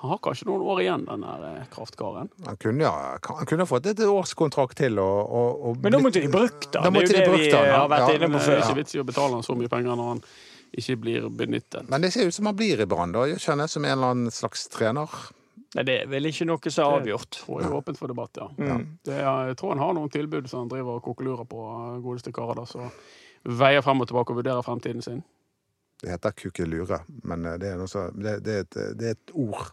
han 0.00 0.10
har 0.12 0.18
kanskje 0.22 0.46
noen 0.46 0.62
år 0.62 0.80
igjen, 0.84 1.04
den 1.08 1.24
der 1.26 1.46
eh, 1.48 1.62
kraftkaren. 1.72 2.28
Han 2.46 2.58
kunne, 2.62 2.84
ja, 2.86 3.16
han 3.18 3.48
kunne 3.50 3.64
fått 3.66 3.88
et 3.90 4.02
årskontrakt 4.06 4.78
til 4.78 5.00
og, 5.02 5.16
og, 5.26 5.64
og 5.70 5.80
Men 5.82 5.96
da 5.96 6.00
måtte 6.04 6.22
de 6.22 6.30
brukt 6.30 6.68
Da 6.70 6.84
Det 6.84 6.92
er 6.92 6.94
de 6.94 7.00
jo 7.02 7.16
det 7.16 7.24
brukt 7.26 7.42
vi 7.42 7.48
ja. 7.50 7.64
har 7.72 7.88
vært 7.90 8.04
Ja, 8.04 8.20
inne 8.20 8.28
på 8.30 8.42
før. 8.44 8.52
Det 8.52 8.60
er 8.60 8.68
ikke 8.68 8.78
vits 8.78 8.94
i 8.94 9.00
å 9.02 9.06
betale 9.08 9.40
han 9.40 9.42
så 9.46 9.56
mye 9.58 9.72
penger 9.72 9.98
når 9.98 10.12
han 10.12 10.22
ikke 10.78 10.96
blir 11.02 11.26
benyttet. 11.34 11.88
Men 11.90 12.04
det 12.04 12.12
ser 12.14 12.28
ut 12.28 12.36
som 12.36 12.46
han 12.46 12.54
blir 12.54 12.78
i 12.84 12.86
Brann, 12.86 13.10
da. 13.16 13.24
Jeg 13.26 13.42
kjenner 13.42 13.70
som 13.72 13.86
en 13.88 13.94
eller 13.96 14.14
annen 14.14 14.34
slags 14.34 14.68
trener. 14.70 15.18
Nei, 15.74 15.84
det 15.84 15.96
er 16.02 16.12
vel 16.12 16.28
ikke 16.30 16.46
noe 16.46 16.70
som 16.72 16.84
er 16.84 17.00
avgjort. 17.00 17.40
Det 17.48 17.64
er 17.66 17.74
åpent 17.80 17.98
for 17.98 18.12
debatt, 18.12 18.38
ja. 18.38 18.46
Mm. 18.54 18.84
Det 19.04 19.16
er, 19.16 19.50
jeg 19.50 19.58
tror 19.58 19.74
han 19.74 19.82
har 19.82 19.96
noen 19.96 20.12
tilbud 20.12 20.46
som 20.48 20.62
han 20.62 20.70
driver 20.70 21.00
og 21.00 21.08
kokelurer 21.08 21.48
på, 21.48 21.64
godeste 22.04 22.32
karer. 22.36 22.62
Så 22.68 22.86
veier 23.48 23.82
frem 23.82 24.04
og 24.04 24.08
tilbake 24.12 24.34
og 24.34 24.40
vurderer 24.42 24.62
fremtiden 24.66 25.02
sin. 25.04 25.24
Det 26.02 26.10
heter 26.12 26.30
kukelure, 26.38 27.00
men 27.26 27.46
eh, 27.46 27.56
det 27.58 27.72
er, 27.74 27.86
så, 27.90 28.08
det, 28.14 28.36
det, 28.46 28.54
er 28.54 28.66
et, 28.66 28.76
det 28.98 29.06
er 29.12 29.16
et 29.16 29.32
ord 29.34 29.64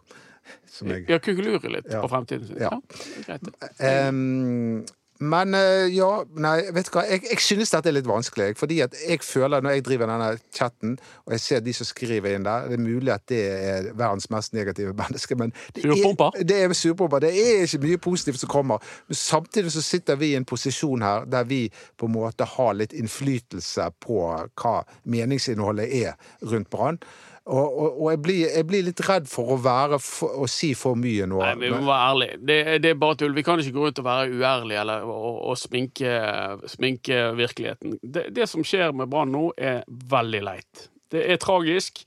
som 0.70 0.90
jeg 0.90 1.06
Ja, 1.10 1.18
kukelurer 1.22 1.70
litt 1.70 1.86
Ja. 1.90 2.00
på 2.02 2.10
fremtiden 2.10 2.46
sin. 2.48 2.58
Ja. 2.62 2.70
Ja, 2.74 2.80
greit. 3.26 3.46
det. 3.46 3.70
Men 5.18 5.54
eh, 5.54 5.86
ja, 5.94 6.10
nei, 6.36 6.56
vet 6.76 6.88
du 6.88 6.96
hva. 6.96 7.04
Jeg, 7.08 7.22
jeg 7.30 7.40
synes 7.40 7.72
dette 7.72 7.90
er 7.90 7.96
litt 7.96 8.08
vanskelig. 8.08 8.50
Fordi 8.60 8.80
at 8.84 8.96
jeg 9.00 9.22
føler 9.24 9.64
når 9.64 9.76
jeg 9.76 9.84
driver 9.86 10.10
denne 10.10 10.30
chatten, 10.54 10.96
og 11.24 11.36
jeg 11.36 11.44
ser 11.44 11.62
de 11.64 11.74
som 11.76 11.88
skriver 11.88 12.36
inn 12.36 12.46
der 12.46 12.68
Det 12.68 12.78
er 12.78 12.84
mulig 12.84 13.12
at 13.14 13.24
det 13.32 13.42
er 13.46 13.90
verdens 13.96 14.28
mest 14.32 14.56
negative 14.56 14.92
menneske, 15.02 15.38
men 15.38 15.54
det 15.76 15.86
er, 15.86 16.42
det 16.42 16.58
er 16.62 16.76
surpumper. 16.76 17.24
Det 17.24 17.32
er 17.32 17.64
ikke 17.64 17.82
mye 17.86 18.02
positivt 18.08 18.42
som 18.42 18.52
kommer. 18.52 18.96
Men 19.08 19.20
samtidig 19.20 19.72
så 19.72 19.84
sitter 19.84 20.20
vi 20.20 20.32
i 20.34 20.40
en 20.40 20.48
posisjon 20.48 21.02
her 21.02 21.24
der 21.30 21.48
vi 21.48 21.66
på 21.98 22.10
en 22.10 22.16
måte 22.16 22.48
har 22.56 22.76
litt 22.76 22.92
innflytelse 22.96 23.88
på 24.04 24.20
hva 24.60 24.76
meningsinnholdet 25.04 25.88
er 26.04 26.16
rundt 26.44 26.70
Brann. 26.70 27.00
Og, 27.46 27.78
og, 27.78 27.98
og 28.02 28.08
jeg, 28.10 28.18
blir, 28.24 28.38
jeg 28.50 28.66
blir 28.66 28.82
litt 28.88 29.00
redd 29.06 29.28
for 29.30 29.52
å, 29.54 29.56
være 29.62 30.00
for, 30.02 30.34
å 30.42 30.48
si 30.50 30.72
for 30.74 30.98
mye 30.98 31.28
nå. 31.30 31.38
Nei, 31.44 31.52
vi 31.60 31.70
må 31.70 31.84
være 31.86 32.08
ærlige. 32.10 32.38
Det, 32.42 32.56
det 32.82 32.90
er 32.90 32.98
bare 32.98 33.18
tull. 33.20 33.36
Vi 33.36 33.44
kan 33.46 33.62
ikke 33.62 33.74
gå 33.76 33.84
rundt 33.84 34.00
og 34.02 34.08
være 34.08 34.32
uærlige 34.34 34.80
eller 34.82 35.04
og, 35.06 35.36
og 35.52 35.60
sminke, 35.60 36.16
sminke 36.72 37.20
virkeligheten. 37.38 38.00
Det, 38.02 38.26
det 38.34 38.48
som 38.50 38.66
skjer 38.66 38.90
med 38.98 39.12
Brann 39.12 39.30
nå, 39.30 39.44
er 39.54 39.84
veldig 39.86 40.42
leit. 40.48 40.88
Det 41.14 41.22
er 41.22 41.38
tragisk, 41.38 42.02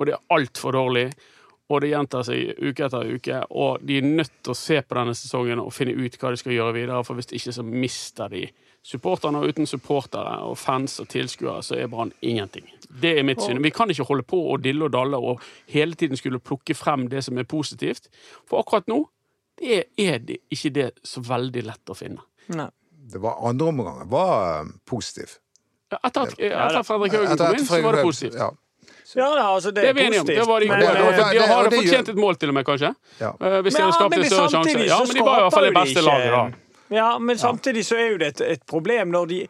og 0.00 0.08
det 0.08 0.16
er 0.16 0.26
altfor 0.34 0.74
dårlig. 0.74 1.06
Og 1.70 1.84
det 1.84 1.92
gjentar 1.92 2.26
seg 2.26 2.58
uke 2.58 2.88
etter 2.88 3.12
uke, 3.14 3.44
og 3.54 3.84
de 3.86 4.00
er 4.00 4.10
nødt 4.18 4.32
til 4.42 4.56
å 4.56 4.58
se 4.58 4.80
på 4.82 4.96
denne 4.98 5.14
sesongen 5.14 5.62
og 5.62 5.70
finne 5.70 5.94
ut 5.94 6.18
hva 6.18 6.32
de 6.34 6.40
skal 6.40 6.56
gjøre 6.56 6.74
videre, 6.80 7.04
for 7.06 7.14
hvis 7.14 7.30
ikke 7.30 7.54
så 7.54 7.62
mister 7.62 8.32
de 8.32 8.48
supporterne. 8.82 9.38
Og 9.38 9.54
uten 9.54 9.70
supportere 9.70 10.40
og 10.48 10.58
fans 10.58 10.98
og 10.98 11.06
tilskuere 11.14 11.62
så 11.62 11.78
er 11.78 11.92
Brann 11.92 12.10
ingenting. 12.26 12.66
Det 12.90 13.18
er 13.18 13.22
mitt 13.22 13.42
syn. 13.42 13.62
Vi 13.62 13.70
kan 13.70 13.90
ikke 13.92 14.04
holde 14.08 14.24
på 14.26 14.38
å 14.50 14.56
dille 14.58 14.88
og 14.88 14.92
dalle 14.92 15.18
og 15.18 15.42
hele 15.70 15.94
tiden 15.94 16.18
skulle 16.18 16.40
plukke 16.42 16.74
frem 16.74 17.08
det 17.12 17.22
som 17.24 17.38
er 17.38 17.46
positivt, 17.46 18.08
for 18.48 18.64
akkurat 18.64 18.88
nå 18.90 19.04
det 19.60 19.84
er 20.00 20.18
det 20.24 20.38
ikke 20.50 20.70
det 20.72 20.88
så 21.04 21.20
veldig 21.20 21.62
lett 21.66 21.92
å 21.92 21.94
finne. 21.94 22.22
Nei. 22.56 22.70
Det 23.12 23.20
var 23.20 23.42
andre 23.44 23.66
omgangen 23.68 24.08
var 24.08 24.62
eh, 24.62 24.72
positiv. 24.88 25.36
Etter 25.90 26.22
at, 26.22 26.34
etter 26.38 26.82
Fredrik 26.86 27.16
Haugen 27.16 27.36
kom 27.36 27.56
inn, 27.58 27.66
så 27.66 27.80
var 27.82 27.98
det 27.98 28.04
positivt. 28.06 28.38
Ja. 28.40 28.50
Ja, 29.18 29.26
da, 29.34 29.44
altså, 29.56 29.72
det 29.74 29.82
Det 29.82 29.88
er 29.90 29.94
vi 29.94 30.04
enige 30.06 30.20
om. 30.20 30.26
Det 30.26 30.46
var 30.46 30.60
de 30.62 30.68
men, 30.70 30.80
gode. 30.80 30.94
De, 30.94 31.00
har 31.02 31.32
det- 31.34 31.48
hadde 31.50 31.70
det 31.70 31.78
fortjent 31.80 32.08
et 32.08 32.16
mål, 32.16 32.36
til 32.36 32.48
og 32.48 32.54
med, 32.54 32.64
kanskje. 32.64 32.94
Ja. 33.20 33.30
Eh, 33.40 33.60
Hvis 33.66 33.74
de 33.74 33.82
hadde 33.82 33.96
skapt 33.98 34.14
en 34.16 34.24
større 34.24 34.50
sjanse. 34.54 34.84
Ja, 34.86 34.98
men 34.98 35.14
de 35.16 35.24
var 35.26 35.38
i 35.38 35.42
hvert 35.42 35.52
fall 35.52 35.66
det 35.66 35.74
beste 35.74 36.04
laget, 36.06 36.30
da. 36.30 36.44
Ja, 36.90 37.18
men 37.18 37.38
samtidig 37.38 37.84
så 37.86 37.96
er 37.98 38.08
jo 38.10 38.18
det 38.18 38.28
et, 38.34 38.40
et 38.40 38.62
problem 38.66 39.10
når 39.14 39.26
de, 39.30 39.40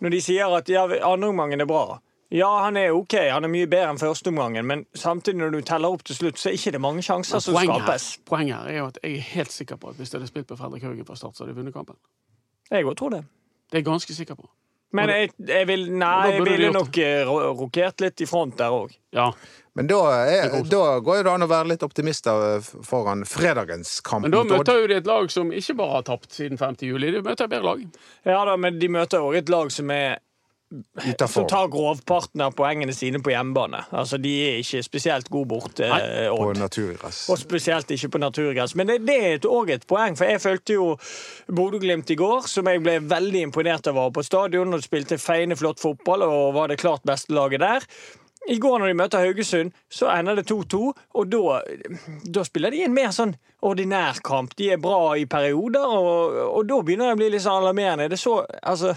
når 0.00 0.10
de 0.10 0.20
sier 0.20 0.52
at 0.56 0.68
ja, 0.68 0.84
andreomgangen 1.04 1.60
er 1.60 1.68
bra. 1.68 1.98
Ja, 2.34 2.48
han 2.64 2.76
er 2.76 2.90
OK, 2.90 3.14
han 3.30 3.46
er 3.46 3.50
mye 3.52 3.68
bedre 3.70 3.92
enn 3.92 4.00
førsteomgangen, 4.00 4.66
men 4.66 4.84
samtidig 4.98 5.38
når 5.38 5.54
du 5.54 5.60
teller 5.68 5.94
opp 5.94 6.02
til 6.08 6.18
slutt, 6.18 6.40
så 6.42 6.50
er 6.50 6.58
ikke 6.58 6.72
det 6.74 6.80
mange 6.82 7.04
sjanser 7.06 7.38
som 7.38 7.54
Poenget 7.54 7.76
her, 7.76 7.84
skapes. 7.86 8.06
poenget 8.26 8.56
her 8.58 8.72
er 8.72 8.78
jo 8.80 8.86
at 8.90 8.98
jeg 9.02 9.14
er 9.14 9.26
helt 9.36 9.54
sikker 9.54 9.78
på 9.78 9.92
at 9.92 10.00
hvis 10.00 10.10
de 10.10 10.18
hadde 10.18 10.30
spilt 10.32 10.48
på 10.50 10.58
Fredrik 10.58 10.82
Haugen 10.88 11.06
fra 11.06 11.14
start, 11.18 11.36
så 11.38 11.44
hadde 11.44 11.54
de 11.54 11.60
vunnet 11.60 11.76
kampen. 11.76 11.98
Jeg 12.70 12.86
òg 12.86 12.96
tror 12.98 13.14
det. 13.14 13.22
Det 13.70 13.78
er 13.78 13.84
jeg 13.84 13.90
ganske 13.92 14.14
sikker 14.18 14.38
på. 14.38 14.50
Men 14.94 15.10
jeg, 15.10 15.30
jeg 15.48 15.66
vil 15.68 15.86
Nei, 15.98 16.30
jeg 16.30 16.42
ville 16.46 16.68
nok 16.74 16.98
eh, 17.02 17.28
rokert 17.28 18.02
litt 18.04 18.22
i 18.22 18.26
front 18.30 18.54
der 18.58 18.74
òg. 18.74 18.92
Ja. 19.14 19.30
Men 19.76 19.88
da, 19.90 19.98
er, 20.24 20.54
da 20.70 20.82
går 21.04 21.18
jo 21.18 21.24
det 21.26 21.32
an 21.32 21.44
å 21.44 21.48
være 21.50 21.70
litt 21.72 21.82
optimister 21.84 22.44
eh, 22.56 22.68
foran 22.86 23.26
fredagens 23.28 23.98
kamp 24.06 24.24
Men 24.24 24.34
da 24.34 24.44
møter 24.46 24.78
jo 24.80 24.86
de 24.90 24.98
et 25.02 25.10
lag 25.10 25.30
som 25.34 25.50
ikke 25.52 25.74
bare 25.82 25.98
har 25.98 26.06
tapt 26.06 26.30
siden 26.32 26.58
5. 26.58 26.78
juli. 26.86 27.10
De 27.12 27.22
møter 27.26 27.44
et 27.44 27.52
bedre 27.52 27.74
lag. 27.74 27.82
Ja 28.30 28.38
da, 28.48 28.54
men 28.56 28.78
de 28.80 28.88
møter 28.94 29.26
òg 29.26 29.36
et 29.42 29.52
lag 29.52 29.74
som 29.74 29.90
er 29.94 30.22
Utenfor. 30.70 31.44
tar 31.46 31.68
grovparten 31.70 32.40
av 32.42 32.54
poengene 32.58 32.94
sine 32.94 33.20
på 33.22 33.30
hjemmebane. 33.30 33.84
Altså, 33.94 34.18
De 34.18 34.32
er 34.48 34.58
ikke 34.58 34.82
spesielt 34.82 35.30
gode 35.30 35.48
borte, 35.48 35.86
eh, 35.86 36.26
På 36.28 36.52
naturgress. 36.58 37.28
Og 37.30 37.38
spesielt 37.38 37.90
ikke 37.90 38.08
på 38.08 38.18
naturgress. 38.18 38.74
Men 38.74 38.90
det, 38.90 39.06
det 39.06 39.16
er 39.16 39.46
òg 39.46 39.70
et 39.70 39.86
poeng, 39.86 40.18
for 40.18 40.26
jeg 40.26 40.42
følte 40.42 40.74
jo 40.74 40.96
Bodø-Glimt 41.46 42.10
i 42.10 42.18
går, 42.18 42.48
som 42.50 42.66
jeg 42.66 42.82
ble 42.82 42.98
veldig 42.98 43.46
imponert 43.46 43.86
av 43.86 43.94
var 43.94 44.10
på 44.10 44.26
stadion 44.26 44.74
og 44.74 44.82
spilte 44.82 45.18
feiende 45.22 45.56
flott 45.56 45.80
fotball 45.80 46.26
og 46.26 46.54
var 46.58 46.68
det 46.68 46.80
klart 46.82 47.06
beste 47.06 47.32
laget 47.32 47.62
der. 47.62 47.86
I 48.48 48.58
går 48.58 48.78
når 48.78 48.86
de 48.86 48.94
møter 48.94 49.22
Haugesund, 49.22 49.72
så 49.90 50.10
ender 50.10 50.34
det 50.34 50.50
2-2, 50.50 50.92
og 51.14 51.30
da, 51.30 51.60
da 52.26 52.44
spiller 52.46 52.70
de 52.70 52.84
en 52.86 52.94
mer 52.94 53.10
sånn 53.14 53.34
ordinær 53.66 54.18
kamp. 54.22 54.54
De 54.58 54.70
er 54.74 54.82
bra 54.82 55.16
i 55.18 55.26
perioder, 55.30 55.82
og, 55.82 56.38
og 56.52 56.66
da 56.68 56.78
begynner 56.82 57.10
det 57.10 57.16
å 57.16 57.20
bli 57.22 57.30
litt 57.34 57.42
sånn 57.42 57.62
alarmerende. 57.62 58.10
Det 58.10 58.18
så, 58.22 58.40
altså 58.62 58.94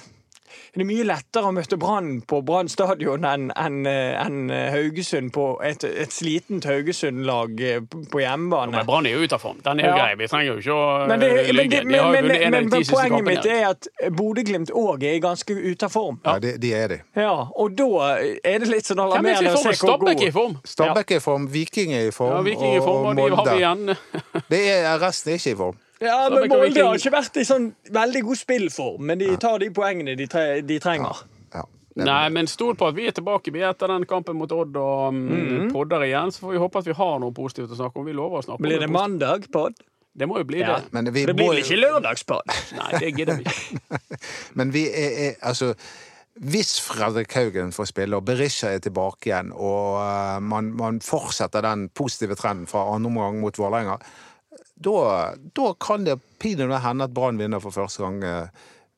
det 0.74 0.84
er 0.84 0.88
mye 0.90 1.06
lettere 1.08 1.50
å 1.50 1.54
møte 1.56 1.78
Brann 1.80 2.22
på 2.30 2.42
Brann 2.46 2.70
stadion 2.72 3.26
enn 3.28 3.50
en, 3.56 3.80
en 3.90 4.40
Haugesund 4.74 5.32
på 5.36 5.46
et, 5.66 5.84
et 5.84 6.14
slitent 6.14 6.66
Haugesund-lag 6.70 7.62
eh, 7.62 7.82
på 8.12 8.22
hjemmebane. 8.22 8.74
Men 8.78 8.86
Brann 8.88 9.08
er 9.10 9.18
jo 9.18 9.26
ute 9.28 9.38
av 9.38 9.44
form. 9.44 9.60
Den 9.66 9.80
er 9.80 9.90
jo 9.90 9.90
Ja. 9.90 9.98
grei. 9.98 10.16
Vi 10.20 10.28
trenger 10.32 10.52
jo 10.52 10.58
ikke 10.62 10.76
å 10.76 11.08
Men, 11.10 11.20
det, 11.20 11.30
øh, 11.32 11.54
men, 11.56 11.70
De 11.70 11.84
men, 11.84 12.00
har 12.00 12.06
jo 12.06 12.12
men, 12.12 12.24
vunnet 12.24 12.42
en 12.42 12.54
av 12.54 12.60
men, 12.60 12.70
de 12.70 12.78
ti 12.78 12.84
siste 12.84 12.96
poenget 12.96 13.26
mitt 13.26 13.46
er 13.46 13.68
at 13.70 13.90
Bodø-Glimt 14.20 14.72
òg 14.72 15.04
er 15.04 15.20
ganske 15.24 15.58
ute 15.58 15.90
av 15.90 15.94
form. 15.94 16.20
Ja, 16.26 16.38
de, 16.40 16.56
de 16.58 16.74
er 16.74 16.88
det. 16.94 17.00
Ja, 17.16 17.36
og 17.56 17.76
da 17.80 17.90
er 18.44 18.64
det 18.64 18.70
litt 18.72 18.90
sånn 18.90 19.00
er 19.02 19.10
alarmerende 19.10 19.54
å 19.54 19.62
se 19.64 19.74
hvor 19.74 19.80
Stabæk 19.84 20.24
er 20.24 20.32
i 20.32 20.36
form. 20.36 20.58
Stabæk 20.66 21.12
er 21.12 21.22
i 21.22 21.26
form, 21.26 21.50
Viking 21.54 21.94
er 21.98 22.08
i 22.10 22.16
form, 22.16 22.36
Ja, 22.38 22.42
Viking 22.46 22.74
er 22.74 22.82
i 22.82 22.86
form, 22.86 23.06
og 23.10 23.16
de 23.20 23.30
har 23.36 23.52
vi 23.52 23.60
igjen. 23.64 23.96
Det 24.54 24.64
er, 24.72 24.90
resten 25.02 25.34
er 25.34 25.40
ikke 25.42 25.54
i 25.56 25.60
form. 25.60 25.78
Ja, 26.00 26.30
men 26.32 26.48
Molde 26.48 26.86
har 26.86 26.96
ikke 26.96 27.12
vært 27.12 27.38
i 27.42 27.44
sånn 27.48 27.74
veldig 27.92 28.22
god 28.30 28.40
spillform, 28.40 29.04
men 29.10 29.20
de 29.20 29.34
tar 29.42 29.60
de 29.60 29.68
poengene 29.76 30.16
de, 30.16 30.28
tre, 30.32 30.62
de 30.64 30.80
trenger. 30.80 31.24
Ja. 31.56 31.66
Nei, 32.00 32.30
men 32.32 32.48
stol 32.48 32.78
på 32.80 32.88
at 32.88 32.96
vi 32.96 33.10
er 33.10 33.16
tilbake 33.18 33.52
vi 33.52 33.60
er 33.60 33.74
etter 33.74 33.92
den 33.92 34.06
kampen 34.08 34.38
mot 34.40 34.52
Odd 34.56 34.78
og 34.80 35.16
mm, 35.18 35.70
podder 35.74 36.06
igjen. 36.08 36.32
Så 36.32 36.46
får 36.46 36.56
vi 36.56 36.62
håpe 36.64 36.80
at 36.84 36.88
vi 36.88 36.96
har 36.96 37.18
noe 37.20 37.36
positivt 37.36 37.74
å 37.76 37.80
snakke 37.82 38.00
om. 38.00 38.08
Vi 38.08 38.16
lover 38.16 38.40
å 38.40 38.46
snakke 38.46 38.62
om 38.62 38.68
Blir 38.70 38.80
det 38.86 38.92
mandag, 38.94 39.50
pod? 39.52 39.76
Det 40.20 40.28
må 40.28 40.40
jo 40.40 40.48
bli 40.48 40.62
Ja. 40.64 40.78
det. 40.80 40.94
Men 40.96 41.12
vi, 41.14 41.26
Det 41.26 41.36
blir 41.36 41.52
vel 41.52 41.64
ikke 41.64 41.80
lørdagspod? 41.80 42.54
Nei, 42.80 42.92
det 43.00 43.12
gidder 43.18 43.42
vi 43.42 43.52
ikke. 43.52 44.00
men 44.62 44.72
vi 44.76 44.86
er, 44.88 45.20
er 45.26 45.36
altså 45.52 45.74
hvis 46.40 46.78
Fredrik 46.80 47.34
Haugen 47.36 47.74
får 47.76 47.90
spille, 47.90 48.16
og 48.16 48.24
Berisha 48.24 48.70
er 48.72 48.80
tilbake 48.80 49.28
igjen, 49.28 49.50
og 49.52 49.98
eh, 50.00 50.38
man, 50.40 50.70
man 50.80 51.02
fortsetter 51.04 51.66
den 51.66 51.90
positive 51.92 52.38
trenden 52.40 52.70
fra 52.70 52.86
andre 52.94 53.12
omgang 53.12 53.42
mot 53.44 53.60
Vålerenga, 53.60 53.98
da, 54.82 55.36
da 55.56 55.74
kan 55.80 56.06
det 56.06 56.20
pinadø 56.40 56.78
hende 56.80 57.04
at 57.04 57.14
Brann 57.14 57.38
vinner 57.38 57.60
for 57.60 57.72
første 57.76 58.04
gang. 58.04 58.24
eh, 58.24 58.48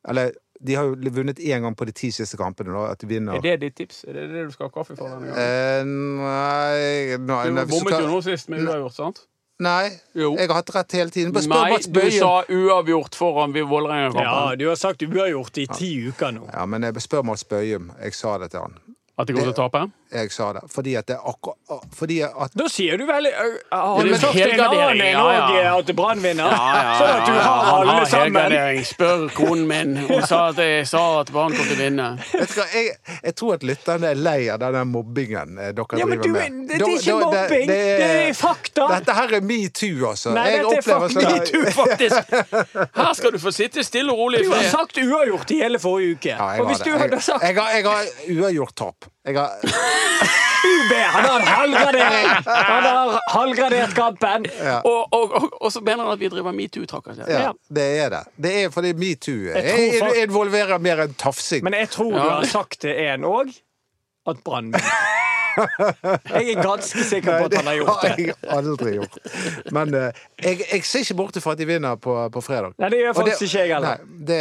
Eller 0.09 0.31
de 0.63 0.75
har 0.77 0.83
jo 0.85 0.95
vunnet 1.13 1.39
én 1.39 1.61
gang 1.61 1.75
på 1.75 1.85
de 1.85 1.91
ti 1.91 2.11
siste 2.11 2.37
kampene. 2.37 2.69
Da, 2.73 2.91
at 2.91 2.99
de 3.01 3.07
vinner. 3.09 3.33
Er 3.35 3.41
det 3.41 3.59
ditt 3.61 3.75
tips? 3.75 4.03
Er 4.07 4.13
det 4.13 4.27
det 4.33 4.45
du 4.47 4.51
skal 4.53 4.69
ha 4.69 4.73
kaffe 4.75 4.95
for 4.97 5.09
denne 5.09 5.31
gangen? 5.31 5.41
Eh, 5.41 5.83
nei, 5.85 7.17
nei, 7.17 7.65
Du 7.65 7.71
bommet 7.73 7.97
jo 7.99 8.07
nå 8.11 8.21
sist 8.25 8.49
med 8.49 8.61
uavgjort, 8.67 8.93
sant? 8.95 9.23
nei, 9.61 9.91
Jo. 10.17 10.35
jeg 10.37 10.47
har 10.49 10.55
hatt 10.57 10.71
rett 10.75 10.91
hele 10.97 11.09
tiden. 11.13 11.31
Bare 11.33 11.43
spør 11.45 11.69
Mats 11.69 11.87
Mats 11.87 11.87
du 11.87 12.11
sa 12.17 12.31
uavgjort 12.49 13.15
foran 13.17 13.53
Ja, 13.55 13.65
Vålerenga-kampen. 13.69 14.57
du 14.57 14.67
har 14.69 14.75
sagt 14.75 15.01
uavgjort 15.05 15.57
i 15.61 15.67
ti 15.67 15.91
uker 16.09 16.31
nå. 16.33 16.47
Ja, 16.53 16.65
men 16.65 16.81
jeg 16.81 16.93
spør 17.01 17.23
Mats 17.25 17.43
Bøyum. 17.43 17.91
Jeg 18.01 18.13
sa 18.17 18.37
det 18.41 18.51
til 18.51 18.59
han. 18.61 18.73
At 19.19 19.27
de 19.27 19.33
kommer 19.35 19.51
til 19.51 19.53
å 19.53 19.67
tape? 19.69 19.81
Jeg 20.11 20.31
sa 20.33 20.45
det. 20.55 20.61
Fordi 20.71 20.93
at 20.99 21.05
det 21.07 21.15
er 21.15 21.27
akkurat 21.29 21.83
Fordi 21.95 22.17
at 22.25 22.51
Da 22.57 22.65
sier 22.71 22.97
du 22.99 23.05
vel 23.07 23.27
ø, 23.29 23.43
Har 23.71 23.99
Ja, 24.01 24.03
du 24.03 24.09
men 24.11 24.19
sagt 24.19 24.35
en 24.41 24.59
annen 24.65 24.97
ja, 24.99 25.21
ja. 25.31 25.73
òg 25.75 25.79
at 25.85 25.91
Brann 25.95 26.19
vinner? 26.23 26.51
Sånn 26.51 27.11
at 27.11 27.27
du 27.27 27.31
har 27.35 27.61
Han 27.67 27.75
alle 27.75 27.93
har 27.95 28.05
sammen? 28.11 28.35
helgardering. 28.41 28.81
Spør 28.89 29.23
konen 29.35 29.67
min. 29.69 29.93
Hun 30.09 30.25
sa 30.27 30.39
at 30.49 30.59
jeg 30.63 30.87
sa 30.89 31.03
at 31.21 31.31
Brann 31.31 31.55
kom 31.55 31.63
til 31.69 31.75
å 31.77 31.79
vinne. 31.79 32.07
Jeg, 32.33 32.95
jeg 33.23 33.35
tror 33.39 33.53
at 33.59 33.63
lytterne 33.67 34.09
er 34.11 34.19
lei 34.19 34.49
av 34.51 34.59
den 34.63 34.91
mobbingen 34.91 35.55
eh, 35.59 35.71
dere 35.77 36.01
Ja, 36.01 36.07
driver 36.09 36.23
du, 36.23 36.31
med. 36.35 36.57
det, 36.71 36.79
det 36.81 36.89
er 36.89 36.97
ikke 36.97 37.15
mobbing, 37.21 37.67
det 37.71 37.79
er 38.09 38.33
fakta. 38.41 38.89
Dette 38.97 39.15
her 39.19 39.35
er 39.39 39.45
metoo, 39.47 40.09
altså. 40.11 40.33
Nei, 40.35 40.47
Jeg 40.57 40.65
dette 40.67 40.97
er 40.97 41.15
sånn- 41.15 41.29
metoo, 41.37 41.63
faktisk! 41.77 42.35
Her 43.01 43.13
skal 43.17 43.31
du 43.35 43.39
få 43.43 43.51
sitte 43.55 43.83
stille 43.85 44.11
og 44.11 44.19
rolig 44.25 44.43
Du 44.45 44.51
har 44.51 44.67
sagt 44.71 44.97
uavgjort 44.99 45.51
i 45.55 45.61
hele 45.61 45.79
forrige 45.83 46.17
uke. 46.17 46.33
Ja, 46.35 46.51
jeg 46.55 46.61
Og 46.61 46.67
har 46.67 46.73
hvis 46.73 46.83
det. 46.83 46.91
du 46.91 46.99
hadde 47.05 47.21
sagt 47.23 47.43
jeg, 47.47 47.55
har, 47.57 47.71
jeg 47.77 47.85
har 47.87 48.11
uavgjort 48.41 48.75
tap. 48.81 49.00
Jeg 49.25 49.37
har, 49.37 49.51
UB, 50.71 50.91
han 51.13 51.25
har 51.25 51.45
halvgradering! 51.45 52.27
Han 52.45 52.83
har 52.87 53.19
halvgradert 53.33 53.95
kampen. 53.97 54.45
Og, 54.85 55.01
og, 55.13 55.31
og, 55.39 55.47
og 55.61 55.71
så 55.73 55.81
mener 55.81 56.03
han 56.05 56.13
at 56.13 56.19
vi 56.21 56.29
driver 56.33 56.51
metoo-trakassering. 56.57 57.29
ja, 57.31 57.47
Ja. 57.49 57.51
det 57.75 57.87
er 58.03 58.09
det. 58.15 58.21
Det 58.45 58.53
er 58.63 58.69
fordi 58.73 58.93
metoo 58.93 59.53
fakt- 59.55 60.21
involverer 60.23 60.77
mer 60.81 61.05
enn 61.07 61.13
tafsing. 61.17 61.63
Men 61.65 61.73
jeg 61.79 61.89
tror 61.97 62.11
du 62.13 62.19
har 62.21 62.45
sagt 62.49 62.79
til 62.85 62.93
en 63.07 63.25
òg 63.25 63.53
at 64.29 64.43
Brann. 64.45 64.73
Jeg 65.51 66.53
er 66.53 66.61
ganske 66.63 67.03
sikker 67.03 67.33
på 67.41 67.47
at 67.49 67.53
han 67.57 67.65
har 67.67 67.75
gjort 67.75 68.03
det 68.05 68.11
det. 68.15 68.27
har 68.47 68.61
jeg 68.61 68.67
aldri 68.69 68.91
gjort. 68.95 69.17
Men 69.75 69.89
uh, 69.97 70.05
jeg, 70.39 70.61
jeg 70.71 70.85
ser 70.87 71.03
ikke 71.03 71.17
bort 71.19 71.39
fra 71.43 71.51
at 71.51 71.59
de 71.59 71.65
vinner 71.67 71.97
på, 71.99 72.13
på 72.31 72.41
fredag. 72.45 72.71
Nei, 72.79 72.87
det 72.93 73.01
gjør 73.01 73.17
faktisk 73.17 73.39
det, 73.43 73.49
ikke 73.49 73.65
jeg 73.65 73.73
heller. 73.75 74.05
Nei, 74.05 74.21
det, 74.29 74.39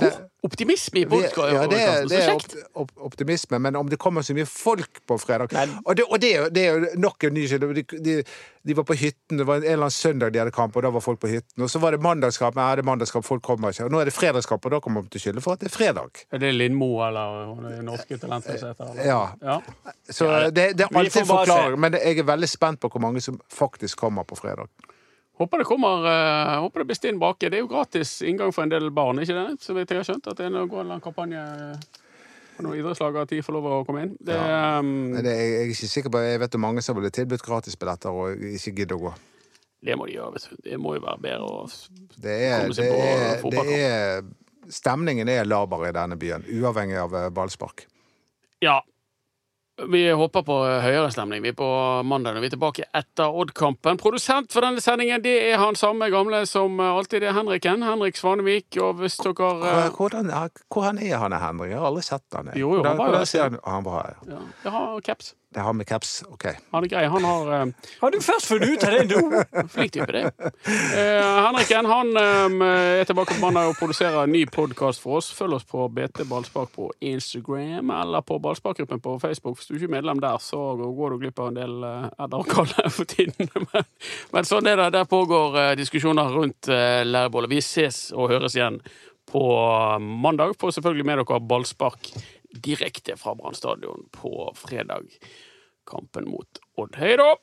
det, 0.00 0.10
Optimisme 0.46 1.00
i 1.02 1.06
podkasten. 1.10 1.54
Ja, 1.56 1.62
det, 1.70 1.78
er- 1.82 2.04
det 2.10 2.18
er 2.22 2.34
opp, 2.36 2.52
opp, 2.84 2.90
optimisme, 3.10 3.58
men 3.58 3.76
om 3.80 3.88
det 3.90 3.98
kommer 4.02 4.22
så 4.22 4.34
mye 4.36 4.46
folk 4.46 5.00
på 5.10 5.16
fredag. 5.18 5.50
Og, 5.84 5.96
det, 5.98 6.04
og 6.06 6.20
det, 6.22 6.30
er 6.38 6.50
det 6.54 6.62
er 6.68 6.76
jo 6.76 7.00
nok 7.02 7.26
en 7.26 7.34
ny 7.34 7.46
skyld, 7.50 7.66
De, 7.76 7.82
de, 8.06 8.14
de 8.66 8.74
var 8.78 8.86
på 8.88 8.94
hytten, 8.98 9.40
det 9.40 9.46
var 9.48 9.58
en 9.60 9.66
eller 9.66 9.86
annen 9.88 9.94
søndag 9.94 10.32
de 10.34 10.40
hadde 10.42 10.54
kamp, 10.54 10.76
og 10.78 10.86
da 10.86 10.90
var 10.94 11.02
folk 11.04 11.20
på 11.22 11.30
hytten. 11.32 11.62
Og 11.66 11.70
så 11.72 11.80
var 11.82 11.96
det 11.96 12.00
mandagskamp, 12.04 12.54
men 12.58 12.64
ja, 12.68 12.76
det 12.78 12.84
er 12.84 12.88
mandagskamp, 12.92 13.26
folk 13.26 13.42
kommer 13.46 13.74
ikke. 13.74 13.86
Og 13.88 13.94
nå 13.94 14.00
er 14.04 14.10
det 14.10 14.14
fredagskamp, 14.16 14.64
og 14.70 14.74
da 14.76 14.80
kommer 14.84 15.02
de 15.06 15.12
til 15.16 15.22
å 15.22 15.24
skylde 15.26 15.44
for 15.44 15.56
at 15.58 15.62
det 15.64 15.70
er 15.72 15.76
fredag. 15.76 16.22
Er 16.34 16.42
det 16.42 16.52
Lindmo 16.54 16.90
eller 17.06 17.54
det 17.68 17.82
norske 17.86 18.18
talentet 18.22 18.60
som 18.62 18.72
heter? 18.74 19.02
Ja. 19.06 19.20
ja. 19.42 19.58
Så 20.10 20.30
det, 20.54 20.72
det 20.78 20.86
er 20.88 20.92
alltid 21.02 21.22
en 21.24 21.30
forklaring, 21.32 21.80
men 21.86 21.98
jeg 21.98 22.22
er 22.22 22.28
veldig 22.34 22.50
spent 22.54 22.82
på 22.82 22.90
hvor 22.94 23.02
mange 23.08 23.22
som 23.24 23.38
faktisk 23.54 23.98
kommer 24.06 24.26
på 24.28 24.38
fredag. 24.38 24.70
Håper 25.36 25.60
det 25.60 25.66
kommer 25.68 26.06
uh, 26.06 26.56
Håper 26.64 26.82
det 26.82 26.88
blir 26.88 26.98
stinn 26.98 27.20
baki. 27.20 27.50
Det 27.52 27.58
er 27.58 27.64
jo 27.64 27.70
gratis 27.70 28.18
inngang 28.24 28.54
for 28.56 28.64
en 28.64 28.72
del 28.72 28.88
barn, 28.94 29.20
ikke 29.20 29.36
det? 29.36 29.60
Så 29.60 29.76
vidt 29.76 29.92
jeg 29.92 30.00
har 30.00 30.08
skjønt. 30.08 30.30
At 30.32 30.40
det 30.40 30.48
er 30.48 30.54
noe, 30.54 30.68
går 30.70 30.88
en 30.94 31.04
kampanje 31.04 31.42
noen 32.64 32.78
idrettslag 32.78 33.18
at 33.20 33.32
de 33.32 33.42
får 33.44 33.56
lov 33.56 33.68
å 33.68 33.82
komme 33.84 34.06
inn. 34.06 34.14
Det, 34.16 34.36
um, 34.36 35.12
det 35.12 35.28
er, 35.28 35.40
jeg 35.42 35.58
er 35.58 35.72
ikke 35.74 35.90
sikker 35.92 36.12
på, 36.14 36.22
jeg 36.24 36.40
vet 36.40 36.56
om 36.56 36.64
mange 36.64 36.84
som 36.84 36.96
ble 36.96 37.10
tilbudt 37.12 37.44
gratisbilletter 37.44 38.16
og 38.16 38.46
ikke 38.56 38.72
gidder 38.80 38.96
å 38.96 39.06
gå. 39.06 39.12
det 39.86 39.98
må 40.00 40.08
de 40.08 40.16
gjøre. 40.16 40.32
vet. 40.38 40.48
Det 40.64 40.80
må 40.80 40.96
jo 40.96 41.04
være 41.04 41.22
bedre 41.26 41.50
å 41.50 41.62
er, 41.66 42.64
Komme 42.64 42.78
seg 42.78 42.88
det 42.88 42.96
på 42.96 43.04
det 43.04 43.30
fotballkamp. 43.44 44.34
Stemningen 44.72 45.28
er 45.30 45.46
laber 45.46 45.84
i 45.86 45.92
denne 45.94 46.16
byen, 46.18 46.42
uavhengig 46.50 46.96
av 46.98 47.12
eh, 47.14 47.28
ballspark. 47.30 47.84
Ja. 48.64 48.80
Vi 49.76 50.10
håper 50.10 50.40
på 50.40 50.54
høyere 50.80 51.10
stemning 51.12 51.42
vi 51.44 51.50
er 51.52 51.56
på 51.56 51.66
mandag 52.08 52.32
når 52.32 52.40
vi 52.40 52.48
er 52.48 52.52
tilbake 52.54 52.84
etter 52.96 53.28
Odd-kampen. 53.28 53.98
Produsent 54.00 54.48
for 54.54 54.64
denne 54.64 54.80
sendingen 54.80 55.20
det 55.24 55.34
er 55.50 55.60
han 55.60 55.76
samme 55.76 56.08
gamle 56.12 56.40
som 56.48 56.80
alltid 56.80 57.20
det 57.20 57.28
er 57.28 57.36
Henriken. 57.36 57.84
Henrik 57.84 58.16
Svanevik. 58.16 58.78
Og 58.80 59.02
hvis 59.02 59.18
dere 59.20 59.34
Hvor 59.36 59.92
Hvordan, 59.98 60.32
hvordan 60.72 60.98
er 61.04 61.20
han 61.20 61.36
Henrik? 61.36 61.74
Jeg 61.74 61.80
har 61.82 61.90
aldri 61.90 62.06
sett 62.08 62.24
han. 62.38 62.48
Jo, 62.56 62.72
jo, 62.78 62.84
han 62.88 62.96
var 62.96 63.12
jo 63.12 63.20
der 63.20 63.42
han, 63.42 63.58
han 63.66 63.84
var 63.84 63.98
her. 64.00 64.16
ja, 64.32 64.40
Jeg 64.64 64.72
har 64.78 65.00
caps. 65.04 65.34
Det 65.56 65.62
har 65.62 65.72
med 65.72 65.86
caps. 65.86 66.24
OK. 66.28 66.44
Han 66.70 66.84
er 66.84 66.88
grei. 66.88 67.04
Han 67.08 67.24
har 67.24 67.46
eh, 67.54 67.66
Har 68.00 68.10
du 68.10 68.18
først 68.20 68.50
funnet 68.50 68.74
ut 68.74 68.82
av 68.84 68.92
det 68.92 69.04
nå? 69.08 69.38
Flink 69.72 69.92
type, 69.94 70.12
det. 70.12 70.50
Eh, 70.68 71.38
Henriken 71.46 71.88
han 71.88 72.12
eh, 72.20 72.66
er 73.00 73.08
tilbake 73.08 73.38
på 73.38 73.40
mandag 73.40 73.70
og 73.70 73.78
produserer 73.80 74.18
en 74.26 74.34
ny 74.36 74.42
podkast 74.52 75.00
for 75.00 75.16
oss. 75.16 75.30
Følg 75.32 75.56
oss 75.56 75.64
på 75.64 75.86
BT 75.88 76.26
Ballspark 76.28 76.74
på 76.76 76.90
Instagram 77.00 77.88
eller 78.02 78.28
på 78.28 78.36
Ballsparkgruppen 78.44 79.00
på 79.00 79.16
Facebook. 79.24 79.56
Hvis 79.56 79.72
du 79.72 79.78
ikke 79.78 79.88
er 79.88 79.96
medlem 79.96 80.20
der, 80.20 80.36
så 80.44 80.60
går 80.76 81.16
du 81.16 81.24
glipp 81.24 81.40
av 81.40 81.48
en 81.54 81.60
del 81.62 81.88
uh, 81.88 82.38
kalle 82.52 82.90
for 82.98 83.08
tiden. 83.08 83.48
Men, 83.56 83.90
men 84.36 84.52
sånn 84.52 84.68
er 84.68 84.76
det. 84.84 84.92
Der 85.00 85.08
pågår 85.08 85.60
eh, 85.62 85.74
diskusjoner 85.80 86.36
rundt 86.36 86.68
uh, 86.68 87.00
lærebollet. 87.00 87.56
Vi 87.56 87.64
ses 87.64 88.10
og 88.12 88.28
høres 88.34 88.60
igjen 88.60 88.82
på 89.32 89.48
mandag. 90.04 90.52
Får 90.60 90.76
selvfølgelig 90.76 91.08
med 91.08 91.24
dere 91.24 91.46
ballspark 91.48 92.12
direkte 92.56 93.16
fra 93.16 93.34
Brann 93.34 93.54
stadion 93.54 94.08
på 94.10 94.52
fredag. 94.56 95.02
Kampen 95.86 96.28
mot 96.28 96.60
Odd. 96.76 96.96
Hei 96.98 97.16
da! 97.16 97.36